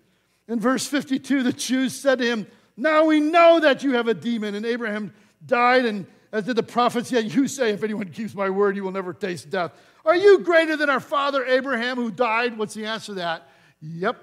in 0.47 0.59
verse 0.59 0.85
52, 0.85 1.43
the 1.43 1.53
Jews 1.53 1.93
said 1.99 2.19
to 2.19 2.25
him, 2.25 2.47
Now 2.77 3.05
we 3.05 3.19
know 3.19 3.59
that 3.59 3.83
you 3.83 3.93
have 3.93 4.07
a 4.07 4.13
demon. 4.13 4.55
And 4.55 4.65
Abraham 4.65 5.13
died, 5.45 5.85
and 5.85 6.05
as 6.31 6.45
did 6.45 6.55
the 6.55 6.63
prophets, 6.63 7.11
yet 7.11 7.25
you 7.25 7.47
say, 7.47 7.71
If 7.71 7.83
anyone 7.83 8.09
keeps 8.09 8.35
my 8.35 8.49
word, 8.49 8.75
he 8.75 8.81
will 8.81 8.91
never 8.91 9.13
taste 9.13 9.49
death. 9.49 9.71
Are 10.03 10.15
you 10.15 10.39
greater 10.39 10.77
than 10.77 10.89
our 10.89 10.99
father 10.99 11.45
Abraham 11.45 11.97
who 11.97 12.11
died? 12.11 12.57
What's 12.57 12.75
the 12.75 12.85
answer 12.85 13.07
to 13.07 13.13
that? 13.15 13.49
Yep. 13.81 14.17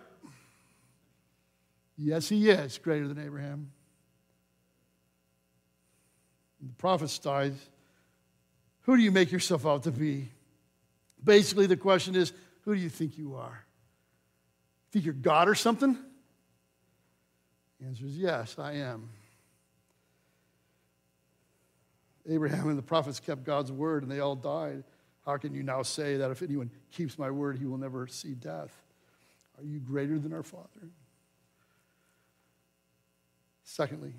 Yes, 1.96 2.28
he 2.28 2.50
is 2.50 2.78
greater 2.78 3.08
than 3.08 3.18
Abraham. 3.18 3.70
The 6.60 6.74
prophets 6.74 7.18
died. 7.18 7.54
Who 8.82 8.96
do 8.96 9.02
you 9.02 9.12
make 9.12 9.30
yourself 9.30 9.66
out 9.66 9.84
to 9.84 9.92
be? 9.92 10.28
Basically, 11.22 11.66
the 11.66 11.76
question 11.76 12.14
is, 12.16 12.32
who 12.62 12.74
do 12.74 12.80
you 12.80 12.88
think 12.88 13.16
you 13.16 13.36
are? 13.36 13.64
Think 14.90 15.04
you're 15.04 15.14
God 15.14 15.48
or 15.48 15.54
something? 15.54 15.96
The 17.80 17.86
answer 17.86 18.04
is 18.04 18.16
yes, 18.16 18.56
I 18.58 18.72
am. 18.74 19.08
Abraham 22.28 22.68
and 22.68 22.78
the 22.78 22.82
prophets 22.82 23.18
kept 23.18 23.44
God's 23.44 23.72
word 23.72 24.02
and 24.02 24.10
they 24.10 24.20
all 24.20 24.36
died. 24.36 24.84
How 25.24 25.36
can 25.36 25.54
you 25.54 25.62
now 25.62 25.82
say 25.82 26.16
that 26.16 26.30
if 26.30 26.42
anyone 26.42 26.70
keeps 26.92 27.18
my 27.18 27.30
word, 27.30 27.58
he 27.58 27.66
will 27.66 27.78
never 27.78 28.06
see 28.06 28.34
death? 28.34 28.72
Are 29.58 29.64
you 29.64 29.78
greater 29.78 30.18
than 30.18 30.32
our 30.32 30.42
Father? 30.42 30.90
Secondly, 33.64 34.12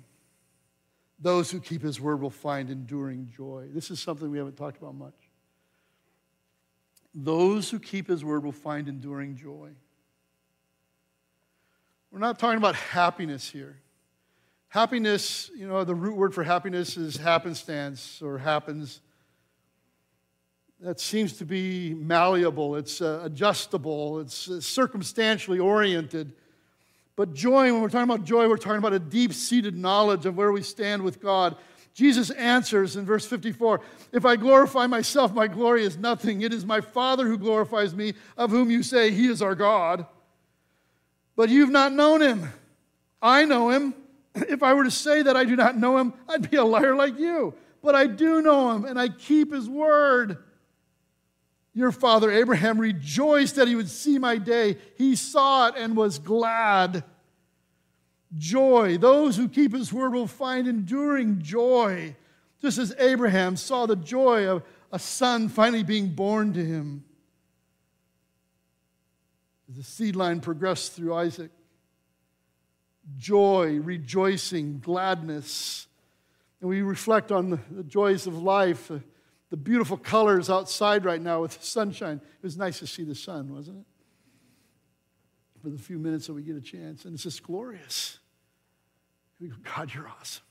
those 1.24 1.50
who 1.50 1.58
keep 1.58 1.80
his 1.80 1.98
word 1.98 2.20
will 2.20 2.28
find 2.28 2.68
enduring 2.68 3.32
joy. 3.34 3.66
This 3.72 3.90
is 3.90 3.98
something 3.98 4.30
we 4.30 4.36
haven't 4.36 4.58
talked 4.58 4.76
about 4.76 4.94
much. 4.94 5.14
Those 7.14 7.70
who 7.70 7.78
keep 7.78 8.08
his 8.08 8.22
word 8.22 8.44
will 8.44 8.52
find 8.52 8.88
enduring 8.88 9.34
joy. 9.34 9.70
We're 12.10 12.18
not 12.18 12.38
talking 12.38 12.58
about 12.58 12.74
happiness 12.74 13.48
here. 13.48 13.80
Happiness, 14.68 15.50
you 15.56 15.66
know, 15.66 15.82
the 15.82 15.94
root 15.94 16.14
word 16.14 16.34
for 16.34 16.42
happiness 16.42 16.98
is 16.98 17.16
happenstance 17.16 18.20
or 18.20 18.36
happens. 18.36 19.00
That 20.78 21.00
seems 21.00 21.38
to 21.38 21.46
be 21.46 21.94
malleable, 21.94 22.76
it's 22.76 23.00
uh, 23.00 23.20
adjustable, 23.22 24.20
it's 24.20 24.50
uh, 24.50 24.60
circumstantially 24.60 25.58
oriented. 25.58 26.34
But 27.16 27.34
joy, 27.34 27.72
when 27.72 27.80
we're 27.80 27.90
talking 27.90 28.10
about 28.10 28.24
joy, 28.24 28.48
we're 28.48 28.56
talking 28.56 28.78
about 28.78 28.92
a 28.92 28.98
deep 28.98 29.32
seated 29.32 29.76
knowledge 29.76 30.26
of 30.26 30.36
where 30.36 30.50
we 30.50 30.62
stand 30.62 31.02
with 31.02 31.20
God. 31.20 31.56
Jesus 31.94 32.30
answers 32.30 32.96
in 32.96 33.04
verse 33.04 33.24
54 33.24 33.80
If 34.12 34.24
I 34.24 34.36
glorify 34.36 34.86
myself, 34.86 35.32
my 35.32 35.46
glory 35.46 35.84
is 35.84 35.96
nothing. 35.96 36.42
It 36.42 36.52
is 36.52 36.66
my 36.66 36.80
Father 36.80 37.26
who 37.26 37.38
glorifies 37.38 37.94
me, 37.94 38.14
of 38.36 38.50
whom 38.50 38.70
you 38.70 38.82
say 38.82 39.12
he 39.12 39.28
is 39.28 39.40
our 39.40 39.54
God. 39.54 40.06
But 41.36 41.50
you've 41.50 41.70
not 41.70 41.92
known 41.92 42.20
him. 42.20 42.52
I 43.22 43.44
know 43.44 43.70
him. 43.70 43.94
If 44.34 44.64
I 44.64 44.74
were 44.74 44.82
to 44.82 44.90
say 44.90 45.22
that 45.22 45.36
I 45.36 45.44
do 45.44 45.54
not 45.54 45.78
know 45.78 45.96
him, 45.96 46.12
I'd 46.28 46.50
be 46.50 46.56
a 46.56 46.64
liar 46.64 46.96
like 46.96 47.20
you. 47.20 47.54
But 47.82 47.94
I 47.94 48.08
do 48.08 48.42
know 48.42 48.72
him, 48.72 48.84
and 48.84 48.98
I 48.98 49.08
keep 49.08 49.52
his 49.52 49.68
word. 49.68 50.38
Your 51.74 51.90
father 51.90 52.30
Abraham 52.30 52.78
rejoiced 52.78 53.56
that 53.56 53.66
he 53.66 53.74
would 53.74 53.90
see 53.90 54.18
my 54.18 54.38
day. 54.38 54.78
He 54.96 55.16
saw 55.16 55.66
it 55.68 55.74
and 55.76 55.96
was 55.96 56.20
glad. 56.20 57.02
Joy. 58.36 58.96
Those 58.96 59.36
who 59.36 59.48
keep 59.48 59.74
his 59.74 59.92
word 59.92 60.12
will 60.12 60.28
find 60.28 60.68
enduring 60.68 61.42
joy, 61.42 62.14
just 62.62 62.78
as 62.78 62.94
Abraham 62.98 63.56
saw 63.56 63.86
the 63.86 63.96
joy 63.96 64.46
of 64.46 64.62
a 64.92 64.98
son 65.00 65.48
finally 65.48 65.82
being 65.82 66.10
born 66.10 66.52
to 66.52 66.64
him. 66.64 67.04
As 69.68 69.76
the 69.76 69.82
seed 69.82 70.14
line 70.14 70.40
progressed 70.40 70.92
through 70.92 71.14
Isaac, 71.14 71.50
joy, 73.18 73.80
rejoicing, 73.80 74.78
gladness. 74.78 75.88
And 76.60 76.70
we 76.70 76.82
reflect 76.82 77.32
on 77.32 77.60
the 77.70 77.82
joys 77.82 78.28
of 78.28 78.40
life, 78.40 78.92
the, 79.54 79.62
beautiful 79.62 79.96
colors 79.96 80.50
outside 80.50 81.04
right 81.04 81.20
now 81.20 81.40
with 81.40 81.58
the 81.58 81.64
sunshine. 81.64 82.16
It 82.16 82.42
was 82.42 82.56
nice 82.56 82.80
to 82.80 82.86
see 82.86 83.04
the 83.04 83.14
sun, 83.14 83.54
wasn't 83.54 83.78
it? 83.78 83.86
For 85.62 85.70
the 85.70 85.78
few 85.78 85.98
minutes 85.98 86.26
that 86.26 86.34
we 86.34 86.42
get 86.42 86.56
a 86.56 86.60
chance. 86.60 87.04
And 87.04 87.14
it's 87.14 87.22
just 87.22 87.42
glorious. 87.42 88.18
We 89.40 89.48
go, 89.48 89.56
God, 89.76 89.92
you're 89.94 90.08
awesome. 90.08 90.42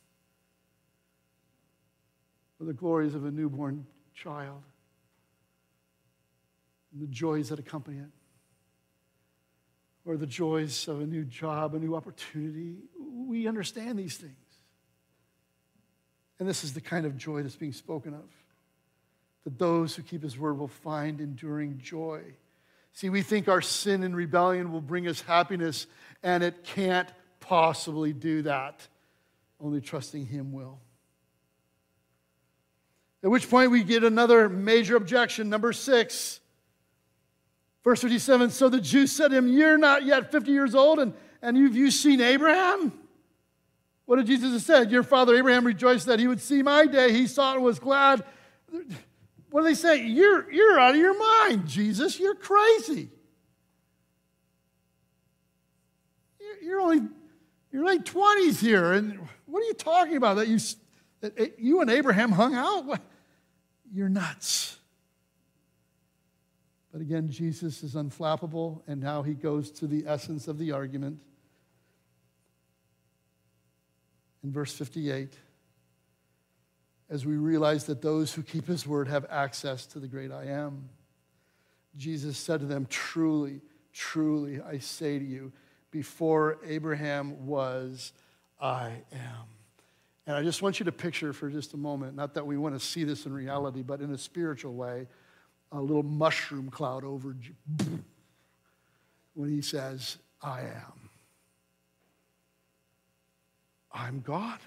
For 2.58 2.64
the 2.64 2.74
glories 2.74 3.14
of 3.14 3.26
a 3.26 3.32
newborn 3.32 3.86
child 4.14 4.64
and 6.93 7.01
the 7.01 7.08
joys 7.08 7.49
that 7.49 7.60
accompany 7.60 7.97
it 7.97 8.10
or 10.06 10.18
the 10.18 10.28
joys 10.28 10.88
of 10.88 11.01
a 11.01 11.06
new 11.06 11.24
job, 11.24 11.76
a 11.76 11.80
new 11.80 11.95
opportunity. 11.95 12.78
We 12.99 13.47
understand 13.47 13.97
these 13.97 14.18
things. 14.18 14.34
And 16.39 16.47
this 16.47 16.64
is 16.64 16.74
the 16.74 16.82
kind 16.82 17.06
of 17.06 17.16
joy 17.18 17.41
that's 17.41 17.56
being 17.56 17.74
spoken 17.74 18.14
of. 18.14 18.43
That 19.44 19.60
those 19.60 19.96
who 19.96 20.04
keep 20.04 20.24
his 20.24 20.38
word 20.38 20.58
will 20.58 20.68
find 20.68 21.20
enduring 21.20 21.80
joy. 21.82 22.22
See, 22.94 23.10
we 23.10 23.22
think 23.24 23.48
our 23.48 23.62
sin 23.62 24.04
and 24.04 24.16
rebellion 24.16 24.72
will 24.72 24.82
bring 24.82 25.08
us 25.08 25.22
happiness, 25.22 25.88
and 26.22 26.44
it 26.44 26.64
can't 26.64 27.10
possibly 27.39 28.14
do 28.14 28.44
that. 28.44 28.88
Only 29.60 29.82
trusting 29.82 30.28
him 30.28 30.54
will. 30.54 30.80
At 33.24 33.32
which 33.32 33.50
point 33.50 33.72
we 33.72 33.84
get 33.84 34.04
another 34.04 34.50
major 34.50 34.96
objection, 34.96 35.50
number 35.50 35.74
six. 35.74 36.39
Verse 37.84 38.02
57 38.02 38.50
So 38.50 38.70
the 38.70 38.82
Jews 38.82 39.12
said 39.12 39.30
to 39.30 39.38
him, 39.38 39.48
You're 39.48 39.78
not 39.78 40.06
yet 40.06 40.32
50 40.32 40.52
years 40.52 40.76
old, 40.76 41.00
and, 41.00 41.14
and 41.41 41.58
you've 41.58 41.76
you 41.76 41.89
seen 41.89 42.22
Abraham? 42.22 42.91
What 44.06 44.18
did 44.18 44.28
Jesus 44.28 44.52
have 44.52 44.62
said? 44.62 44.91
Your 44.91 45.04
father 45.04 45.36
Abraham 45.36 45.66
rejoiced 45.66 46.08
that 46.08 46.20
he 46.20 46.28
would 46.28 46.41
see 46.41 46.62
my 46.62 46.86
day. 46.86 47.14
He 47.14 47.26
saw 47.26 47.54
it 47.54 47.56
and 47.56 47.64
was 47.64 47.80
glad. 47.80 48.24
What 49.54 49.62
do 49.62 49.68
they 49.68 49.76
say? 49.76 50.04
You're, 50.08 50.51
you're 50.51 50.80
out 50.80 50.95
of 50.95 50.99
your 50.99 51.16
mind, 51.16 51.68
Jesus. 51.68 52.20
You're 52.20 52.34
crazy. 52.34 53.12
You're, 56.60 56.82
only 56.82 57.01
you're 57.72 57.86
late 57.86 58.04
20s 58.04 58.60
here. 58.60 58.93
And 58.93 59.20
what 59.45 59.62
are 59.62 59.66
you 59.68 59.76
talking 59.76 60.18
about? 60.18 60.38
That 60.38 60.47
you, 60.47 60.58
that 61.22 61.60
you 61.60 61.82
and 61.82 61.91
Abraham 61.91 62.32
hung 62.32 62.56
out? 62.56 62.99
You're 63.93 64.10
nuts. 64.10 64.80
But 66.91 67.01
again, 67.01 67.30
Jesus 67.30 67.84
is 67.84 67.93
unflappable, 67.93 68.82
and 68.88 68.99
now 68.99 69.22
he 69.22 69.36
goes 69.36 69.70
to 69.74 69.86
the 69.86 70.06
essence 70.08 70.47
of 70.47 70.58
the 70.58 70.72
argument. 70.72 71.20
In 74.43 74.51
verse 74.51 74.74
58, 74.74 75.32
as 77.14 77.28
we 77.28 77.36
realize 77.36 77.84
that 77.84 78.01
those 78.01 78.34
who 78.34 78.41
keep 78.41 78.66
his 78.66 78.88
word 78.88 79.07
have 79.07 79.24
access 79.30 79.86
to 79.86 79.99
the 79.99 80.07
great 80.07 80.32
I 80.32 80.45
am, 80.45 80.89
Jesus 81.95 82.39
said 82.39 82.61
to 82.61 82.66
them, 82.66 82.88
Truly, 82.89 83.61
truly, 83.93 84.59
I 84.59 84.80
say 84.80 85.20
to 85.20 85.24
you, 85.24 85.51
before 85.91 86.57
Abraham 86.66 87.45
was, 87.45 88.14
I 88.59 88.93
am. 89.11 89.45
And 90.26 90.36
I 90.36 90.41
just 90.41 90.64
want 90.64 90.80
you 90.80 90.86
to 90.86 90.91
picture 90.91 91.34
for 91.34 91.51
just 91.51 91.76
a 91.76 91.78
moment, 91.78 92.16
not 92.16 92.34
that 92.34 92.47
we 92.47 92.57
want 92.57 92.74
to 92.74 92.84
see 92.84 93.03
this 93.03 93.28
in 93.28 93.34
reality, 93.34 93.84
but 93.84 94.01
in 94.01 94.11
a 94.11 94.18
spiritual 94.18 94.74
way 94.74 95.05
a 95.72 95.80
little 95.80 96.01
mushroom 96.01 96.72
cloud 96.72 97.03
over 97.03 97.36
when 99.36 99.49
he 99.51 99.61
says, 99.61 100.18
I 100.41 100.61
am. 100.61 101.09
I'm 103.91 104.22
God. 104.22 104.59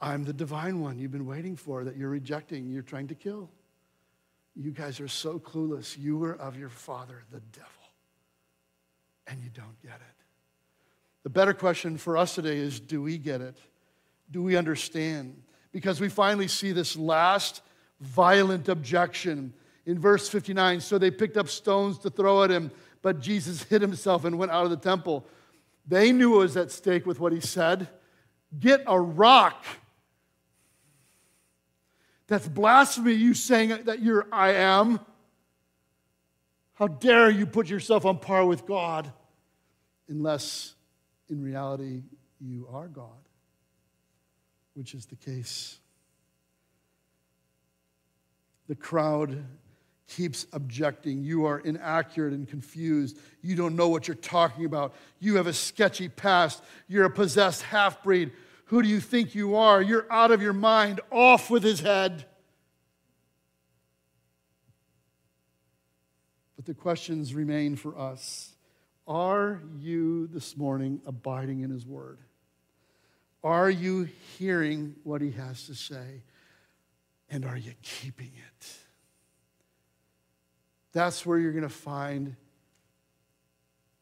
I'm 0.00 0.24
the 0.24 0.32
divine 0.32 0.80
one 0.80 0.98
you've 0.98 1.12
been 1.12 1.26
waiting 1.26 1.56
for 1.56 1.84
that 1.84 1.96
you're 1.96 2.10
rejecting, 2.10 2.68
you're 2.68 2.82
trying 2.82 3.08
to 3.08 3.14
kill. 3.14 3.50
You 4.54 4.70
guys 4.70 5.00
are 5.00 5.08
so 5.08 5.38
clueless. 5.38 5.98
You 5.98 6.22
are 6.24 6.34
of 6.34 6.58
your 6.58 6.68
father, 6.68 7.24
the 7.30 7.40
devil, 7.40 7.70
and 9.26 9.42
you 9.42 9.50
don't 9.50 9.80
get 9.82 9.96
it. 9.96 10.16
The 11.24 11.30
better 11.30 11.52
question 11.52 11.98
for 11.98 12.16
us 12.16 12.34
today 12.34 12.56
is 12.56 12.80
do 12.80 13.02
we 13.02 13.18
get 13.18 13.40
it? 13.40 13.58
Do 14.30 14.42
we 14.42 14.56
understand? 14.56 15.42
Because 15.72 16.00
we 16.00 16.08
finally 16.08 16.48
see 16.48 16.72
this 16.72 16.96
last 16.96 17.62
violent 18.00 18.68
objection. 18.68 19.52
In 19.84 19.98
verse 19.98 20.28
59, 20.28 20.80
so 20.80 20.98
they 20.98 21.10
picked 21.10 21.36
up 21.36 21.48
stones 21.48 21.98
to 22.00 22.10
throw 22.10 22.42
at 22.42 22.50
him, 22.50 22.70
but 23.02 23.20
Jesus 23.20 23.62
hid 23.62 23.82
himself 23.82 24.24
and 24.24 24.38
went 24.38 24.50
out 24.50 24.64
of 24.64 24.70
the 24.70 24.76
temple. 24.76 25.26
They 25.86 26.12
knew 26.12 26.30
what 26.30 26.40
was 26.40 26.56
at 26.56 26.72
stake 26.72 27.06
with 27.06 27.20
what 27.20 27.32
he 27.32 27.40
said. 27.40 27.88
Get 28.58 28.82
a 28.86 29.00
rock. 29.00 29.64
That's 32.28 32.48
blasphemy, 32.48 33.12
you 33.12 33.34
saying 33.34 33.84
that 33.84 34.02
you're 34.02 34.26
I 34.32 34.54
am. 34.54 35.00
How 36.74 36.88
dare 36.88 37.30
you 37.30 37.46
put 37.46 37.68
yourself 37.68 38.04
on 38.04 38.18
par 38.18 38.44
with 38.44 38.66
God, 38.66 39.10
unless 40.08 40.74
in 41.30 41.42
reality 41.42 42.02
you 42.40 42.68
are 42.70 42.88
God, 42.88 43.08
which 44.74 44.94
is 44.94 45.06
the 45.06 45.16
case. 45.16 45.78
The 48.68 48.74
crowd 48.74 49.44
keeps 50.08 50.46
objecting. 50.52 51.22
You 51.22 51.46
are 51.46 51.58
inaccurate 51.60 52.32
and 52.32 52.46
confused. 52.48 53.18
You 53.42 53.56
don't 53.56 53.76
know 53.76 53.88
what 53.88 54.06
you're 54.06 54.14
talking 54.14 54.64
about. 54.64 54.94
You 55.18 55.36
have 55.36 55.46
a 55.46 55.52
sketchy 55.52 56.08
past. 56.08 56.62
You're 56.88 57.06
a 57.06 57.10
possessed 57.10 57.62
half 57.62 58.02
breed. 58.02 58.32
Who 58.66 58.82
do 58.82 58.88
you 58.88 59.00
think 59.00 59.34
you 59.34 59.56
are? 59.56 59.80
You're 59.80 60.10
out 60.10 60.30
of 60.30 60.42
your 60.42 60.52
mind. 60.52 61.00
Off 61.10 61.50
with 61.50 61.62
his 61.62 61.80
head. 61.80 62.24
But 66.56 66.66
the 66.66 66.74
questions 66.74 67.34
remain 67.34 67.76
for 67.76 67.96
us 67.98 68.54
Are 69.06 69.62
you 69.78 70.26
this 70.26 70.56
morning 70.56 71.00
abiding 71.06 71.60
in 71.60 71.70
his 71.70 71.86
word? 71.86 72.18
Are 73.44 73.70
you 73.70 74.08
hearing 74.38 74.96
what 75.04 75.20
he 75.20 75.30
has 75.32 75.66
to 75.66 75.74
say? 75.74 76.22
And 77.30 77.44
are 77.44 77.56
you 77.56 77.72
keeping 77.82 78.32
it? 78.34 78.66
That's 80.92 81.26
where 81.26 81.38
you're 81.38 81.52
going 81.52 81.62
to 81.62 81.68
find 81.68 82.36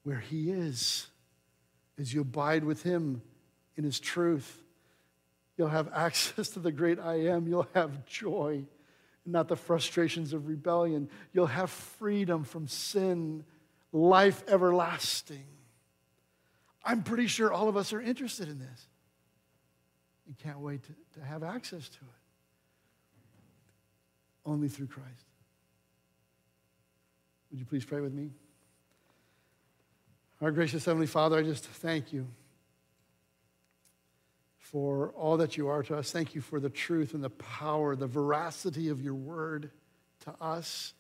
where 0.05 0.21
He 0.21 0.51
is. 0.51 1.09
As 1.99 2.15
you 2.15 2.21
abide 2.21 2.65
with 2.65 2.83
Him 2.83 3.23
in 3.77 3.85
His 3.85 4.01
truth, 4.01 4.63
you'll 5.57 5.69
have 5.69 5.91
access 5.93 6.49
to 6.51 6.61
the 6.61 6.73
great 6.73 6.99
I 6.99 7.27
am. 7.29 7.47
You'll 7.47 7.69
have 7.75 8.07
joy, 8.07 8.65
not 9.27 9.49
the 9.49 9.57
frustrations 9.57 10.33
of 10.33 10.49
rebellion. 10.49 11.09
You'll 11.33 11.47
have 11.47 11.71
freedom 11.71 12.45
from 12.45 12.69
sin, 12.69 13.45
life 13.93 14.45
everlasting. 14.49 15.47
I'm 16.85 17.03
pretty 17.03 17.27
sure 17.27 17.53
all 17.53 17.69
of 17.69 17.77
us 17.77 17.93
are 17.93 18.01
interested 18.01 18.49
in 18.49 18.59
this. 18.59 18.89
We 20.27 20.35
can't 20.35 20.61
wait 20.61 20.83
to, 20.85 21.21
to 21.21 21.25
have 21.25 21.43
access 21.43 21.89
to 21.89 21.99
it. 21.99 22.21
Only 24.47 24.69
through 24.69 24.89
Christ. 24.89 25.27
Would 27.51 27.61
you 27.61 27.67
please 27.67 27.85
pray 27.85 28.01
with 28.01 28.13
me? 28.13 28.31
Our 30.41 30.51
gracious 30.51 30.85
Heavenly 30.85 31.07
Father, 31.07 31.39
I 31.39 31.43
just 31.43 31.65
thank 31.65 32.13
you 32.13 32.27
for 34.65 35.11
all 35.11 35.37
that 35.37 35.59
you 35.59 35.69
are 35.69 35.83
to 35.83 35.95
us. 35.95 36.11
Thank 36.11 36.35
you 36.35 36.41
for 36.41 36.59
the 36.59 36.71
truth 36.71 37.13
and 37.13 37.23
the 37.23 37.29
power, 37.29 37.95
the 37.95 38.07
veracity 38.07 38.89
of 38.89 39.03
your 39.03 39.13
word 39.13 39.71
to 40.21 40.35
us. 40.41 40.95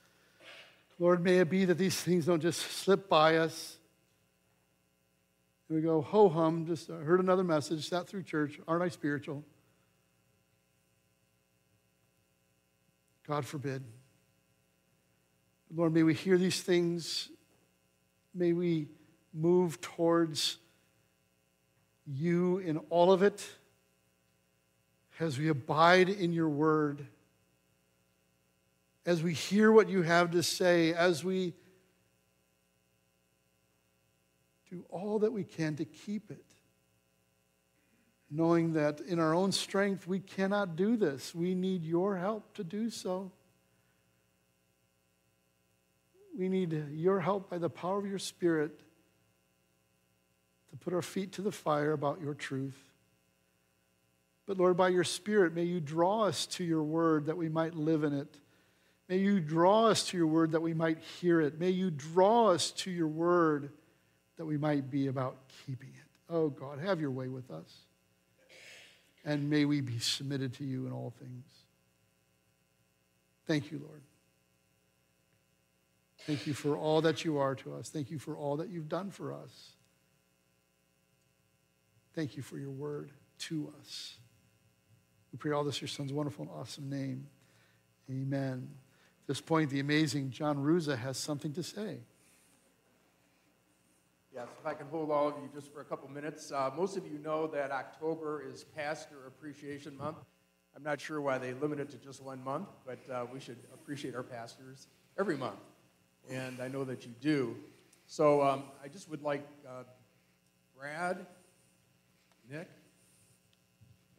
Lord, 0.99 1.25
may 1.25 1.39
it 1.39 1.49
be 1.49 1.65
that 1.65 1.79
these 1.79 1.99
things 1.99 2.27
don't 2.27 2.43
just 2.43 2.61
slip 2.61 3.09
by 3.09 3.39
us. 3.39 3.79
And 5.69 5.77
we 5.77 5.83
go, 5.83 6.03
ho 6.03 6.29
hum, 6.29 6.67
just 6.67 6.89
heard 6.89 7.21
another 7.21 7.43
message, 7.43 7.89
sat 7.89 8.07
through 8.07 8.25
church. 8.25 8.61
Aren't 8.69 8.83
I 8.83 8.91
spiritual? 8.91 9.43
God 13.27 13.47
forbid. 13.47 13.83
Lord, 15.75 15.95
may 15.95 16.03
we 16.03 16.12
hear 16.12 16.37
these 16.37 16.61
things. 16.61 17.31
May 18.35 18.53
we 18.53 18.89
move 19.33 19.81
towards 19.81 20.59
you 22.07 22.59
in 22.59 22.79
all 22.91 23.13
of 23.13 23.23
it 23.23 23.47
as 25.21 25.39
we 25.39 25.49
abide 25.49 26.09
in 26.09 26.33
your 26.33 26.49
word, 26.49 27.07
as 29.07 29.23
we 29.23 29.33
hear 29.33 29.71
what 29.71 29.89
you 29.89 30.03
have 30.03 30.33
to 30.33 30.43
say, 30.43 30.93
as 30.93 31.25
we 31.25 31.55
do 34.71 34.85
all 34.91 35.21
that 35.21 35.33
we 35.33 35.45
can 35.45 35.77
to 35.77 35.85
keep 35.85 36.31
it, 36.31 36.45
knowing 38.31 38.73
that 38.73 39.01
in 39.01 39.21
our 39.21 39.35
own 39.35 39.53
strength 39.53 40.07
we 40.09 40.19
cannot 40.19 40.75
do 40.75 40.97
this. 40.97 41.35
We 41.35 41.55
need 41.55 41.85
your 41.85 42.17
help 42.17 42.55
to 42.55 42.65
do 42.65 42.91
so. 42.91 43.31
We 46.37 46.49
need 46.49 46.89
your 46.91 47.21
help 47.21 47.49
by 47.49 47.59
the 47.59 47.71
power 47.71 47.99
of 47.99 48.07
your 48.07 48.19
Spirit 48.19 48.81
to 50.75 50.85
put 50.85 50.93
our 50.93 51.03
feet 51.03 51.31
to 51.31 51.43
the 51.43 51.53
fire 51.53 51.93
about 51.93 52.20
your 52.20 52.35
truth. 52.35 52.77
But 54.45 54.59
Lord, 54.59 54.77
by 54.77 54.89
your 54.89 55.05
Spirit, 55.05 55.55
may 55.55 55.62
you 55.62 55.79
draw 55.79 56.25
us 56.25 56.47
to 56.47 56.64
your 56.64 56.83
word 56.83 57.27
that 57.27 57.37
we 57.37 57.49
might 57.49 57.75
live 57.75 58.03
in 58.03 58.12
it. 58.12 58.37
May 59.09 59.18
you 59.18 59.39
draw 59.39 59.87
us 59.87 60.09
to 60.09 60.16
your 60.16 60.27
word 60.27 60.51
that 60.51 60.62
we 60.62 60.75
might 60.75 60.99
hear 60.99 61.41
it. 61.41 61.61
May 61.61 61.70
you 61.70 61.93
draw 61.93 62.49
us 62.49 62.72
to 62.72 62.91
your 62.91 63.07
word 63.07 63.70
that 64.37 64.47
we 64.47 64.59
might 64.59 64.91
be 64.91 65.07
about 65.07 65.37
keeping 65.64 65.91
it. 65.91 66.11
Oh 66.29 66.49
God, 66.49 66.81
have 66.81 67.01
your 67.01 67.12
way 67.12 67.29
with 67.29 67.53
us. 67.53 67.72
And 69.25 69.49
may 69.49 69.64
we 69.64 69.81
be 69.81 70.01
submitted 70.01 70.55
to 70.55 70.64
you 70.64 70.87
in 70.87 70.93
all 70.93 71.14
things. 71.20 71.45
Thank 73.47 73.70
you, 73.70 73.79
Lord. 73.79 74.03
Thank 76.27 76.49
you 76.49 76.53
for 76.53 76.77
all 76.77 77.01
that 77.03 77.25
you 77.25 77.39
are 77.39 77.55
to 77.55 77.75
us. 77.75 77.91
Thank 77.91 78.11
you 78.11 78.18
for 78.18 78.37
all 78.37 78.57
that 78.57 78.70
you've 78.70 78.89
done 78.89 79.11
for 79.11 79.33
us. 79.33 79.75
Thank 82.15 82.37
you 82.37 82.43
for 82.43 82.59
your 82.59 82.71
word 82.71 83.11
to 83.41 83.73
us. 83.81 84.17
We 85.33 85.39
pray 85.39 85.51
all 85.51 85.65
this 85.65 85.77
in 85.77 85.81
your 85.81 85.89
son's 85.89 86.12
wonderful 86.12 86.45
and 86.45 86.53
awesome 86.55 86.89
name. 86.89 87.27
Amen. 88.09 88.69
At 89.23 89.27
this 89.27 89.41
point, 89.41 89.71
the 89.71 89.81
amazing 89.81 90.31
John 90.31 90.59
Ruza 90.59 90.97
has 90.97 91.17
something 91.17 91.53
to 91.55 91.62
say. 91.65 91.99
Yes, 94.33 94.47
if 94.61 94.67
I 94.67 94.75
can 94.75 94.87
hold 94.89 95.11
all 95.11 95.29
of 95.29 95.35
you 95.43 95.49
just 95.53 95.73
for 95.73 95.81
a 95.81 95.85
couple 95.85 96.09
minutes. 96.09 96.53
Uh, 96.53 96.71
most 96.77 96.97
of 96.97 97.05
you 97.05 97.19
know 97.19 97.49
that 97.49 97.73
October 97.73 98.45
is 98.49 98.62
Pastor 98.62 99.27
Appreciation 99.27 99.97
Month. 99.97 100.19
I'm 100.77 100.83
not 100.83 101.01
sure 101.01 101.21
why 101.21 101.39
they 101.39 101.53
limit 101.55 101.81
it 101.81 101.91
to 101.91 101.97
just 101.97 102.23
one 102.23 102.43
month, 102.45 102.69
but 102.87 102.99
uh, 103.12 103.27
we 103.33 103.41
should 103.41 103.59
appreciate 103.73 104.15
our 104.15 104.23
pastors 104.23 104.87
every 105.19 105.37
month. 105.37 105.61
And 106.31 106.61
I 106.61 106.69
know 106.69 106.85
that 106.85 107.05
you 107.05 107.12
do. 107.21 107.57
So 108.07 108.43
um, 108.43 108.65
I 108.85 108.89
just 108.89 109.09
would 109.09 109.23
like 109.23 109.47
uh, 109.67 109.83
Brad, 110.77 111.27
Nick, 112.51 112.69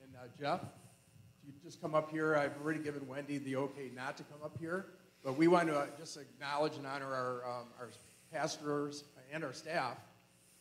and 0.03 0.15
uh, 0.15 0.27
Jeff, 0.39 0.61
if 0.61 1.47
you 1.47 1.53
just 1.63 1.79
come 1.79 1.93
up 1.93 2.09
here. 2.09 2.35
I've 2.35 2.59
already 2.61 2.79
given 2.79 3.07
Wendy 3.07 3.37
the 3.37 3.55
okay 3.57 3.91
not 3.95 4.17
to 4.17 4.23
come 4.23 4.39
up 4.43 4.57
here, 4.59 4.87
but 5.23 5.37
we 5.37 5.47
want 5.47 5.67
to 5.67 5.77
uh, 5.77 5.85
just 5.97 6.17
acknowledge 6.17 6.75
and 6.75 6.87
honor 6.87 7.13
our, 7.13 7.45
um, 7.45 7.67
our 7.79 7.89
pastors 8.31 9.03
and 9.31 9.43
our 9.43 9.53
staff 9.53 9.97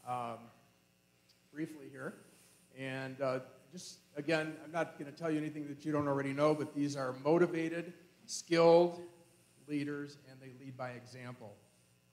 um, 0.07 0.39
briefly 1.53 1.87
here. 1.91 2.15
And 2.79 3.19
uh, 3.23 3.41
just 3.73 3.99
again, 4.17 4.55
I'm 4.63 4.73
not 4.73 4.99
going 4.99 5.11
to 5.11 5.19
tell 5.19 5.31
you 5.31 5.39
anything 5.39 5.67
that 5.69 5.85
you 5.87 5.93
don't 5.93 6.09
already 6.09 6.35
know, 6.35 6.55
but 6.55 6.75
these 6.75 6.97
are 6.97 7.15
motivated, 7.25 7.95
skilled 8.27 9.01
leaders, 9.67 10.19
and 10.31 10.39
they 10.39 10.53
lead 10.63 10.77
by 10.77 10.91
example. 10.91 11.55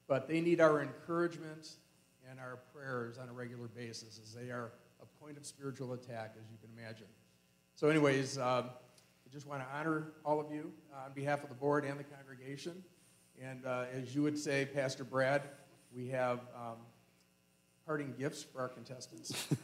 But 0.08 0.28
they 0.28 0.40
need 0.40 0.60
our 0.62 0.80
encouragement 0.80 1.72
and 2.30 2.40
our 2.40 2.58
prayers 2.74 3.18
on 3.18 3.28
a 3.28 3.32
regular 3.32 3.68
basis, 3.68 4.18
as 4.22 4.32
they 4.32 4.50
are 4.50 4.72
point 5.22 5.36
of 5.36 5.46
spiritual 5.46 5.92
attack, 5.92 6.34
as 6.36 6.50
you 6.50 6.58
can 6.60 6.68
imagine. 6.76 7.06
So, 7.76 7.88
anyways, 7.88 8.38
um, 8.38 8.70
I 9.24 9.32
just 9.32 9.46
want 9.46 9.62
to 9.62 9.68
honor 9.72 10.08
all 10.24 10.40
of 10.40 10.50
you 10.50 10.72
uh, 10.92 11.04
on 11.06 11.12
behalf 11.12 11.44
of 11.44 11.48
the 11.48 11.54
board 11.54 11.84
and 11.84 11.96
the 11.98 12.04
congregation. 12.04 12.82
And 13.40 13.64
uh, 13.64 13.84
as 13.94 14.16
you 14.16 14.22
would 14.24 14.36
say, 14.36 14.66
Pastor 14.66 15.04
Brad, 15.04 15.42
we 15.94 16.08
have 16.08 16.40
um, 16.56 16.78
parting 17.86 18.14
gifts 18.18 18.42
for 18.42 18.62
our 18.62 18.68
contestants. 18.68 19.32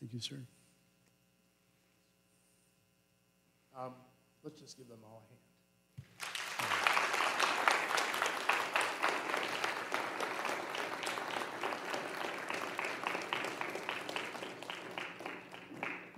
Thank 0.00 0.12
you, 0.12 0.20
sir. 0.20 0.36
Um, 3.78 3.92
let's 4.42 4.58
just 4.60 4.76
give 4.76 4.88
them 4.88 4.98
all 5.04 5.22
a 5.24 5.28
hand. 5.28 5.35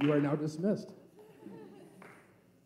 You 0.00 0.12
are 0.12 0.20
now 0.20 0.36
dismissed. 0.36 0.92